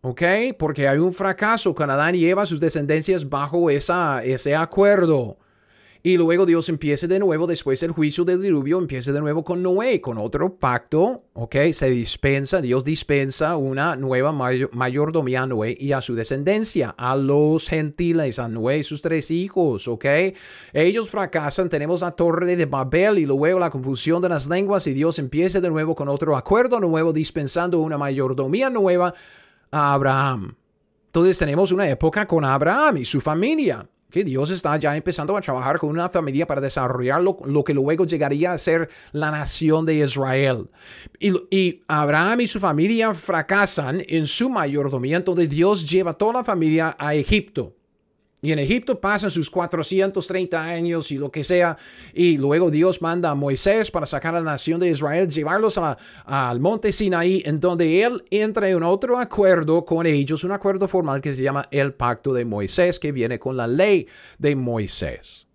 ¿ok? 0.03 0.23
Porque 0.59 0.87
hay 0.87 0.99
un 0.99 1.13
fracaso 1.13 1.75
con 1.75 1.91
Adán 1.91 2.15
y 2.15 2.25
Eva, 2.27 2.47
sus 2.47 2.61
descendencias, 2.61 3.29
bajo 3.29 3.71
esa, 3.71 4.23
ese 4.23 4.55
acuerdo. 4.55 5.39
Y 6.03 6.17
luego 6.17 6.47
Dios 6.47 6.69
empieza 6.69 7.07
de 7.07 7.19
nuevo, 7.19 7.47
después 7.47 7.81
del 7.81 7.93
juicio 7.93 8.25
del 8.25 8.43
diluvio, 8.43 8.79
empieza 8.79 9.13
de 9.13 9.21
nuevo 9.21 9.43
con 9.43 9.63
Noé, 9.63 10.01
con 10.01 10.19
otro 10.19 10.55
pacto, 10.57 11.25
¿ok? 11.35 11.57
Se 11.73 11.91
dispensa, 11.91 12.61
Dios 12.61 12.85
dispensa 12.85 13.57
una 13.57 13.97
nueva 13.97 14.33
mayordomía 14.33 15.43
a 15.43 15.47
Noé 15.47 15.77
y 15.79 15.93
a 15.93 16.01
su 16.01 16.15
descendencia, 16.15 16.95
a 16.97 17.17
los 17.17 17.69
gentiles, 17.69 18.39
a 18.39 18.49
Noé 18.49 18.79
y 18.79 18.83
sus 18.83 19.03
tres 19.03 19.31
hijos, 19.31 19.89
¿ok? 19.89 20.05
Ellos 20.73 21.11
fracasan, 21.11 21.69
tenemos 21.69 22.03
la 22.03 22.13
torre 22.13 22.57
de 22.57 22.67
Babel 22.67 23.19
y 23.19 23.27
luego 23.27 23.59
la 23.59 23.71
confusión 23.71 24.23
de 24.23 24.29
las 24.29 24.49
lenguas 24.49 24.87
y 24.87 24.93
Dios 24.93 25.19
empieza 25.19 25.61
de 25.61 25.71
nuevo 25.71 25.95
con 25.95 26.09
otro 26.09 26.37
acuerdo 26.37 26.79
nuevo, 26.81 27.13
dispensando 27.13 27.81
una 27.81 27.99
mayordomía 27.99 28.71
nueva 28.71 29.13
a 29.71 29.95
Abraham. 29.95 30.55
Entonces 31.07 31.39
tenemos 31.39 31.73
una 31.73 31.89
época 31.89 32.27
con 32.27 32.45
Abraham 32.45 32.99
y 32.99 33.05
su 33.05 33.21
familia 33.21 33.89
que 34.11 34.25
Dios 34.25 34.51
está 34.51 34.77
ya 34.77 34.97
empezando 34.97 35.37
a 35.37 35.41
trabajar 35.41 35.79
con 35.79 35.91
una 35.91 36.09
familia 36.09 36.47
para 36.47 36.61
desarrollar 36.61 37.23
lo, 37.23 37.65
que 37.65 37.75
luego 37.75 38.05
llegaría 38.05 38.53
a 38.53 38.59
ser 38.59 38.89
la 39.13 39.31
nación 39.31 39.85
de 39.85 39.95
Israel. 39.95 40.69
Y, 41.19 41.83
Abraham 41.89 42.43
y 42.43 42.47
su 42.47 42.61
familia 42.61 43.15
fracasan 43.15 44.03
en 44.09 44.27
su 44.27 44.49
mayordomía, 44.49 45.17
entonces 45.17 45.49
Dios 45.49 45.89
lleva 45.89 46.15
toda 46.15 46.35
la 46.35 46.45
familia 46.45 46.97
a 46.99 47.15
Egipto. 47.15 47.76
Y 48.47 48.53
en 48.53 48.61
Egipto 48.61 49.01
pasan 49.01 49.29
sus 49.29 49.51
430 49.51 50.63
años 50.63 51.11
y 51.11 51.19
lo 51.19 51.33
que 51.33 51.43
sea. 51.43 51.77
Y 52.15 52.37
luego 52.37 52.71
Dios 52.71 53.03
manda 53.03 53.31
a 53.31 53.35
Moisés 53.35 53.91
para 53.91 54.07
sacar 54.07 54.37
a 54.37 54.39
la 54.39 54.53
nación 54.53 54.79
de 54.79 54.89
Israel, 54.89 55.29
llevarlos 55.29 55.79
al 55.79 56.61
monte 56.61 56.93
Sinaí, 56.93 57.43
en 57.45 57.59
donde 57.59 58.05
él 58.05 58.23
entra 58.31 58.69
en 58.69 58.85
otro 58.85 59.19
acuerdo 59.19 59.85
con 59.85 60.07
ellos, 60.07 60.45
un 60.45 60.53
acuerdo 60.53 60.87
formal 60.87 61.21
que 61.21 61.35
se 61.35 61.43
llama 61.43 61.67
el 61.73 61.95
pacto 61.95 62.33
de 62.33 62.45
Moisés, 62.45 63.01
que 63.01 63.11
viene 63.11 63.41
con 63.41 63.57
la 63.57 63.67
ley 63.67 64.07
de 64.39 64.55
Moisés. 64.55 65.46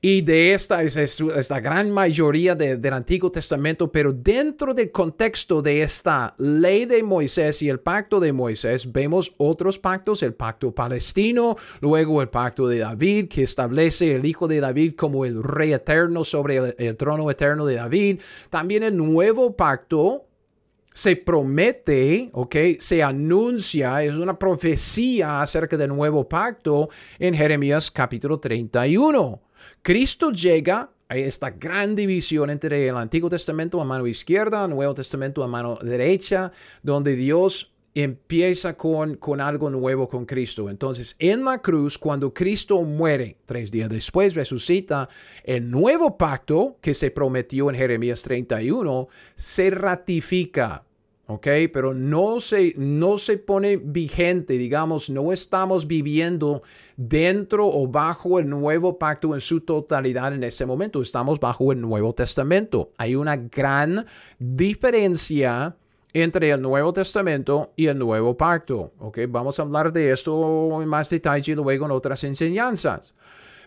Y 0.00 0.20
de 0.20 0.54
esta 0.54 0.84
es, 0.84 1.20
la 1.50 1.58
gran 1.58 1.90
mayoría 1.90 2.54
del 2.54 2.92
Antiguo 2.92 3.32
Testamento, 3.32 3.90
pero 3.90 4.12
dentro 4.12 4.72
del 4.72 4.92
contexto 4.92 5.60
de 5.60 5.82
esta 5.82 6.36
ley 6.38 6.86
de 6.86 7.02
Moisés 7.02 7.62
y 7.62 7.68
el 7.68 7.80
pacto 7.80 8.20
de 8.20 8.32
Moisés, 8.32 8.92
vemos 8.92 9.32
otros 9.38 9.76
pactos, 9.76 10.22
el 10.22 10.34
pacto 10.34 10.72
palestino, 10.72 11.56
luego 11.80 12.22
el 12.22 12.28
pacto 12.28 12.68
de 12.68 12.78
David, 12.78 13.26
que 13.26 13.42
establece 13.42 14.14
el 14.14 14.24
hijo 14.24 14.46
de 14.46 14.60
David 14.60 14.94
como 14.94 15.24
el 15.24 15.42
rey 15.42 15.72
eterno 15.72 16.22
sobre 16.22 16.76
el, 16.78 16.96
trono 16.96 17.28
eterno 17.28 17.66
de 17.66 17.74
David. 17.74 18.20
También 18.50 18.84
el 18.84 18.96
nuevo 18.96 19.56
pacto 19.56 20.26
se 20.94 21.16
promete, 21.16 22.30
¿ok? 22.34 22.54
Se 22.78 23.02
anuncia, 23.02 24.00
es 24.04 24.14
una 24.14 24.38
profecía 24.38 25.42
acerca 25.42 25.76
del 25.76 25.88
nuevo 25.88 26.28
pacto 26.28 26.88
en 27.18 27.34
Jeremías 27.34 27.90
capítulo 27.90 28.38
31. 28.38 29.47
Cristo 29.82 30.30
llega 30.30 30.90
a 31.08 31.16
esta 31.16 31.50
gran 31.50 31.94
división 31.94 32.50
entre 32.50 32.88
el 32.88 32.96
Antiguo 32.96 33.30
Testamento 33.30 33.80
a 33.80 33.84
mano 33.84 34.06
izquierda, 34.06 34.64
el 34.64 34.70
Nuevo 34.70 34.94
Testamento 34.94 35.42
a 35.42 35.48
mano 35.48 35.78
derecha, 35.82 36.52
donde 36.82 37.16
Dios 37.16 37.72
empieza 37.94 38.76
con, 38.76 39.16
con 39.16 39.40
algo 39.40 39.70
nuevo 39.70 40.08
con 40.08 40.24
Cristo. 40.24 40.70
Entonces, 40.70 41.16
en 41.18 41.44
la 41.44 41.60
cruz, 41.60 41.98
cuando 41.98 42.32
Cristo 42.32 42.82
muere, 42.82 43.38
tres 43.44 43.70
días 43.70 43.88
después 43.88 44.34
resucita, 44.34 45.08
el 45.42 45.70
nuevo 45.70 46.16
pacto 46.16 46.76
que 46.80 46.94
se 46.94 47.10
prometió 47.10 47.70
en 47.70 47.76
Jeremías 47.76 48.22
31 48.22 49.08
se 49.34 49.70
ratifica. 49.70 50.84
¿Ok? 51.28 51.46
Pero 51.72 51.94
no 51.94 52.40
se, 52.40 52.74
no 52.76 53.18
se 53.18 53.36
pone 53.36 53.76
vigente, 53.76 54.54
digamos, 54.54 55.10
no 55.10 55.32
estamos 55.32 55.86
viviendo 55.86 56.62
dentro 56.96 57.68
o 57.68 57.86
bajo 57.86 58.38
el 58.38 58.48
nuevo 58.48 58.98
pacto 58.98 59.34
en 59.34 59.40
su 59.40 59.60
totalidad 59.60 60.32
en 60.32 60.42
ese 60.42 60.64
momento, 60.64 61.02
estamos 61.02 61.38
bajo 61.38 61.70
el 61.70 61.80
Nuevo 61.80 62.14
Testamento. 62.14 62.90
Hay 62.96 63.14
una 63.14 63.36
gran 63.36 64.06
diferencia 64.38 65.76
entre 66.14 66.50
el 66.50 66.62
Nuevo 66.62 66.94
Testamento 66.94 67.72
y 67.76 67.86
el 67.86 67.98
Nuevo 67.98 68.34
Pacto, 68.34 68.92
¿ok? 68.98 69.18
Vamos 69.28 69.58
a 69.58 69.62
hablar 69.62 69.92
de 69.92 70.12
esto 70.12 70.80
en 70.82 70.88
más 70.88 71.10
detalle 71.10 71.54
luego 71.54 71.84
en 71.84 71.92
otras 71.92 72.24
enseñanzas. 72.24 73.14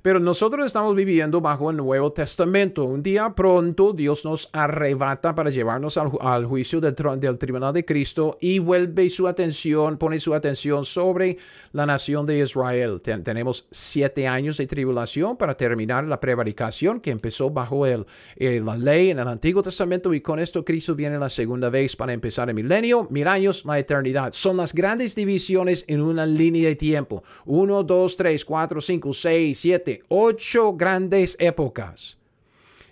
Pero 0.02 0.20
nosotros 0.20 0.66
estamos 0.66 0.96
viviendo 0.96 1.42
bajo 1.42 1.70
el 1.70 1.78
Nuevo 1.78 2.12
Testamento. 2.12 2.86
Un 2.86 3.04
día 3.04 3.34
pronto 3.36 3.94
Dios 3.94 4.26
nos 4.26 4.50
arrebata 4.52 5.36
para 5.36 5.52
llevarnos 5.52 5.96
al, 5.98 6.46
juicio 6.46 6.82
del, 6.82 6.96
del, 7.20 7.38
tribunal 7.38 7.72
de 7.72 7.86
Cristo 7.86 8.36
y 8.42 8.58
vuelve 8.58 9.08
su 9.12 9.28
atención, 9.28 9.98
pone 9.98 10.20
su 10.20 10.34
atención 10.34 10.86
sobre 10.86 11.38
la 11.74 11.86
nación 11.86 12.26
de 12.26 12.40
Israel. 12.40 13.00
tenemos 13.02 13.68
siete 13.70 14.28
años 14.28 14.58
de 14.58 14.66
tribulación 14.66 15.38
para 15.38 15.56
terminar 15.56 16.06
la 16.06 16.20
prevaricación 16.20 17.00
que 17.00 17.12
empezó 17.12 17.52
bajo 17.52 17.86
el, 17.86 18.08
la 18.38 18.78
ley 18.78 19.12
en 19.12 19.20
el 19.20 19.28
Antiguo 19.28 19.62
Testamento 19.62 20.12
y 20.16 20.22
con 20.22 20.40
esto 20.40 20.66
Cristo 20.66 20.96
viene 20.96 21.20
la 21.20 21.30
segunda 21.30 21.70
vez 21.70 21.96
para 21.96 22.12
empezar 22.12 22.50
el 22.50 22.56
milenio, 22.56 23.08
mil 23.12 23.28
años, 23.28 23.64
la 23.66 23.78
eternidad. 23.78 24.34
Son 24.34 24.58
las 24.58 24.74
grandes 24.74 25.14
divisiones 25.14 25.86
en 25.88 26.02
una 26.02 26.26
línea 26.26 26.70
de 26.70 26.76
tiempo. 26.76 27.24
Uno, 27.46 27.84
dos, 27.84 28.18
tres, 28.18 28.44
cuatro, 28.44 28.82
cinco, 28.82 29.14
seis, 29.14 29.60
siete 29.60 29.91
ocho 30.08 30.74
grandes 30.74 31.36
épocas. 31.40 32.18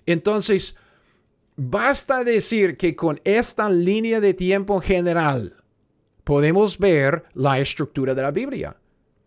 Entonces, 0.05 0.75
basta 1.55 2.23
decir 2.23 2.77
que 2.77 2.95
con 2.95 3.19
esta 3.23 3.69
línea 3.69 4.19
de 4.19 4.33
tiempo 4.33 4.79
general 4.81 5.55
podemos 6.23 6.77
ver 6.77 7.23
la 7.33 7.59
estructura 7.59 8.13
de 8.13 8.21
la 8.21 8.31
Biblia. 8.31 8.77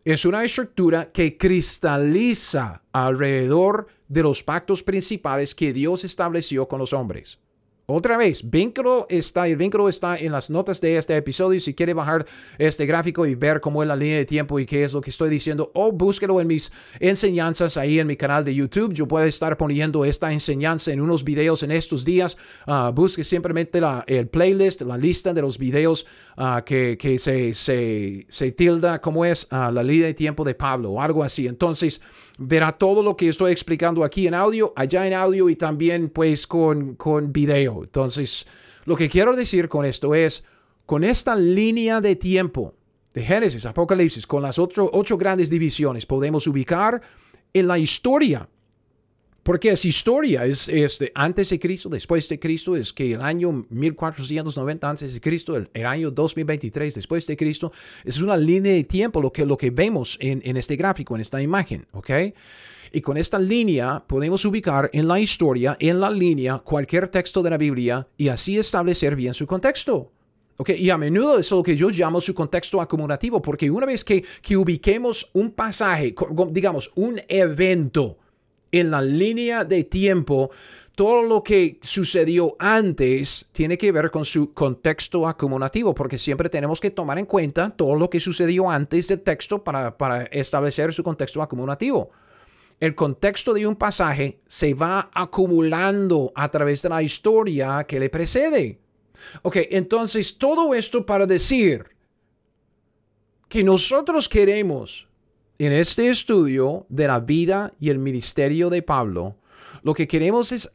Es 0.05 0.25
una 0.25 0.45
estructura 0.45 1.13
que 1.13 1.37
cristaliza 1.37 2.83
alrededor 2.93 3.87
de 4.09 4.23
los 4.23 4.43
pactos 4.43 4.83
principales 4.83 5.55
que 5.55 5.73
Dios 5.73 6.05
estableció 6.05 6.67
con 6.67 6.81
los 6.81 6.93
hombres. 6.93 7.39
Otra 7.87 8.17
vez, 8.17 8.49
vínculo 8.49 9.07
está, 9.11 9.49
el 9.49 9.57
vínculo 9.57 9.89
está 9.89 10.17
en 10.17 10.31
las 10.31 10.51
notas 10.51 10.81
de 10.81 10.97
este 10.97 11.17
episodio. 11.17 11.59
Si 11.59 11.75
quiere 11.75 11.95
bajar 11.95 12.25
este 12.57 12.87
gráfico 12.87 13.27
y 13.27 13.35
ver 13.35 13.61
cómo 13.61 13.83
es 13.83 13.89
la 13.89 13.97
línea 13.97 14.19
de 14.19 14.25
tiempo 14.25 14.61
y 14.61 14.67
qué 14.67 14.85
es 14.85 14.93
lo 14.93 15.01
que 15.01 15.11
estoy 15.11 15.29
diciendo, 15.29 15.73
o 15.75 15.91
búsquelo 15.91 16.41
en 16.41 16.47
mis 16.47 16.71
enseñanzas 17.01 17.77
ahí 17.77 17.99
en 17.99 18.07
mi 18.07 18.17
canal 18.17 18.45
de 18.45 18.55
YouTube. 18.55 18.93
Yo 18.95 19.09
puedo 19.09 19.27
estar 19.27 19.57
poniendo 19.57 20.05
esta 20.05 20.33
enseñanza 20.33 20.93
en 20.93 21.01
unos 21.01 21.25
videos 21.25 21.65
en 21.65 21.73
estos 21.73 22.05
días. 22.05 22.37
Uh, 22.69 22.93
busque 22.93 23.25
simplemente 23.25 23.81
la, 23.81 24.05
el 24.07 24.29
playlist, 24.29 24.83
la 24.83 24.97
lista 24.97 25.35
de 25.35 25.43
los 25.43 25.59
videos 25.59 26.07
uh, 26.37 26.63
que, 26.65 26.97
que 26.97 27.19
se, 27.19 27.53
se, 27.53 28.27
se, 28.29 28.53
tilda 28.53 29.01
como 29.01 29.25
es 29.25 29.49
uh, 29.51 29.73
la 29.73 29.83
línea 29.83 30.07
de 30.07 30.15
tiempo 30.15 30.45
de 30.45 30.55
Pablo 30.55 30.93
o 30.93 31.03
algo 31.03 31.25
así. 31.25 31.49
Entonces, 31.49 32.01
verá 32.47 32.73
todo 32.73 33.03
lo 33.03 33.17
que 33.17 33.29
estoy 33.29 33.53
explicando 33.53 34.05
aquí 34.05 34.27
en 34.27 34.35
audio, 34.35 34.73
allá 34.77 35.07
en 35.07 35.15
audio 35.15 35.49
y 35.49 35.57
también 35.57 36.09
pues 36.09 36.47
con, 36.47 36.95
con 36.97 37.33
video. 37.33 37.83
Entonces, 37.85 38.47
lo 38.85 38.97
que 38.97 39.09
quiero 39.09 39.35
decir 39.35 39.69
con 39.69 39.85
esto 39.85 40.15
es, 40.15 40.45
con 40.87 41.05
esta 41.05 41.37
línea 41.37 42.01
de 42.01 42.17
tiempo 42.17 42.75
de 43.15 43.23
Génesis, 43.23 43.67
Apocalipsis, 43.67 44.27
con 44.27 44.43
las 44.43 44.59
ocho, 44.59 44.91
ocho 44.93 45.17
grandes 45.17 45.51
divisiones, 45.51 46.07
podemos 46.07 46.47
ubicar 46.47 47.01
en 47.53 47.69
la 47.69 47.79
historia 47.79 48.49
porque 49.43 49.71
es 49.71 49.85
historia, 49.85 50.45
es, 50.45 50.67
de 50.67 51.11
antes 51.15 51.51
de 51.51 51.59
Cristo, 51.59 51.89
después 51.89 52.29
de 52.29 52.39
Cristo, 52.39 52.77
es 52.77 52.93
que 52.93 53.13
el 53.13 53.21
año 53.21 53.67
1490 53.69 54.89
antes 54.89 55.15
de 55.15 55.21
Cristo, 55.21 55.57
el, 55.57 55.87
año 55.87 56.11
2023 56.11 56.95
después 56.95 57.27
de 57.27 57.37
Cristo, 57.37 57.73
es 58.05 58.21
una 58.21 58.37
línea 58.37 58.73
de 58.73 58.85
tiempo 58.85 59.21
lo 59.21 59.33
que, 59.33 59.45
lo 59.45 59.57
que 59.57 59.71
vemos 59.71 60.17
en, 60.21 60.41
en 60.45 60.57
este 60.57 60.77
gráfico, 60.77 61.15
en 61.15 61.23
esta 61.23 61.43
imagen, 61.43 61.87
¿ok? 61.93 62.11
Y 62.93 63.01
con 63.01 63.17
esta 63.17 63.39
línea 63.39 64.05
podemos 64.07 64.45
ubicar 64.45 64.91
en 64.93 65.09
la 65.09 65.19
historia, 65.19 65.77
en 65.81 65.99
la 65.99 66.11
línea, 66.11 66.59
cualquier 66.59 67.09
texto 67.09 67.43
de 67.43 67.51
la 67.51 67.57
Biblia 67.57 68.07
y 68.17 68.29
así 68.29 68.59
establecer 68.59 69.17
bien 69.17 69.35
su 69.35 69.47
contexto. 69.47 70.11
Okay, 70.59 70.77
y 70.81 70.91
a 70.91 70.99
menudo 70.99 71.39
es 71.39 71.51
lo 71.51 71.63
que 71.63 71.75
yo 71.75 71.89
llamo 71.89 72.21
su 72.21 72.35
contexto 72.35 72.81
acumulativo, 72.81 73.41
porque 73.41 73.71
una 73.71 73.87
vez 73.87 74.05
que, 74.05 74.23
que 74.43 74.57
ubiquemos 74.57 75.31
un 75.33 75.51
pasaje, 75.51 76.15
digamos, 76.51 76.93
un 76.95 77.21
evento, 77.27 78.19
en 78.73 78.91
la 78.91 79.03
línea 79.03 79.65
de 79.65 79.85
tiempo, 79.85 80.51
todo 80.95 81.23
lo 81.23 81.43
que 81.43 81.79
sucedió 81.83 82.57
antes 82.59 83.47
tiene 83.53 83.79
que 83.79 83.93
ver 83.93 84.11
con 84.11 84.25
su 84.25 84.53
contexto 84.53 85.29
acumulativo, 85.29 85.95
porque 85.95 86.19
siempre 86.19 86.49
tenemos 86.49 86.81
que 86.81 86.91
tomar 86.91 87.19
en 87.19 87.27
cuenta 87.27 87.71
todo 87.71 87.95
lo 87.95 88.11
que 88.11 88.19
sucedió 88.19 88.71
antes 88.71 89.09
del 89.09 89.21
texto 89.21 89.63
para, 89.63 89.97
para 89.97 90.25
establecer 90.25 90.93
su 90.93 91.03
contexto 91.03 91.43
acumulativo. 91.43 92.11
El 92.81 92.95
contexto 92.95 93.53
de 93.55 93.67
un 93.67 93.77
pasaje 93.77 94.41
se 94.47 94.75
va 94.75 95.11
acumulando 95.15 96.33
a 96.35 96.51
través 96.51 96.83
de 96.83 96.89
la 96.89 97.03
historia 97.03 97.85
que 97.85 98.01
le 98.01 98.11
precede. 98.11 98.81
Ok, 99.43 99.57
entonces 99.71 100.37
todo 100.37 100.75
esto 100.75 101.07
para 101.07 101.27
decir 101.27 101.85
que 103.49 103.63
nosotros 103.63 104.29
queremos 104.29 105.07
en 105.59 105.73
este 105.73 106.09
estudio 106.09 106.87
de 106.89 107.07
la 107.07 107.21
vida 107.21 107.73
y 107.79 107.91
el 107.91 107.99
ministerio 107.99 108.71
de 108.71 108.83
Pablo, 108.83 109.37
lo 109.83 109.95
que 109.95 110.07
queremos 110.07 110.53
es, 110.53 110.71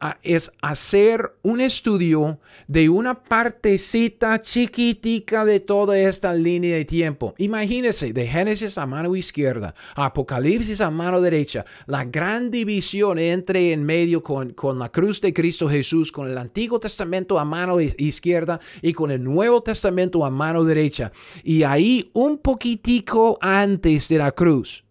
hacer 0.62 1.34
un 1.42 1.62
estudio 1.62 2.40
de 2.68 2.90
una 2.90 3.24
partecita 3.24 4.40
chiquitica 4.40 5.46
de 5.46 5.60
toda 5.60 5.98
esta 5.98 6.34
línea 6.34 6.76
de 6.76 6.86
tiempo. 6.86 7.34
Imagínense, 7.38 8.14
de 8.14 8.28
Génesis 8.28 8.78
a 8.78 8.86
mano 8.86 9.16
izquierda, 9.16 9.74
Apocalipsis 9.96 10.82
a 10.82 10.90
mano 10.90 11.22
derecha, 11.22 11.66
la 11.86 12.06
gran 12.06 12.52
división 12.52 13.20
entre 13.20 13.72
en 13.72 13.84
medio 13.84 14.22
con, 14.22 14.54
con 14.54 14.80
la 14.80 14.90
cruz 14.90 15.22
de 15.22 15.34
Cristo 15.34 15.70
Jesús, 15.70 16.12
con 16.12 16.28
el 16.28 16.38
Antiguo 16.38 16.80
Testamento 16.80 17.40
a 17.40 17.46
mano 17.46 17.80
izquierda 17.80 18.60
y 18.82 18.94
con 18.94 19.12
el 19.12 19.24
Nuevo 19.24 19.62
Testamento 19.62 20.26
a 20.26 20.30
mano 20.30 20.64
derecha. 20.64 21.12
Y 21.44 21.64
ahí 21.64 22.10
un 22.14 22.40
poquitico 22.40 23.38
antes 23.42 24.10
de 24.10 24.18
la 24.18 24.32
cruz 24.32 24.84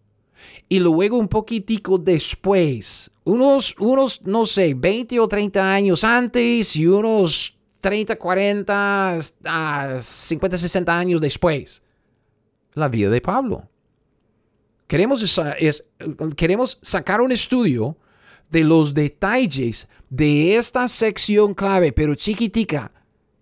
y 0.69 0.79
luego 0.79 1.17
un 1.17 1.27
poquitico 1.27 1.97
después, 1.97 3.09
unos, 3.27 3.75
unos, 3.77 4.21
no 4.21 4.45
sé, 4.45 4.73
20 4.73 5.19
o 5.19 5.27
30 5.27 5.73
años 5.73 6.03
antes 6.05 6.77
y 6.77 6.87
unos 6.87 7.57
30, 7.81 8.15
40, 8.15 9.17
50, 9.99 10.57
60 10.57 10.97
años 10.97 11.19
después, 11.19 11.83
la 12.73 12.87
vida 12.87 13.09
de 13.09 13.19
Pablo. 13.19 13.67
Queremos, 14.87 15.41
queremos 16.37 16.79
sacar 16.81 17.19
un 17.19 17.33
estudio 17.33 17.97
de 18.49 18.63
los 18.63 18.93
detalles 18.93 19.89
de 20.09 20.55
esta 20.55 20.87
sección 20.87 21.53
clave, 21.53 21.91
pero 21.91 22.15
chiquitica, 22.15 22.93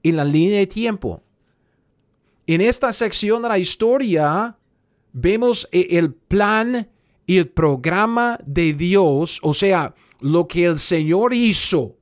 en 0.01 0.17
la 0.17 0.25
línea 0.25 0.57
de 0.57 0.67
tiempo. 0.67 1.21
En 2.47 2.61
esta 2.61 2.91
sección 2.91 3.43
de 3.43 3.49
la 3.49 3.59
historia 3.59 4.57
vemos 5.13 5.67
e, 5.71 5.89
el 5.91 6.11
plan 6.11 6.89
y 7.25 7.37
el 7.37 7.49
programa 7.49 8.39
de 8.45 8.73
Dios, 8.73 9.39
o 9.41 9.53
sea, 9.53 9.95
lo 10.19 10.47
que 10.47 10.65
el 10.65 10.79
Señor 10.79 11.33
hizo 11.33 11.95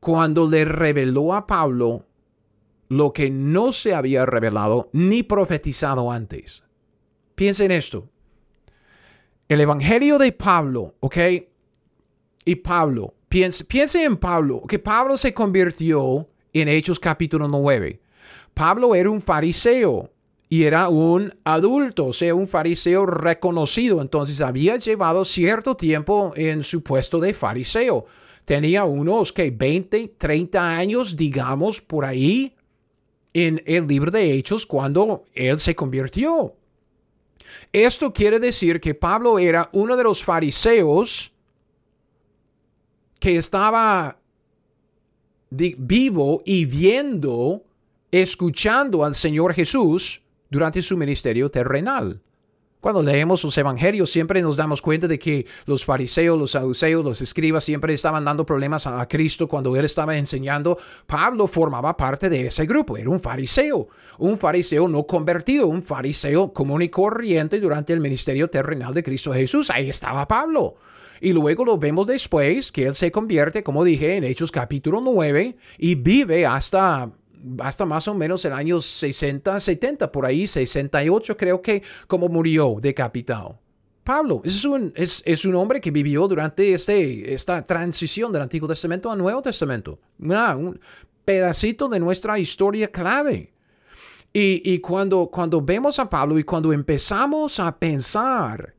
cuando 0.00 0.48
le 0.48 0.64
reveló 0.64 1.34
a 1.34 1.46
Pablo 1.46 2.06
lo 2.88 3.12
que 3.12 3.30
no 3.30 3.72
se 3.72 3.94
había 3.94 4.26
revelado 4.26 4.90
ni 4.92 5.22
profetizado 5.22 6.10
antes. 6.12 6.62
Piensen 7.34 7.70
en 7.70 7.78
esto. 7.78 8.08
El 9.48 9.60
Evangelio 9.60 10.18
de 10.18 10.32
Pablo, 10.32 10.94
¿ok? 11.00 11.16
Y 12.44 12.54
Pablo, 12.56 13.14
piensen 13.28 13.66
piense 13.66 14.04
en 14.04 14.16
Pablo, 14.18 14.62
que 14.68 14.78
Pablo 14.78 15.16
se 15.16 15.32
convirtió 15.32 16.28
en 16.52 16.68
Hechos 16.68 17.00
capítulo 17.00 17.48
9. 17.48 18.00
Pablo 18.52 18.94
era 18.94 19.08
un 19.10 19.20
fariseo, 19.20 20.11
y 20.52 20.64
era 20.64 20.90
un 20.90 21.34
adulto, 21.44 22.08
o 22.08 22.12
sea, 22.12 22.34
un 22.34 22.46
fariseo 22.46 23.06
reconocido. 23.06 24.02
Entonces 24.02 24.42
había 24.42 24.76
llevado 24.76 25.24
cierto 25.24 25.76
tiempo 25.76 26.34
en 26.36 26.62
su 26.62 26.82
puesto 26.82 27.18
de 27.20 27.32
fariseo. 27.32 28.04
Tenía 28.44 28.84
unos 28.84 29.32
que 29.32 29.50
20, 29.50 30.08
30 30.18 30.76
años, 30.76 31.16
digamos, 31.16 31.80
por 31.80 32.04
ahí 32.04 32.54
en 33.32 33.62
el 33.64 33.86
libro 33.86 34.10
de 34.10 34.30
Hechos 34.30 34.66
cuando 34.66 35.24
él 35.32 35.58
se 35.58 35.74
convirtió. 35.74 36.54
Esto 37.72 38.12
quiere 38.12 38.38
decir 38.38 38.78
que 38.78 38.94
Pablo 38.94 39.38
era 39.38 39.70
uno 39.72 39.96
de 39.96 40.04
los 40.04 40.22
fariseos 40.22 41.32
que 43.18 43.38
estaba 43.38 44.18
vivo 45.48 46.42
y 46.44 46.66
viendo, 46.66 47.64
escuchando 48.10 49.02
al 49.02 49.14
Señor 49.14 49.54
Jesús 49.54 50.21
durante 50.52 50.82
su 50.82 50.98
ministerio 50.98 51.48
terrenal. 51.48 52.20
Cuando 52.78 53.02
leemos 53.02 53.42
los 53.44 53.56
evangelios 53.56 54.10
siempre 54.10 54.42
nos 54.42 54.56
damos 54.56 54.82
cuenta 54.82 55.08
de 55.08 55.18
que 55.18 55.46
los 55.66 55.84
fariseos, 55.84 56.38
los 56.38 56.50
saduceos, 56.50 57.04
los 57.04 57.22
escribas 57.22 57.64
siempre 57.64 57.94
estaban 57.94 58.24
dando 58.24 58.44
problemas 58.44 58.86
a 58.86 59.06
Cristo 59.08 59.48
cuando 59.48 59.74
él 59.76 59.84
estaba 59.84 60.18
enseñando. 60.18 60.76
Pablo 61.06 61.46
formaba 61.46 61.96
parte 61.96 62.28
de 62.28 62.48
ese 62.48 62.66
grupo, 62.66 62.98
era 62.98 63.08
un 63.08 63.20
fariseo, 63.20 63.88
un 64.18 64.36
fariseo 64.36 64.88
no 64.88 65.04
convertido, 65.04 65.68
un 65.68 65.82
fariseo 65.82 66.52
común 66.52 66.82
y 66.82 66.88
corriente 66.88 67.58
durante 67.58 67.94
el 67.94 68.00
ministerio 68.00 68.50
terrenal 68.50 68.92
de 68.92 69.02
Cristo 69.02 69.32
Jesús. 69.32 69.70
Ahí 69.70 69.88
estaba 69.88 70.28
Pablo. 70.28 70.74
Y 71.20 71.32
luego 71.32 71.64
lo 71.64 71.78
vemos 71.78 72.08
después 72.08 72.72
que 72.72 72.86
él 72.86 72.96
se 72.96 73.12
convierte, 73.12 73.62
como 73.62 73.84
dije, 73.84 74.16
en 74.16 74.24
Hechos 74.24 74.50
capítulo 74.50 75.00
9 75.00 75.56
y 75.78 75.94
vive 75.94 76.44
hasta 76.44 77.08
hasta 77.60 77.84
más 77.84 78.08
o 78.08 78.14
menos 78.14 78.44
el 78.44 78.52
año 78.52 78.80
60, 78.80 79.58
70, 79.60 80.12
por 80.12 80.26
ahí, 80.26 80.46
68 80.46 81.36
creo 81.36 81.62
que 81.62 81.82
como 82.06 82.28
murió 82.28 82.76
decapitado. 82.80 83.58
Pablo 84.04 84.42
es 84.44 84.64
un, 84.64 84.92
es, 84.96 85.22
es 85.24 85.44
un 85.44 85.54
hombre 85.54 85.80
que 85.80 85.90
vivió 85.90 86.26
durante 86.26 86.72
este, 86.72 87.32
esta 87.32 87.62
transición 87.62 88.32
del 88.32 88.42
Antiguo 88.42 88.68
Testamento 88.68 89.10
al 89.10 89.18
Nuevo 89.18 89.42
Testamento. 89.42 89.98
un 90.18 90.80
pedacito 91.24 91.88
de 91.88 92.00
nuestra 92.00 92.38
historia 92.38 92.88
clave. 92.88 93.52
Y, 94.32 94.62
y, 94.64 94.78
cuando, 94.78 95.26
cuando 95.26 95.60
vemos 95.60 95.98
a 95.98 96.08
Pablo 96.08 96.38
y 96.38 96.44
cuando 96.44 96.72
empezamos 96.72 97.60
a 97.60 97.78
pensar 97.78 98.74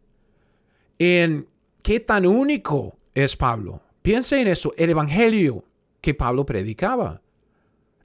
en 0.98 1.48
qué 1.84 2.00
tan 2.00 2.26
único 2.26 2.98
es 3.14 3.36
Pablo, 3.36 3.80
piensa 4.02 4.40
en 4.40 4.48
eso, 4.48 4.74
el 4.78 4.90
Evangelio 4.90 5.64
que 6.02 6.16
Pablo 6.16 6.46
predicaba. 6.46 7.23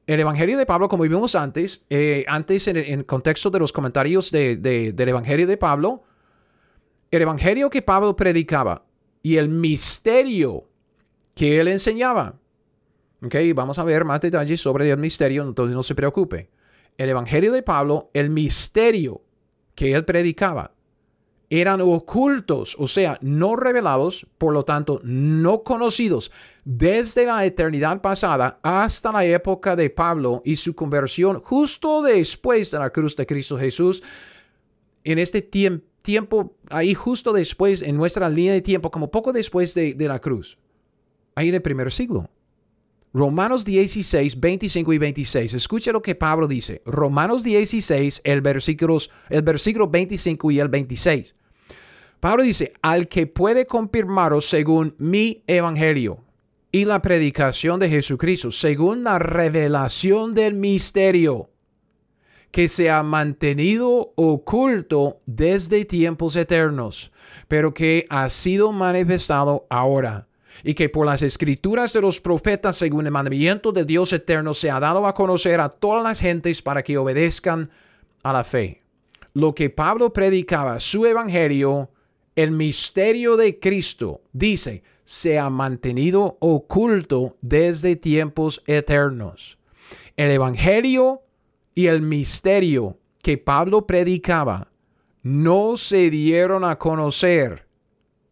El 0.09 0.21
Evangelio 0.21 0.57
de 0.57 0.65
Pablo, 0.65 0.89
como 0.89 1.03
vimos 1.03 1.35
antes, 1.35 1.85
eh, 1.91 2.25
antes 2.29 2.67
en 2.67 2.79
el 2.79 3.05
contexto 3.05 3.51
de 3.51 3.59
los 3.59 3.75
comentarios 3.75 4.31
del 4.31 4.95
Evangelio 4.97 5.47
de 5.47 5.59
Pablo, 5.59 6.03
el 7.11 7.21
Evangelio 7.21 7.69
que 7.69 7.83
Pablo 7.83 8.17
predicaba 8.17 8.87
y 9.23 9.37
el 9.37 9.51
misterio 9.51 10.65
que 11.35 11.61
él 11.61 11.69
enseñaba. 11.69 12.37
Ok, 13.23 13.35
vamos 13.55 13.79
a 13.79 13.85
ver 13.85 14.07
más 14.07 14.23
detalles 14.23 14.59
sobre 14.63 14.91
el 14.91 14.97
misterio, 14.97 15.43
entonces 15.43 15.77
no 15.77 15.83
se 15.83 15.95
preocupe. 15.95 16.49
El 16.97 17.11
Evangelio 17.11 17.53
de 17.53 17.63
Pablo, 17.63 18.09
el 18.15 18.31
misterio 18.31 19.21
que 19.75 19.93
él 19.93 20.07
predicaba 20.07 20.73
eran 21.51 21.81
ocultos, 21.81 22.77
o 22.79 22.87
sea, 22.87 23.19
no 23.23 23.57
revelados, 23.57 24.27
por 24.37 24.53
lo 24.53 24.65
tanto, 24.65 25.01
no 25.03 25.63
conocidos 25.63 26.31
desde 26.65 27.25
la 27.25 27.47
eternidad 27.47 28.03
pasada 28.03 28.61
hasta 28.63 29.13
la 29.13 29.25
época 29.25 29.75
de 29.75 29.89
Pablo 29.89 30.43
y 30.45 30.57
su 30.57 30.75
conversión 30.75 31.41
justo 31.41 32.03
después 32.03 32.71
de 32.71 32.79
la 32.79 32.91
cruz 32.91 33.17
de 33.17 33.27
Cristo 33.27 33.59
Jesús. 33.59 34.03
En 35.05 35.19
este 35.19 35.41
tiempo, 35.41 36.55
ahí 36.69 36.93
justo 36.93 37.33
después, 37.33 37.81
en 37.81 37.97
nuestra 37.97 38.29
línea 38.29 38.53
de 38.53 38.61
tiempo, 38.61 38.91
como 38.91 39.11
poco 39.11 39.33
después 39.33 39.75
de, 39.75 39.95
la 39.99 40.19
cruz, 40.19 40.59
ahí 41.35 41.49
en 41.49 41.55
el 41.55 41.63
primer 41.63 41.91
siglo. 41.91 42.29
Romanos 43.15 43.65
16, 43.65 44.39
25 44.39 44.93
y 44.93 44.99
26. 44.99 45.55
Escucha 45.55 45.93
lo 45.93 46.03
que 46.03 46.15
Pablo 46.15 46.47
dice. 46.47 46.83
Romanos 46.85 47.43
16, 47.43 48.21
el 48.23 48.43
versículo, 48.43 48.99
el 49.31 49.41
versículo 49.41 49.89
25 49.89 50.51
y 50.51 50.61
el 50.61 50.69
26. 50.69 51.35
Pablo 52.21 52.43
dice, 52.43 52.73
al 52.83 53.09
que 53.09 53.27
puede 53.27 53.67
confirmaros 53.67 54.49
según 54.49 54.95
mi 54.99 55.43
evangelio 55.47 56.25
y 56.73 56.85
la 56.85 57.01
predicación 57.01 57.79
de 57.79 57.89
Jesucristo, 57.89 58.51
según 58.51 59.05
la 59.05 59.19
revelación 59.19 60.35
del 60.35 60.55
misterio 60.55 61.49
que 62.51 62.67
se 62.67 62.91
ha 62.91 63.03
mantenido 63.03 64.13
oculto 64.17 65.21
desde 65.27 65.85
tiempos 65.85 66.35
eternos, 66.35 67.13
pero 67.47 67.73
que 67.73 68.07
ha 68.09 68.29
sido 68.29 68.73
manifestado 68.73 69.67
ahora 69.69 70.27
y 70.65 70.75
que 70.75 70.89
por 70.89 71.07
las 71.07 71.23
escrituras 71.23 71.93
de 71.93 72.01
los 72.01 72.21
profetas, 72.21 72.77
según 72.77 73.07
el 73.07 73.13
mandamiento 73.13 73.71
de 73.71 73.85
Dios 73.85 74.13
eterno, 74.13 74.55
se 74.55 74.71
ha 74.71 74.81
dado 74.81 75.07
a 75.07 75.15
conocer 75.15 75.61
a 75.61 75.69
todas 75.69 76.03
las 76.03 76.21
gentes 76.21 76.63
para 76.63 76.83
que 76.83 76.99
obedezcan 76.99 77.71
a 78.25 78.33
la 78.33 78.43
fe. 78.43 78.83
Lo 79.35 79.55
que 79.55 79.71
Pablo 79.71 80.13
predicaba, 80.13 80.81
su 80.81 81.07
evangelio, 81.07 81.91
el 82.39 82.53
misterio 82.53 83.37
de 83.37 83.59
Cristo, 83.59 84.23
dice, 84.33 84.85
se 85.03 85.41
ha 85.41 85.51
mantenido 85.51 86.37
oculto 86.39 87.37
desde 87.41 87.97
tiempos 87.97 88.63
eternos. 88.69 89.59
El 90.17 90.31
Evangelio 90.31 91.23
y 91.75 91.87
el 91.87 92.01
misterio 92.01 92.97
que 93.25 93.39
Pablo 93.39 93.89
predicaba 93.89 94.69
no 95.25 95.77
se 95.77 96.11
dieron 96.11 96.63
a 96.63 96.79
conocer 96.79 97.67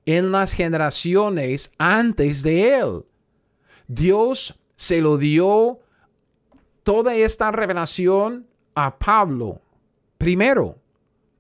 en 0.04 0.30
las 0.30 0.52
generaciones 0.52 1.72
antes 1.76 2.44
de 2.44 2.78
él. 2.78 3.04
Dios 3.88 4.54
se 4.76 5.00
lo 5.00 5.18
dio 5.18 5.80
toda 6.84 7.16
esta 7.16 7.50
revelación 7.50 8.46
a 8.76 8.96
Pablo 9.00 9.61
primero. 10.16 10.78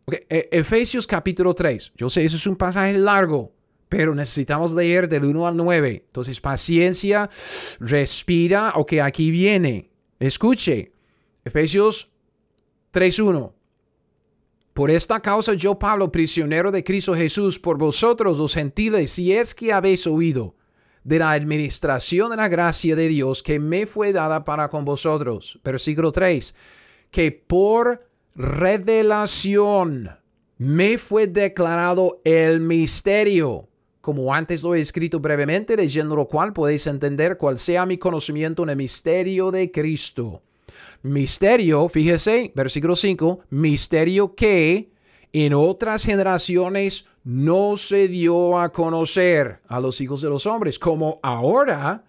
E, 0.08 0.48
Efesios 0.52 1.06
capítulo 1.06 1.54
3. 1.54 1.92
Yo 1.96 2.08
sé, 2.08 2.24
eso 2.24 2.36
es 2.36 2.46
un 2.46 2.56
pasaje 2.56 2.96
largo, 2.96 3.52
pero 3.88 4.14
necesitamos 4.14 4.72
leer 4.72 5.08
del 5.08 5.24
1 5.24 5.46
al 5.46 5.56
9. 5.56 6.04
Entonces, 6.06 6.40
paciencia, 6.40 7.28
respira. 7.80 8.72
Ok, 8.76 8.94
aquí 9.02 9.30
viene. 9.30 9.90
Escuche. 10.20 10.92
Efesios 11.44 12.10
3.1. 12.92 13.52
Por 14.72 14.90
esta 14.90 15.20
causa 15.20 15.54
yo, 15.54 15.78
Pablo, 15.78 16.12
prisionero 16.12 16.70
de 16.70 16.84
Cristo 16.84 17.14
Jesús, 17.14 17.58
por 17.58 17.78
vosotros 17.78 18.38
los 18.38 18.54
gentiles, 18.54 19.10
si 19.10 19.32
es 19.32 19.54
que 19.54 19.72
habéis 19.72 20.06
oído 20.06 20.54
de 21.02 21.18
la 21.18 21.30
administración 21.30 22.30
de 22.30 22.36
la 22.36 22.48
gracia 22.48 22.94
de 22.94 23.08
Dios 23.08 23.42
que 23.42 23.58
me 23.58 23.86
fue 23.86 24.12
dada 24.12 24.44
para 24.44 24.68
con 24.68 24.84
vosotros. 24.84 25.58
Versículo 25.64 26.12
3, 26.12 26.54
que 27.10 27.32
por 27.32 28.05
revelación. 28.36 30.10
Me 30.58 30.98
fue 30.98 31.26
declarado 31.26 32.20
el 32.24 32.60
misterio, 32.60 33.68
como 34.00 34.32
antes 34.34 34.62
lo 34.62 34.74
he 34.74 34.80
escrito 34.80 35.20
brevemente, 35.20 35.76
leyendo 35.76 36.16
lo 36.16 36.26
cual 36.28 36.52
podéis 36.52 36.86
entender 36.86 37.36
cuál 37.36 37.58
sea 37.58 37.86
mi 37.86 37.98
conocimiento 37.98 38.62
en 38.62 38.70
el 38.70 38.76
misterio 38.76 39.50
de 39.50 39.70
Cristo. 39.70 40.42
Misterio, 41.02 41.88
fíjese, 41.88 42.52
versículo 42.54 42.96
5, 42.96 43.40
misterio 43.50 44.34
que 44.34 44.90
en 45.32 45.54
otras 45.54 46.04
generaciones 46.04 47.06
no 47.24 47.76
se 47.76 48.08
dio 48.08 48.58
a 48.58 48.70
conocer 48.70 49.60
a 49.68 49.80
los 49.80 50.00
hijos 50.00 50.20
de 50.22 50.30
los 50.30 50.46
hombres, 50.46 50.78
como 50.78 51.20
ahora 51.22 52.04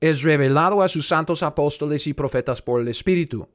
es 0.00 0.22
revelado 0.22 0.82
a 0.82 0.88
sus 0.88 1.06
santos 1.06 1.42
apóstoles 1.42 2.06
y 2.06 2.14
profetas 2.14 2.60
por 2.60 2.80
el 2.80 2.88
Espíritu 2.88 3.48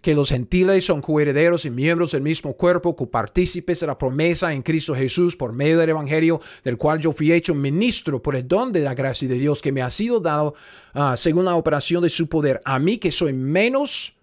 que 0.00 0.14
los 0.14 0.28
gentiles 0.28 0.84
son 0.84 1.00
coherederos 1.00 1.64
y 1.64 1.70
miembros 1.70 2.12
del 2.12 2.22
mismo 2.22 2.54
cuerpo, 2.54 2.94
copartícipes 2.94 3.80
de 3.80 3.86
la 3.86 3.98
promesa 3.98 4.52
en 4.52 4.62
Cristo 4.62 4.94
Jesús 4.94 5.36
por 5.36 5.52
medio 5.52 5.78
del 5.78 5.90
Evangelio, 5.90 6.40
del 6.62 6.76
cual 6.76 7.00
yo 7.00 7.12
fui 7.12 7.32
hecho 7.32 7.54
ministro 7.54 8.22
por 8.22 8.36
el 8.36 8.46
don 8.46 8.72
de 8.72 8.80
la 8.80 8.94
gracia 8.94 9.28
de 9.28 9.34
Dios 9.34 9.60
que 9.60 9.72
me 9.72 9.82
ha 9.82 9.90
sido 9.90 10.20
dado 10.20 10.54
ah, 10.94 11.16
según 11.16 11.44
la 11.44 11.56
operación 11.56 12.02
de 12.02 12.10
su 12.10 12.28
poder. 12.28 12.60
A 12.64 12.78
mí 12.78 12.98
que 12.98 13.10
soy 13.10 13.32
menos 13.32 14.18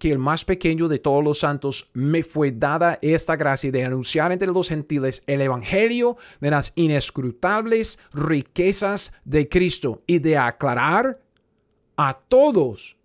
que 0.00 0.10
el 0.10 0.18
más 0.18 0.46
pequeño 0.46 0.88
de 0.88 0.98
todos 0.98 1.22
los 1.22 1.40
santos, 1.40 1.90
me 1.92 2.22
fue 2.22 2.52
dada 2.52 2.98
esta 3.02 3.36
gracia 3.36 3.70
de 3.70 3.84
anunciar 3.84 4.32
entre 4.32 4.48
los 4.48 4.70
gentiles 4.70 5.22
el 5.26 5.42
Evangelio 5.42 6.16
de 6.40 6.50
las 6.50 6.72
inescrutables 6.74 7.98
riquezas 8.14 9.12
de 9.26 9.46
Cristo 9.50 10.02
y 10.06 10.18
de 10.20 10.38
aclarar 10.38 11.20
a 11.98 12.18
todos 12.28 12.96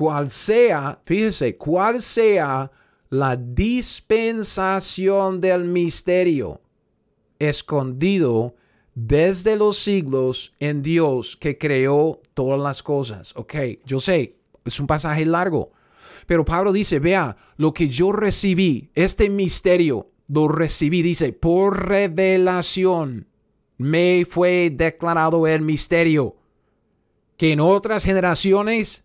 cual 0.00 0.30
sea, 0.30 0.98
fíjese, 1.04 1.58
cuál 1.58 2.00
sea 2.00 2.70
la 3.10 3.36
dispensación 3.36 5.42
del 5.42 5.64
misterio 5.64 6.62
escondido 7.38 8.54
desde 8.94 9.56
los 9.56 9.76
siglos 9.76 10.54
en 10.58 10.80
Dios 10.80 11.36
que 11.36 11.58
creó 11.58 12.18
todas 12.32 12.58
las 12.58 12.82
cosas. 12.82 13.36
Ok, 13.36 13.56
yo 13.84 14.00
sé, 14.00 14.36
es 14.64 14.80
un 14.80 14.86
pasaje 14.86 15.26
largo, 15.26 15.70
pero 16.26 16.46
Pablo 16.46 16.72
dice, 16.72 16.98
vea, 16.98 17.36
lo 17.58 17.74
que 17.74 17.86
yo 17.86 18.10
recibí, 18.10 18.88
este 18.94 19.28
misterio, 19.28 20.08
lo 20.28 20.48
recibí, 20.48 21.02
dice, 21.02 21.34
por 21.34 21.88
revelación 21.88 23.26
me 23.76 24.24
fue 24.24 24.70
declarado 24.70 25.46
el 25.46 25.60
misterio 25.60 26.36
que 27.36 27.52
en 27.52 27.60
otras 27.60 28.06
generaciones 28.06 29.04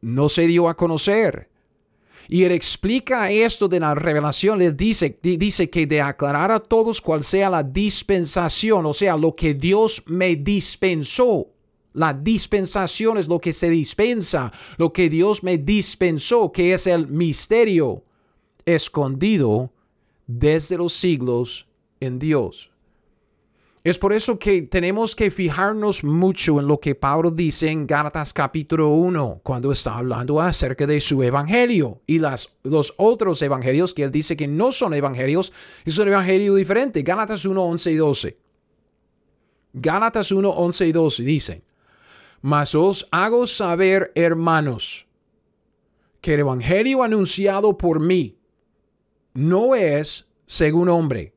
no 0.00 0.28
se 0.28 0.46
dio 0.46 0.68
a 0.68 0.76
conocer. 0.76 1.48
Y 2.28 2.44
él 2.44 2.52
explica 2.52 3.30
esto 3.30 3.66
de 3.66 3.80
la 3.80 3.94
revelación, 3.94 4.62
él 4.62 4.76
dice, 4.76 5.18
dice 5.20 5.68
que 5.68 5.86
de 5.86 6.00
aclarar 6.00 6.52
a 6.52 6.60
todos 6.60 7.00
cuál 7.00 7.24
sea 7.24 7.50
la 7.50 7.62
dispensación, 7.62 8.86
o 8.86 8.94
sea, 8.94 9.16
lo 9.16 9.34
que 9.34 9.54
Dios 9.54 10.04
me 10.06 10.36
dispensó. 10.36 11.48
La 11.92 12.12
dispensación 12.12 13.18
es 13.18 13.26
lo 13.26 13.40
que 13.40 13.52
se 13.52 13.68
dispensa, 13.68 14.52
lo 14.76 14.92
que 14.92 15.10
Dios 15.10 15.42
me 15.42 15.58
dispensó, 15.58 16.52
que 16.52 16.72
es 16.72 16.86
el 16.86 17.08
misterio 17.08 18.04
escondido 18.64 19.72
desde 20.26 20.76
los 20.76 20.92
siglos 20.92 21.66
en 21.98 22.20
Dios. 22.20 22.69
Es 23.82 23.98
por 23.98 24.12
eso 24.12 24.38
que 24.38 24.60
tenemos 24.60 25.16
que 25.16 25.30
fijarnos 25.30 26.04
mucho 26.04 26.60
en 26.60 26.68
lo 26.68 26.78
que 26.78 26.94
Pablo 26.94 27.30
dice 27.30 27.70
en 27.70 27.86
Gálatas 27.86 28.34
capítulo 28.34 28.90
1, 28.90 29.40
cuando 29.42 29.72
está 29.72 29.96
hablando 29.96 30.38
acerca 30.38 30.86
de 30.86 31.00
su 31.00 31.22
evangelio 31.22 32.02
y 32.06 32.18
las, 32.18 32.52
los 32.62 32.92
otros 32.98 33.40
evangelios 33.40 33.94
que 33.94 34.02
él 34.02 34.10
dice 34.10 34.36
que 34.36 34.46
no 34.46 34.70
son 34.70 34.92
evangelios, 34.92 35.50
es 35.86 35.98
un 35.98 36.08
evangelio 36.08 36.56
diferente. 36.56 37.00
Gálatas 37.00 37.46
1, 37.46 37.58
11 37.58 37.90
y 37.90 37.94
12. 37.94 38.38
Gálatas 39.72 40.30
1, 40.30 40.50
11 40.50 40.86
y 40.86 40.92
12 40.92 41.22
dicen, 41.22 41.64
mas 42.42 42.74
os 42.74 43.08
hago 43.10 43.46
saber, 43.46 44.12
hermanos, 44.14 45.06
que 46.20 46.34
el 46.34 46.40
evangelio 46.40 47.02
anunciado 47.02 47.78
por 47.78 47.98
mí 47.98 48.36
no 49.32 49.74
es 49.74 50.26
según 50.44 50.90
hombre 50.90 51.32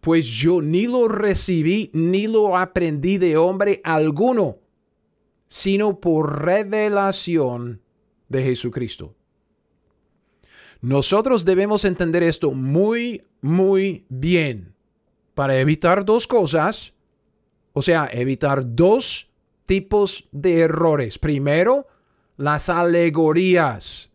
pues 0.00 0.26
yo 0.26 0.62
ni 0.62 0.86
lo 0.86 1.08
recibí 1.08 1.90
ni 1.92 2.26
lo 2.26 2.56
aprendí 2.56 3.18
de 3.18 3.36
hombre 3.36 3.80
alguno, 3.84 4.58
sino 5.46 6.00
por 6.00 6.42
revelación 6.44 7.82
de 8.28 8.42
Jesucristo. 8.42 9.14
Nosotros 10.80 11.44
debemos 11.44 11.84
entender 11.84 12.22
esto 12.22 12.52
muy, 12.52 13.22
muy 13.42 14.06
bien 14.08 14.74
para 15.34 15.58
evitar 15.58 16.04
dos 16.04 16.26
cosas, 16.26 16.94
o 17.74 17.82
sea, 17.82 18.08
evitar 18.10 18.62
dos 18.74 19.30
tipos 19.66 20.26
de 20.32 20.60
errores. 20.60 21.18
Primero, 21.18 21.86
las 22.38 22.70
alegorías. 22.70 24.10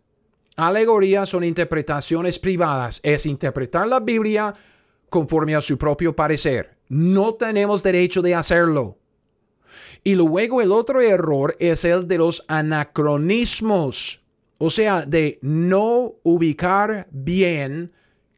Alegorías 0.55 1.29
son 1.29 1.43
interpretaciones 1.43 2.39
privadas, 2.39 2.99
es 3.03 3.25
interpretar 3.25 3.87
la 3.87 3.99
Biblia 3.99 4.53
conforme 5.15 5.55
a 5.55 5.61
su 5.61 5.77
propio 5.77 6.13
parecer. 6.13 6.75
No 6.89 7.35
tenemos 7.35 7.81
derecho 7.81 8.21
de 8.21 8.35
hacerlo. 8.35 8.97
Y 10.03 10.13
luego 10.15 10.61
el 10.61 10.73
otro 10.73 10.99
error 10.99 11.55
es 11.57 11.85
el 11.85 12.05
de 12.05 12.17
los 12.17 12.43
anacronismos, 12.49 14.21
o 14.57 14.69
sea, 14.69 15.05
de 15.05 15.39
no 15.41 16.15
ubicar 16.23 17.07
bien 17.11 17.93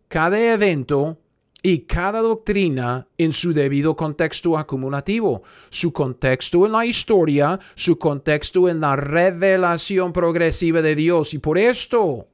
cada 0.08 0.40
evento 0.54 1.18
y 1.64 1.80
cada 1.80 2.20
doctrina 2.20 3.08
en 3.18 3.34
su 3.34 3.54
debido 3.54 3.96
contexto 3.96 4.56
acumulativo, 4.56 5.42
su 5.70 5.92
contexto 5.92 6.68
en 6.68 6.74
la 6.74 6.86
historia, 6.86 7.60
su 7.74 7.98
contexto 7.98 8.70
en 8.70 8.82
la 8.82 8.96
revelación 8.96 10.14
progresiva 10.14 10.84
de 10.84 10.94
Dios. 10.94 11.34
Y 11.34 11.40
por 11.40 11.58
esto 11.58 12.28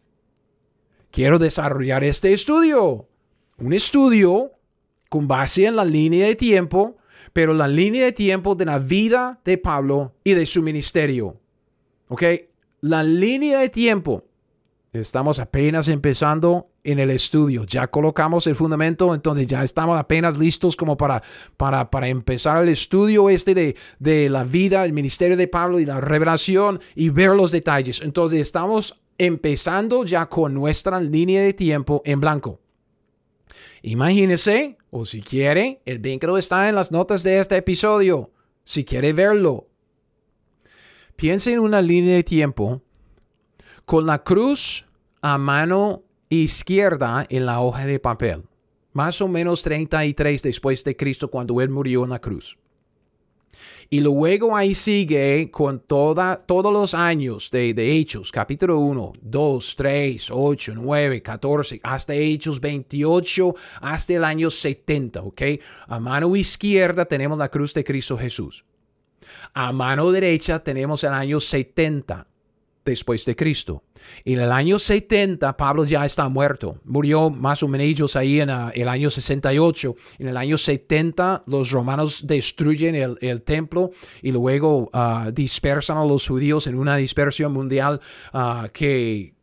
quiero 1.11 1.39
desarrollar 1.39 2.03
este 2.03 2.33
estudio 2.33 3.07
un 3.57 3.73
estudio 3.73 4.51
con 5.09 5.27
base 5.27 5.65
en 5.65 5.75
la 5.75 5.85
línea 5.85 6.27
de 6.27 6.35
tiempo, 6.35 6.97
pero 7.33 7.53
la 7.53 7.67
línea 7.67 8.05
de 8.05 8.11
tiempo 8.11 8.55
de 8.55 8.65
la 8.65 8.79
vida 8.79 9.39
de 9.45 9.57
Pablo 9.57 10.13
y 10.23 10.33
de 10.33 10.45
su 10.45 10.61
ministerio. 10.61 11.39
¿Ok? 12.07 12.23
La 12.81 13.03
línea 13.03 13.59
de 13.59 13.69
tiempo. 13.69 14.25
Estamos 14.91 15.39
apenas 15.39 15.87
empezando 15.87 16.69
en 16.83 16.99
el 16.99 17.09
estudio. 17.09 17.63
Ya 17.63 17.87
colocamos 17.87 18.45
el 18.45 18.55
fundamento, 18.55 19.13
entonces 19.15 19.47
ya 19.47 19.63
estamos 19.63 19.99
apenas 19.99 20.37
listos 20.37 20.75
como 20.75 20.97
para, 20.97 21.23
para, 21.57 21.89
para 21.89 22.07
empezar 22.07 22.61
el 22.61 22.69
estudio 22.69 23.29
este 23.29 23.55
de, 23.55 23.75
de 23.99 24.29
la 24.29 24.43
vida, 24.43 24.85
el 24.85 24.93
ministerio 24.93 25.37
de 25.37 25.47
Pablo 25.47 25.79
y 25.79 25.85
la 25.85 25.99
revelación 25.99 26.79
y 26.95 27.09
ver 27.09 27.31
los 27.31 27.51
detalles. 27.51 28.01
Entonces 28.01 28.41
estamos 28.41 29.01
empezando 29.17 30.03
ya 30.05 30.27
con 30.27 30.53
nuestra 30.53 30.99
línea 30.99 31.41
de 31.41 31.53
tiempo 31.53 32.01
en 32.05 32.19
blanco. 32.19 32.59
Imagínese, 33.85 34.77
o 34.91 35.05
si 35.05 35.21
quiere, 35.21 35.81
el 35.85 35.99
vínculo 35.99 36.37
está 36.37 36.69
en 36.69 36.75
las 36.75 36.93
notas 36.93 37.21
de 37.21 37.39
este 37.39 37.57
episodio, 37.57 38.31
si 38.63 38.85
quiere 38.85 39.11
verlo. 39.11 39.67
Piense 41.17 41.51
en 41.51 41.59
una 41.59 41.81
línea 41.81 42.15
de 42.15 42.23
tiempo 42.23 42.81
con 43.85 44.05
la 44.05 44.23
cruz 44.23 44.87
a 45.21 45.37
mano 45.37 46.03
izquierda 46.29 47.25
en 47.27 47.45
la 47.45 47.59
hoja 47.59 47.85
de 47.85 47.99
papel, 47.99 48.43
más 48.93 49.19
o 49.19 49.27
menos 49.27 49.63
33 49.63 50.41
después 50.41 50.85
de 50.85 50.95
Cristo 50.95 51.29
cuando 51.29 51.59
Él 51.59 51.69
murió 51.69 52.05
en 52.05 52.11
la 52.11 52.19
cruz. 52.19 52.57
Y 53.93 54.01
luego 54.01 54.57
ahí 54.57 54.73
sigue 54.73 55.51
con 55.51 55.81
toda, 55.81 56.37
todos 56.37 56.73
los 56.73 56.95
años 56.95 57.51
de, 57.51 57.75
de, 57.75 57.95
Hechos, 57.95 58.31
capítulo 58.31 58.79
1, 58.79 59.13
2, 59.21 59.75
3, 59.77 60.31
8, 60.31 60.73
9, 60.75 61.21
14, 61.21 61.79
hasta 61.83 62.15
Hechos 62.15 62.59
28, 62.59 63.53
hasta 63.81 64.13
el 64.13 64.23
año 64.23 64.49
70, 64.49 65.21
¿ok? 65.21 65.41
A 65.85 65.99
mano 65.99 66.35
izquierda 66.35 67.05
tenemos 67.05 67.37
la 67.37 67.49
cruz 67.49 67.71
de 67.75 67.83
Cristo 67.83 68.17
Jesús. 68.17 68.65
A 69.53 69.71
mano 69.71 70.09
derecha 70.09 70.63
tenemos 70.63 71.03
el 71.03 71.13
año 71.13 71.39
70 71.39 72.25
después 72.85 73.25
de 73.25 73.35
Cristo. 73.35 73.83
En 74.25 74.39
el 74.39 74.51
año 74.51 74.79
70 74.79 75.55
Pablo 75.55 75.85
ya 75.85 76.05
está 76.05 76.27
muerto. 76.29 76.77
Murió 76.83 77.29
más 77.29 77.63
o 77.63 77.67
menos 77.67 78.15
ahí 78.15 78.39
en 78.39 78.49
ah, 78.49 78.71
el 78.73 78.87
año 78.87 79.09
68. 79.09 79.95
En 80.19 80.27
el 80.27 80.37
año 80.37 80.57
70 80.57 81.43
los 81.47 81.71
romanos 81.71 82.25
destruyen 82.25 82.95
el, 82.95 83.41
templo 83.43 83.91
y 84.21 84.31
luego 84.31 84.89
ah, 84.93 85.29
dispersan 85.33 85.97
a 85.97 86.05
los 86.05 86.27
judíos 86.27 86.67
en 86.67 86.75
una 86.75 86.95
dispersión 86.97 87.51
mundial 87.51 87.99
ah, 88.31 88.69
que 88.71 89.33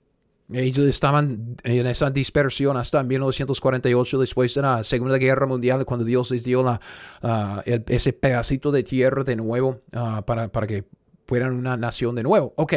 Ellos 0.53 0.87
estaban 0.87 1.57
en 1.63 1.87
esa 1.87 2.11
dispersión 2.11 2.77
hasta 2.77 3.03
1948, 3.05 4.19
después 4.19 4.55
de 4.55 4.63
la 4.63 4.83
Segunda 4.83 5.17
Guerra 5.17 5.47
Mundial, 5.47 5.85
cuando 5.85 6.05
Dios 6.05 6.31
les 6.33 6.43
dio 6.43 6.65
ese 7.65 8.13
pedacito 8.13 8.73
de 8.73 8.83
tierra 8.83 9.23
de 9.23 9.37
nuevo 9.37 9.81
para, 10.27 10.49
para 10.49 10.67
que 10.67 10.85
fueran 11.27 11.55
una 11.55 11.77
nación 11.77 12.17
de 12.17 12.25
nuevo. 12.25 12.53
Ok. 12.57 12.75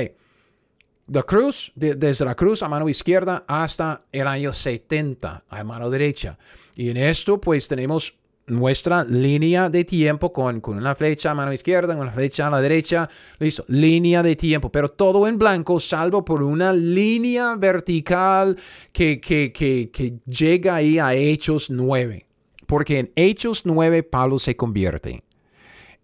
La 1.08 1.24
cruz, 1.24 1.72
desde 1.76 2.24
la 2.24 2.36
cruz 2.36 2.64
a 2.64 2.70
mano 2.70 2.88
izquierda 2.88 3.44
hasta 3.48 4.04
el 4.12 4.26
año 4.26 4.54
70 4.54 5.44
a 5.50 5.64
mano 5.64 5.90
derecha. 5.90 6.38
Y 6.76 6.90
en 6.90 6.98
esto 6.98 7.42
pues 7.42 7.68
tenemos 7.68 8.16
nuestra 8.48 9.04
línea 9.04 9.70
de 9.70 9.84
tiempo 9.84 10.32
con, 10.32 10.62
con 10.62 10.78
una 10.78 10.96
flecha 10.96 11.32
a 11.32 11.34
mano 11.34 11.54
izquierda, 11.54 11.96
una 11.96 12.12
flecha 12.12 12.48
a 12.48 12.50
la 12.50 12.62
derecha, 12.62 13.10
listo, 13.40 13.66
línea 13.68 14.24
de 14.24 14.36
tiempo, 14.36 14.72
pero 14.72 14.90
todo 14.90 15.28
en 15.28 15.38
blanco, 15.38 15.80
salvo 15.80 16.24
por 16.24 16.44
una 16.44 16.74
línea 16.74 17.56
vertical 17.56 18.58
que, 18.92 19.20
que, 19.20 19.52
que, 19.52 19.90
que 19.92 20.20
llega 20.26 20.76
ahí 20.76 21.00
a 21.00 21.14
Hechos 21.14 21.70
9. 21.70 22.26
Porque 22.66 23.00
en 23.00 23.12
Hechos 23.16 23.66
9 23.66 24.04
Pablo 24.04 24.40
se 24.40 24.56
convierte. 24.56 25.24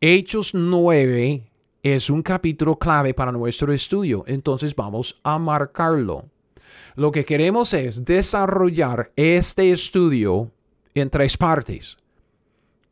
Hechos 0.01 0.53
9 0.53 1.48
es 1.83 2.09
un 2.09 2.21
capítulo 2.21 2.77
clave 2.77 3.13
para 3.13 3.31
nuestro 3.31 3.71
estudio, 3.71 4.23
entonces 4.27 4.75
vamos 4.75 5.19
a 5.23 5.39
marcarlo. 5.39 6.25
Lo 6.95 7.11
que 7.11 7.23
queremos 7.23 7.73
es 7.73 8.03
desarrollar 8.03 9.11
este 9.15 9.71
estudio 9.71 10.51
en 10.93 11.09
tres 11.09 11.37
partes. 11.37 11.97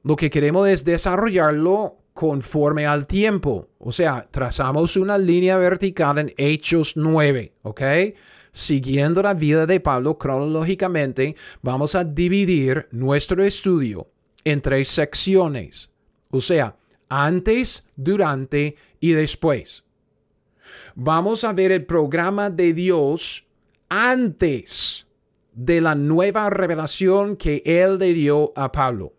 Lo 0.03 0.15
que 0.15 0.29
queremos 0.29 0.67
es 0.67 0.85
desarrollarlo 0.85 1.97
conforme 2.13 2.85
al 2.85 3.05
tiempo. 3.05 3.67
O 3.77 3.91
sea, 3.91 4.27
trazamos 4.31 4.95
una 4.95 5.17
línea 5.17 5.57
vertical 5.57 6.17
en 6.17 6.33
Hechos 6.38 6.95
9, 6.95 7.53
¿ok? 7.63 7.81
Siguiendo 8.51 9.21
la 9.21 9.33
vida 9.33 9.65
de 9.65 9.79
Pablo 9.79 10.17
cronológicamente, 10.17 11.35
vamos 11.61 11.93
a 11.93 12.03
dividir 12.03 12.88
nuestro 12.91 13.43
estudio 13.43 14.07
en 14.43 14.61
tres 14.61 14.88
secciones. 14.88 15.91
O 16.29 16.41
sea, 16.41 16.75
antes, 17.10 17.86
durante 17.95 18.76
y 18.99 19.12
después. 19.12 19.84
Vamos 20.95 21.43
a 21.43 21.53
ver 21.53 21.72
el 21.72 21.86
programa 21.86 22.49
de 22.49 22.74
Dios 22.74 23.47
antes 23.89 25.08
de 25.53 25.82
la 25.82 25.95
nueva 25.95 26.49
revelación 26.49 27.36
que 27.36 27.62
Él 27.66 27.97
le 27.97 28.14
dio 28.14 28.53
a 28.55 28.72
Pablo. 28.72 29.16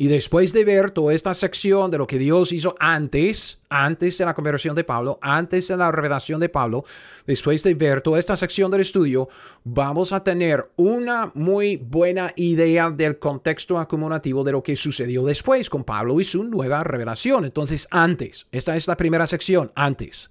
Y 0.00 0.06
después 0.06 0.52
de 0.52 0.64
ver 0.64 0.92
toda 0.92 1.12
esta 1.12 1.34
sección 1.34 1.90
de 1.90 1.98
lo 1.98 2.06
que 2.06 2.20
Dios 2.20 2.52
hizo 2.52 2.76
antes, 2.78 3.60
antes 3.68 4.16
de 4.16 4.24
la 4.24 4.32
conversión 4.32 4.76
de 4.76 4.84
Pablo, 4.84 5.18
antes 5.20 5.66
de 5.66 5.76
la 5.76 5.90
revelación 5.90 6.38
de 6.38 6.48
Pablo, 6.48 6.84
después 7.26 7.64
de 7.64 7.74
ver 7.74 8.00
toda 8.00 8.20
esta 8.20 8.36
sección 8.36 8.70
del 8.70 8.82
estudio, 8.82 9.28
vamos 9.64 10.12
a 10.12 10.22
tener 10.22 10.70
una 10.76 11.32
muy 11.34 11.78
buena 11.78 12.32
idea 12.36 12.90
del 12.90 13.18
contexto 13.18 13.76
acumulativo 13.76 14.44
de 14.44 14.52
lo 14.52 14.62
que 14.62 14.76
sucedió 14.76 15.24
después 15.24 15.68
con 15.68 15.82
Pablo 15.82 16.20
y 16.20 16.24
su 16.24 16.44
nueva 16.44 16.84
revelación. 16.84 17.44
Entonces, 17.44 17.88
antes, 17.90 18.46
esta 18.52 18.76
es 18.76 18.86
la 18.86 18.96
primera 18.96 19.26
sección, 19.26 19.72
antes. 19.74 20.30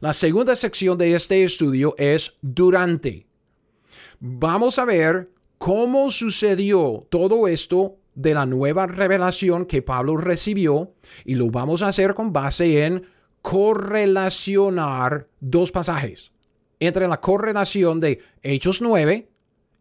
La 0.00 0.14
segunda 0.14 0.56
sección 0.56 0.96
de 0.96 1.12
este 1.12 1.44
estudio 1.44 1.94
es 1.98 2.38
durante. 2.40 3.26
Vamos 4.18 4.78
a 4.78 4.86
ver 4.86 5.28
cómo 5.58 6.10
sucedió 6.10 7.06
todo 7.10 7.48
esto 7.48 7.97
de 8.18 8.34
la 8.34 8.46
nueva 8.46 8.88
revelación 8.88 9.64
que 9.64 9.80
Pablo 9.80 10.16
recibió 10.16 10.92
y 11.24 11.36
lo 11.36 11.50
vamos 11.50 11.82
a 11.82 11.88
hacer 11.88 12.14
con 12.14 12.32
base 12.32 12.84
en 12.84 13.06
correlacionar 13.42 15.28
dos 15.38 15.70
pasajes 15.70 16.32
entre 16.80 17.06
la 17.06 17.20
correlación 17.20 18.00
de 18.00 18.18
Hechos 18.42 18.82
9 18.82 19.28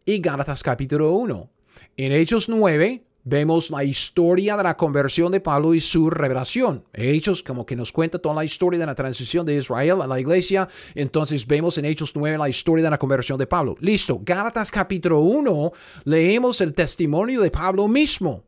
y 0.06 0.20
Gálatas 0.20 0.62
capítulo 0.62 1.14
1. 1.14 1.50
En 1.98 2.12
Hechos 2.12 2.48
9 2.48 3.04
vemos 3.28 3.70
la 3.72 3.84
historia 3.84 4.56
de 4.56 4.64
la 4.64 4.78
conversión 4.78 5.34
de 5.34 5.42
Pablo 5.42 5.74
y 5.74 5.82
su 5.82 6.10
revelación. 6.10 6.86
Hechos 6.94 7.44
como 7.44 7.66
que 7.66 7.76
nos 7.76 7.92
cuenta 7.92 8.20
toda 8.20 8.36
la 8.36 8.46
historia 8.46 8.80
de 8.80 8.86
la 8.86 8.96
transición 8.96 9.46
de 9.46 9.56
Israel 9.56 10.02
a 10.02 10.08
la 10.08 10.20
iglesia. 10.20 10.68
Entonces 10.96 11.46
vemos 11.46 11.78
en 11.78 11.86
Hechos 11.86 12.16
9 12.16 12.38
la 12.38 12.48
historia 12.48 12.86
de 12.86 12.90
la 12.90 12.98
conversión 12.98 13.38
de 13.38 13.46
Pablo. 13.46 13.76
Listo. 13.82 14.22
Gálatas 14.24 14.72
capítulo 14.72 15.20
1 15.20 15.72
leemos 16.06 16.62
el 16.62 16.74
testimonio 16.74 17.42
de 17.42 17.52
Pablo 17.52 17.90
mismo 17.90 18.46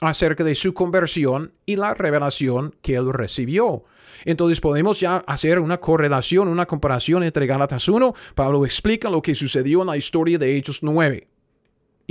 acerca 0.00 0.44
de 0.44 0.56
su 0.56 0.74
conversión 0.74 1.54
y 1.64 1.76
la 1.76 1.94
revelación 1.94 2.74
que 2.82 2.96
él 2.96 3.12
recibió. 3.14 3.82
Entonces 4.26 4.60
podemos 4.60 5.00
ya 5.00 5.18
hacer 5.26 5.58
una 5.58 5.78
correlación, 5.78 6.48
una 6.48 6.66
comparación 6.66 7.22
entre 7.22 7.46
Gálatas 7.46 7.88
1. 7.88 8.12
Pablo 8.34 8.66
explica 8.66 9.08
lo 9.08 9.22
que 9.22 9.34
sucedió 9.34 9.80
en 9.80 9.86
la 9.86 9.96
historia 9.96 10.38
de 10.38 10.54
Hechos 10.54 10.82
9 10.82 11.31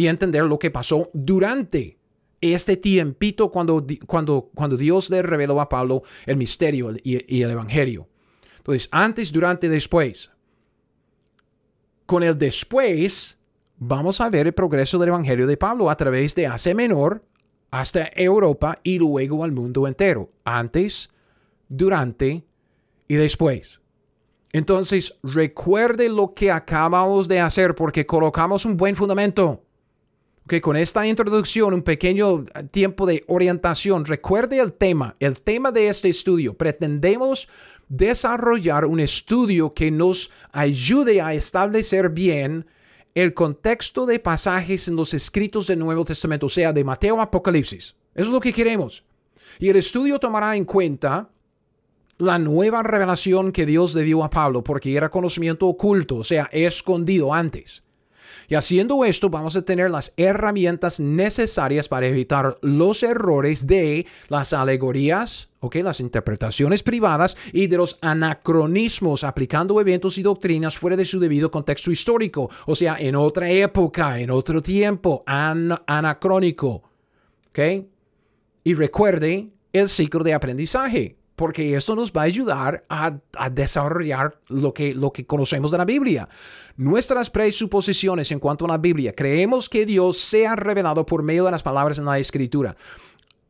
y 0.01 0.07
entender 0.07 0.43
lo 0.45 0.57
que 0.57 0.71
pasó 0.71 1.11
durante 1.13 1.99
este 2.41 2.75
tiempito 2.75 3.51
cuando, 3.51 3.85
cuando, 4.07 4.49
cuando 4.55 4.75
Dios 4.75 5.11
le 5.11 5.21
reveló 5.21 5.61
a 5.61 5.69
Pablo 5.69 6.01
el 6.25 6.37
misterio 6.37 6.91
y, 7.03 7.23
y 7.37 7.43
el 7.43 7.51
Evangelio. 7.51 8.07
Entonces, 8.57 8.89
antes, 8.91 9.31
durante, 9.31 9.69
después. 9.69 10.31
Con 12.07 12.23
el 12.23 12.35
después, 12.35 13.37
vamos 13.77 14.19
a 14.21 14.29
ver 14.29 14.47
el 14.47 14.53
progreso 14.53 14.97
del 14.97 15.09
Evangelio 15.09 15.45
de 15.45 15.55
Pablo 15.55 15.91
a 15.91 15.95
través 15.95 16.33
de 16.33 16.47
Asia 16.47 16.73
Menor 16.73 17.23
hasta 17.69 18.09
Europa 18.15 18.79
y 18.81 18.97
luego 18.97 19.43
al 19.43 19.51
mundo 19.51 19.87
entero. 19.87 20.31
Antes, 20.43 21.11
durante 21.69 22.43
y 23.07 23.15
después. 23.15 23.81
Entonces, 24.51 25.15
recuerde 25.21 26.09
lo 26.09 26.33
que 26.33 26.49
acabamos 26.49 27.27
de 27.27 27.39
hacer 27.39 27.75
porque 27.75 28.07
colocamos 28.07 28.65
un 28.65 28.77
buen 28.77 28.95
fundamento 28.95 29.63
que 30.51 30.59
con 30.59 30.75
esta 30.75 31.07
introducción, 31.07 31.73
un 31.73 31.81
pequeño 31.81 32.43
tiempo 32.71 33.05
de 33.05 33.23
orientación, 33.29 34.03
recuerde 34.03 34.59
el 34.59 34.73
tema, 34.73 35.15
el 35.21 35.39
tema 35.39 35.71
de 35.71 35.87
este 35.87 36.09
estudio. 36.09 36.55
Pretendemos 36.55 37.47
desarrollar 37.87 38.83
un 38.83 38.99
estudio 38.99 39.73
que 39.73 39.91
nos 39.91 40.29
ayude 40.51 41.21
a 41.21 41.33
establecer 41.33 42.09
bien 42.09 42.65
el 43.15 43.33
contexto 43.33 44.05
de 44.05 44.19
pasajes 44.19 44.89
en 44.89 44.97
los 44.97 45.13
escritos 45.13 45.67
del 45.67 45.79
Nuevo 45.79 46.03
Testamento, 46.03 46.47
o 46.47 46.49
sea, 46.49 46.73
de 46.73 46.83
Mateo 46.83 47.21
a 47.21 47.23
Apocalipsis. 47.23 47.95
Eso 48.13 48.27
es 48.27 48.27
lo 48.27 48.41
que 48.41 48.51
queremos. 48.51 49.05
Y 49.57 49.69
el 49.69 49.77
estudio 49.77 50.19
tomará 50.19 50.57
en 50.57 50.65
cuenta 50.65 51.29
la 52.17 52.37
nueva 52.37 52.83
revelación 52.83 53.53
que 53.53 53.65
Dios 53.65 53.95
le 53.95 54.03
dio 54.03 54.21
a 54.21 54.29
Pablo, 54.29 54.65
porque 54.65 54.97
era 54.97 55.09
conocimiento 55.09 55.65
oculto, 55.65 56.17
o 56.17 56.23
sea, 56.25 56.49
escondido 56.51 57.33
antes. 57.33 57.83
Y 58.51 58.55
haciendo 58.55 59.05
esto 59.05 59.29
vamos 59.29 59.55
a 59.55 59.61
tener 59.61 59.89
las 59.89 60.11
herramientas 60.17 60.99
necesarias 60.99 61.87
para 61.87 62.07
evitar 62.07 62.57
los 62.61 63.01
errores 63.01 63.65
de 63.65 64.05
las 64.27 64.51
alegorías, 64.51 65.47
okay, 65.61 65.81
las 65.81 66.01
interpretaciones 66.01 66.83
privadas 66.83 67.37
y 67.53 67.67
de 67.67 67.77
los 67.77 67.97
anacronismos 68.01 69.23
aplicando 69.23 69.79
eventos 69.79 70.17
y 70.17 70.23
doctrinas 70.23 70.77
fuera 70.77 70.97
de 70.97 71.05
su 71.05 71.17
debido 71.17 71.49
contexto 71.49 71.91
histórico, 71.91 72.49
o 72.65 72.75
sea, 72.75 72.97
en 72.99 73.15
otra 73.15 73.49
época, 73.49 74.19
en 74.19 74.29
otro 74.29 74.61
tiempo, 74.61 75.23
anacrónico. 75.25 76.83
¿okay? 77.51 77.87
Y 78.65 78.73
recuerde 78.73 79.47
el 79.71 79.87
ciclo 79.87 80.25
de 80.25 80.33
aprendizaje 80.33 81.20
porque 81.41 81.75
esto 81.75 81.95
nos 81.95 82.11
va 82.11 82.21
a 82.21 82.25
ayudar 82.25 82.85
a, 82.87 83.17
desarrollar 83.49 84.37
lo 84.49 84.75
que, 84.75 84.93
lo 84.93 85.11
que 85.11 85.25
conocemos 85.25 85.71
de 85.71 85.79
la 85.79 85.85
Biblia. 85.85 86.29
Nuestras 86.77 87.31
presuposiciones 87.31 88.31
en 88.31 88.37
cuanto 88.37 88.65
a 88.65 88.67
la 88.67 88.77
Biblia, 88.77 89.11
creemos 89.11 89.67
que 89.67 89.87
Dios 89.87 90.19
se 90.19 90.45
ha 90.45 90.55
revelado 90.55 91.03
por 91.03 91.23
medio 91.23 91.45
de 91.45 91.49
las 91.49 91.63
palabras 91.63 91.97
en 91.97 92.05
la 92.05 92.19
Escritura. 92.19 92.75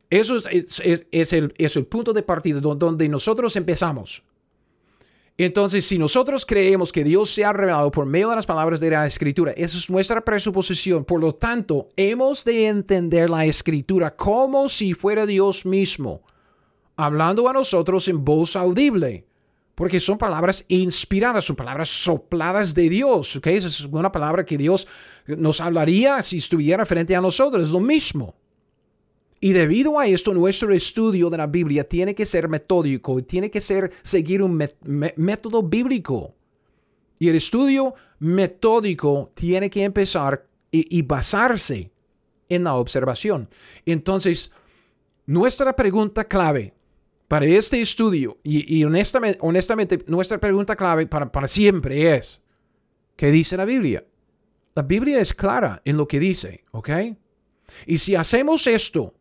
Eso 0.08 0.36
es, 0.36 0.80
es, 1.10 1.32
el, 1.34 1.52
es 1.58 1.76
el 1.76 1.84
punto 1.84 2.14
de 2.14 2.22
partida 2.22 2.60
donde 2.60 3.10
nosotros 3.10 3.56
empezamos. 3.56 4.22
Entonces, 5.36 5.84
si 5.84 5.98
nosotros 5.98 6.46
creemos 6.46 6.92
que 6.92 7.04
Dios 7.04 7.28
se 7.28 7.44
ha 7.44 7.52
revelado 7.52 7.90
por 7.90 8.06
medio 8.06 8.30
de 8.30 8.36
las 8.36 8.46
palabras 8.46 8.80
de 8.80 8.88
la 8.88 9.04
Escritura, 9.04 9.52
esa 9.52 9.76
es 9.76 9.90
nuestra 9.90 10.24
presuposición. 10.24 11.04
Por 11.04 11.20
lo 11.20 11.34
tanto, 11.34 11.90
hemos 11.96 12.42
de 12.42 12.68
entender 12.68 13.28
la 13.28 13.44
Escritura 13.44 14.16
como 14.16 14.70
si 14.70 14.94
fuera 14.94 15.26
Dios 15.26 15.66
mismo 15.66 16.22
hablando 17.02 17.48
a 17.48 17.52
nosotros 17.52 18.08
en 18.08 18.24
voz 18.24 18.56
audible, 18.56 19.26
porque 19.74 20.00
son 20.00 20.18
palabras 20.18 20.64
inspiradas, 20.68 21.44
son 21.44 21.56
palabras 21.56 21.88
sopladas 21.88 22.74
de 22.74 22.88
Dios. 22.88 23.36
¿okay? 23.36 23.56
Esa 23.56 23.68
es 23.68 23.80
una 23.80 24.12
palabra 24.12 24.44
que 24.44 24.56
Dios 24.56 24.86
nos 25.26 25.60
hablaría 25.60 26.22
si 26.22 26.38
estuviera 26.38 26.84
frente 26.84 27.16
a 27.16 27.20
nosotros, 27.20 27.64
es 27.64 27.70
lo 27.70 27.80
mismo. 27.80 28.34
Y 29.40 29.52
debido 29.52 29.98
a 29.98 30.06
esto, 30.06 30.32
nuestro 30.32 30.72
estudio 30.72 31.28
de 31.28 31.36
la 31.36 31.48
Biblia 31.48 31.82
tiene 31.82 32.14
que 32.14 32.24
ser 32.24 32.48
metódico, 32.48 33.20
tiene 33.24 33.50
que 33.50 33.60
ser 33.60 33.90
seguir 34.02 34.40
un 34.40 34.62
método 35.16 35.64
bíblico. 35.64 36.36
Y 37.18 37.28
el 37.28 37.34
estudio 37.34 37.94
metódico 38.20 39.32
tiene 39.34 39.68
que 39.68 39.82
empezar 39.82 40.46
y, 40.70 40.96
y 40.96 41.02
basarse 41.02 41.90
en 42.48 42.64
la 42.64 42.74
observación. 42.74 43.48
Entonces, 43.84 44.52
nuestra 45.26 45.74
pregunta 45.74 46.24
clave 46.24 46.72
para 47.32 47.46
este 47.46 47.80
estudio, 47.80 48.36
y, 48.42 48.84
honestamente, 48.84 49.38
honestamente, 49.40 50.04
nuestra 50.06 50.36
pregunta 50.38 50.76
clave 50.76 51.06
para, 51.06 51.32
para 51.32 51.48
siempre 51.48 52.14
es, 52.14 52.42
¿Qué 53.16 53.30
dice 53.30 53.56
la 53.56 53.64
Biblia? 53.64 54.04
La 54.74 54.82
Biblia 54.82 55.18
es 55.18 55.32
clara 55.32 55.80
en 55.82 55.96
lo 55.96 56.06
que 56.06 56.20
dice, 56.20 56.62
¿ok? 56.72 56.90
Y 57.86 57.96
si 57.96 58.16
hacemos 58.16 58.66
esto, 58.66 59.14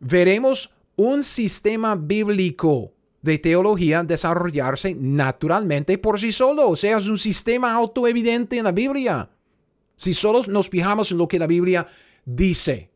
veremos 0.00 0.70
un 0.96 1.22
sistema 1.22 1.94
bíblico 1.94 2.94
de 3.20 3.36
teología 3.36 4.02
desarrollarse 4.02 4.94
naturalmente 4.98 5.98
por 5.98 6.18
sí 6.18 6.32
solo. 6.32 6.70
O 6.70 6.74
sea, 6.74 6.96
es 6.96 7.06
un 7.06 7.18
sistema 7.18 7.74
autoevidente 7.74 8.56
en 8.56 8.64
la 8.64 8.72
Biblia. 8.72 9.28
Si 9.94 10.14
solo 10.14 10.42
nos 10.48 10.70
fijamos 10.70 11.12
en 11.12 11.18
lo 11.18 11.28
que 11.28 11.38
la 11.38 11.46
Biblia 11.46 11.86
dice. 12.24 12.90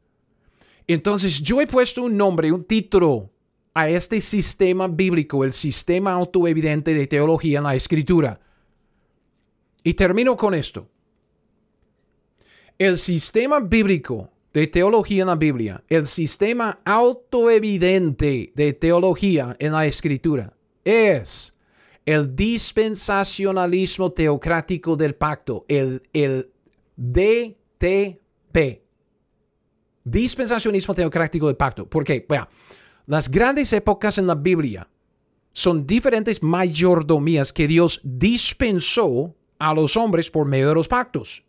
Entonces, 0.87 1.43
yo 1.43 1.61
he 1.61 1.67
puesto 1.67 2.05
un 2.05 2.17
nombre, 2.17 2.51
un 2.51 2.65
título 2.65 3.30
a 3.75 3.89
este 3.89 4.21
sistema 4.21 4.89
bíblico, 4.89 5.45
el 5.45 5.53
sistema 5.53 6.13
autoevidente 6.13 6.95
de 6.95 7.07
teología 7.07 7.59
en 7.59 7.65
la 7.65 7.75
escritura. 7.75 8.41
Y 9.83 9.95
termino 9.95 10.37
con 10.37 10.55
esto. 10.55 10.89
El 12.79 12.99
sistema 12.99 13.61
bíblico 13.61 14.31
de 14.53 14.67
teología 14.67 15.23
en 15.23 15.29
la 15.29 15.37
Biblia, 15.37 15.85
el 15.89 16.07
sistema 16.07 16.81
autoevidente 16.85 18.53
de 18.55 18.73
teología 18.73 19.55
en 19.59 19.73
la 19.73 19.87
escritura 19.87 20.53
es 20.85 21.55
el 22.05 22.35
dispensacionalismo 22.35 24.13
teocrático 24.13 24.97
del 24.97 25.15
pacto, 25.15 25.65
el, 25.69 26.03
el 26.13 26.51
DTP. 26.97 28.83
Dispensacionismo 30.03 30.95
teocrático 30.95 31.47
del 31.47 31.57
pacto. 31.57 31.89
¿Por 31.89 32.03
qué? 32.05 32.25
Bueno, 32.27 32.49
las 33.11 33.29
grandes 33.29 33.73
épocas 33.73 34.19
en 34.19 34.29
la 34.29 34.37
Biblia 34.37 34.89
son 35.53 35.85
diferentes 35.85 36.45
mayordomías 36.45 37.53
que 37.53 37.67
Dios 37.67 38.01
dispensó 38.05 39.35
a 39.59 39.75
los 39.75 39.97
hombres 39.97 40.31
por 40.31 40.47
medio 40.47 40.69
de 40.69 40.75
los 40.77 40.87
pactos. 40.87 41.43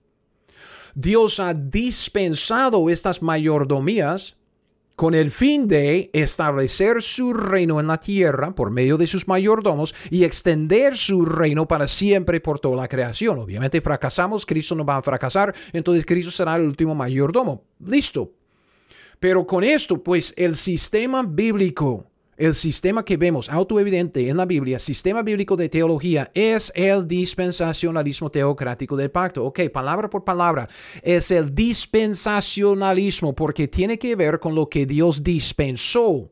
Dios 0.95 1.39
ha 1.39 1.53
dispensado 1.53 2.89
estas 2.89 3.21
mayordomías 3.21 4.37
con 4.95 5.13
el 5.13 5.29
fin 5.29 5.67
de 5.67 6.09
establecer 6.13 7.03
su 7.03 7.31
reino 7.31 7.79
en 7.79 7.85
la 7.85 7.99
tierra 7.99 8.55
por 8.55 8.71
medio 8.71 8.97
de 8.97 9.05
sus 9.05 9.27
mayordomos 9.27 9.93
y 10.09 10.23
extender 10.23 10.97
su 10.97 11.25
reino 11.25 11.67
para 11.67 11.87
siempre 11.87 12.41
por 12.41 12.59
toda 12.59 12.75
la 12.75 12.87
creación. 12.87 13.37
Obviamente 13.37 13.81
fracasamos, 13.81 14.47
Cristo 14.47 14.73
no 14.73 14.83
va 14.83 14.97
a 14.97 15.03
fracasar, 15.03 15.53
entonces 15.73 16.07
Cristo 16.07 16.31
será 16.31 16.55
el 16.55 16.63
último 16.63 16.95
mayordomo. 16.95 17.65
Listo. 17.85 18.40
Pero 19.21 19.45
con 19.45 19.63
esto, 19.63 20.03
pues 20.03 20.33
el 20.35 20.55
sistema 20.55 21.21
bíblico 21.21 22.07
el 22.37 22.55
sistema 22.55 23.05
que 23.05 23.17
vemos 23.17 23.49
autoevidente 23.49 24.27
en 24.27 24.37
la 24.37 24.47
Biblia, 24.47 24.79
sistema 24.79 25.21
bíblico 25.21 25.55
de 25.55 25.69
teología, 25.69 26.31
es 26.33 26.71
el 26.73 27.07
dispensacionalismo 27.07 28.31
teocrático 28.31 28.97
del 28.97 29.11
pacto. 29.11 29.45
Ok, 29.45 29.59
palabra 29.71 30.09
por 30.09 30.23
palabra, 30.23 30.67
es 31.03 31.29
el 31.29 31.53
dispensacionalismo 31.53 33.35
porque 33.35 33.67
tiene 33.67 33.99
que 33.99 34.15
ver 34.15 34.39
con 34.39 34.55
lo 34.55 34.67
que 34.69 34.87
Dios 34.87 35.21
dispensó 35.23 36.31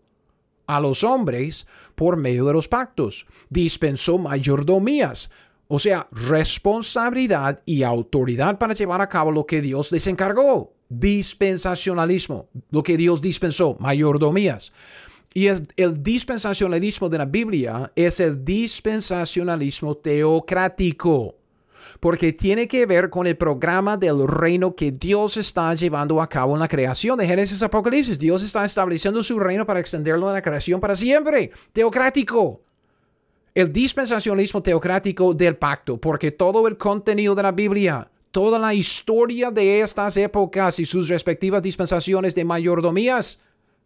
a 0.66 0.80
los 0.80 1.04
hombres 1.04 1.68
por 1.94 2.18
medio 2.18 2.46
de 2.46 2.54
los 2.54 2.68
pactos. 2.68 3.28
Dispensó 3.52 4.18
mayordomías, 4.18 5.30
o 5.68 5.78
sea, 5.78 6.08
responsabilidad 6.12 7.62
y 7.68 7.84
autoridad 7.84 8.58
para 8.58 8.74
llevar 8.74 9.02
a 9.02 9.10
cabo 9.10 9.30
lo 9.30 9.46
que 9.46 9.62
Dios 9.62 9.92
les 9.92 10.08
encargó. 10.08 10.78
Dispensacionalismo, 10.90 12.50
lo 12.72 12.82
que 12.82 12.98
Dios 12.98 13.22
dispensó, 13.22 13.78
mayordomías. 13.80 14.74
Y 15.34 15.46
el, 15.46 16.04
dispensacionalismo 16.04 17.08
de 17.08 17.18
la 17.20 17.26
Biblia 17.26 17.92
es 17.96 18.20
el 18.20 18.44
dispensacionalismo 18.44 19.96
teocrático, 19.98 21.36
porque 22.00 22.34
tiene 22.34 22.68
que 22.68 22.88
ver 22.88 23.12
con 23.12 23.28
el 23.28 23.38
programa 23.38 23.96
del 23.96 24.28
reino 24.28 24.76
que 24.76 24.92
Dios 24.92 25.38
está 25.38 25.72
llevando 25.76 26.20
a 26.20 26.28
cabo 26.28 26.56
en 26.56 26.60
la 26.60 26.68
creación 26.68 27.20
de 27.20 27.28
Génesis 27.28 27.62
Apocalipsis. 27.62 28.18
Dios 28.18 28.42
está 28.42 28.66
estableciendo 28.66 29.22
su 29.22 29.40
reino 29.40 29.68
para 29.68 29.80
extenderlo 29.80 30.28
en 30.30 30.34
la 30.34 30.42
creación 30.42 30.80
para 30.80 30.96
siempre. 30.96 31.52
Teocrático. 31.74 32.62
El 33.54 33.72
dispensacionalismo 33.72 34.64
teocrático 34.64 35.36
del 35.36 35.58
pacto, 35.58 35.98
porque 35.98 36.32
todo 36.32 36.68
el 36.68 36.78
contenido 36.78 37.36
de 37.36 37.44
la 37.44 37.52
Biblia, 37.52 38.10
toda 38.32 38.59
la 38.59 38.73
historia 38.73 39.51
de 39.51 39.82
estas 39.82 40.17
épocas 40.17 40.80
y 40.80 40.86
sus 40.86 41.09
respectivas 41.09 41.61
dispensaciones 41.61 42.36
de 42.36 42.45
mayordomías, 42.45 43.39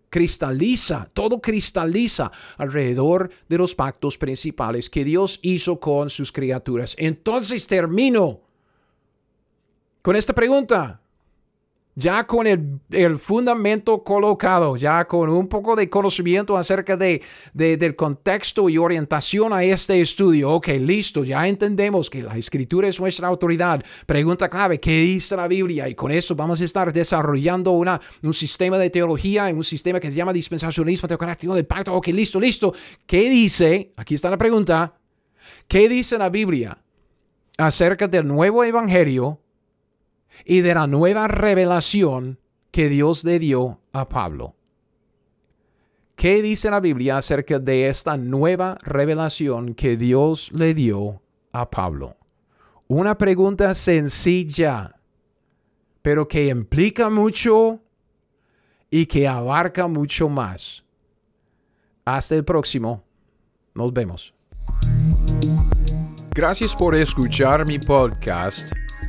cristaliza, 0.10 1.10
todo 1.14 1.42
cristaliza 1.42 2.32
alrededor 2.58 3.32
de 3.50 3.58
los 3.58 3.74
pactos 3.74 4.18
principales 4.18 4.90
que 4.90 5.04
Dios 5.04 5.40
hizo 5.42 5.80
con 5.80 6.10
sus 6.10 6.32
criaturas. 6.32 6.96
Entonces 7.00 7.66
termino 7.68 8.42
con 10.02 10.16
esta 10.16 10.34
pregunta 10.34 11.03
ya 11.96 12.26
con 12.26 12.48
el, 12.48 13.20
fundamento 13.20 14.04
colocado, 14.04 14.76
ya 14.76 15.06
con 15.06 15.30
un 15.30 15.48
poco 15.48 15.76
de 15.76 15.90
conocimiento 15.90 16.58
acerca 16.58 16.98
de, 16.98 17.22
del 17.54 17.96
contexto 17.96 18.70
y 18.70 18.78
orientación 18.78 19.54
a 19.54 19.64
este 19.64 20.02
estudio. 20.02 20.52
Ok, 20.52 20.70
listo, 20.80 21.24
ya 21.24 21.48
entendemos 21.48 22.10
que 22.10 22.24
la 22.24 22.38
escritura 22.38 22.88
es 22.88 23.00
nuestra 23.00 23.28
autoridad. 23.28 23.84
Pregunta 24.06 24.50
clave, 24.50 24.80
¿qué 24.80 25.02
dice 25.02 25.36
la 25.36 25.48
Biblia? 25.48 25.88
Y 25.88 25.96
con 25.96 26.12
eso 26.12 26.36
vamos 26.36 26.62
a 26.62 26.66
estar 26.66 26.92
desarrollando 26.92 27.72
una, 27.72 28.00
un 28.24 28.34
sistema 28.34 28.78
de 28.78 28.90
teología, 28.90 29.46
un 29.46 29.64
sistema 29.64 30.00
que 30.00 30.10
se 30.10 30.18
llama 30.18 30.34
dispensacionismo 30.34 31.08
teocrático 31.08 31.54
del 31.54 31.66
pacto. 31.66 31.94
Ok, 31.94 32.08
listo, 32.08 32.40
listo. 32.40 32.74
¿Qué 33.06 33.30
dice? 33.30 33.94
Aquí 33.98 34.16
está 34.16 34.30
la 34.30 34.38
pregunta. 34.38 34.96
¿Qué 35.68 35.88
dice 35.90 36.18
la 36.18 36.30
Biblia 36.30 36.78
acerca 37.58 38.08
del 38.08 38.28
nuevo 38.28 38.64
evangelio? 38.64 39.43
Y 40.46 40.62
de 40.62 40.74
la 40.74 40.88
nueva 40.88 41.28
revelación 41.28 42.40
que 42.72 42.90
Dios 42.90 43.24
le 43.24 43.40
dio 43.40 43.80
a 43.92 44.10
Pablo. 44.10 44.56
¿Qué 46.16 46.42
dice 46.42 46.70
la 46.70 46.80
Biblia 46.80 47.18
acerca 47.18 47.60
de 47.60 47.88
esta 47.88 48.18
nueva 48.18 48.78
revelación 48.82 49.74
que 49.74 49.98
Dios 49.98 50.52
le 50.54 50.74
dio 50.74 51.22
a 51.52 51.70
Pablo? 51.70 52.16
Una 52.88 53.18
pregunta 53.18 53.74
sencilla, 53.74 54.96
pero 56.02 56.28
que 56.28 56.48
implica 56.48 57.10
mucho 57.10 57.80
y 58.90 59.06
que 59.06 59.28
abarca 59.28 59.88
mucho 59.88 60.30
más. 60.30 60.84
Hasta 62.06 62.36
el 62.36 62.46
próximo. 62.46 63.04
Nos 63.74 63.92
vemos. 63.92 64.34
Gracias 66.36 66.76
por 66.76 66.96
escuchar 66.96 67.66
mi 67.68 67.80
podcast 67.80 68.72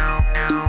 now, 0.00 0.24
now. 0.32 0.59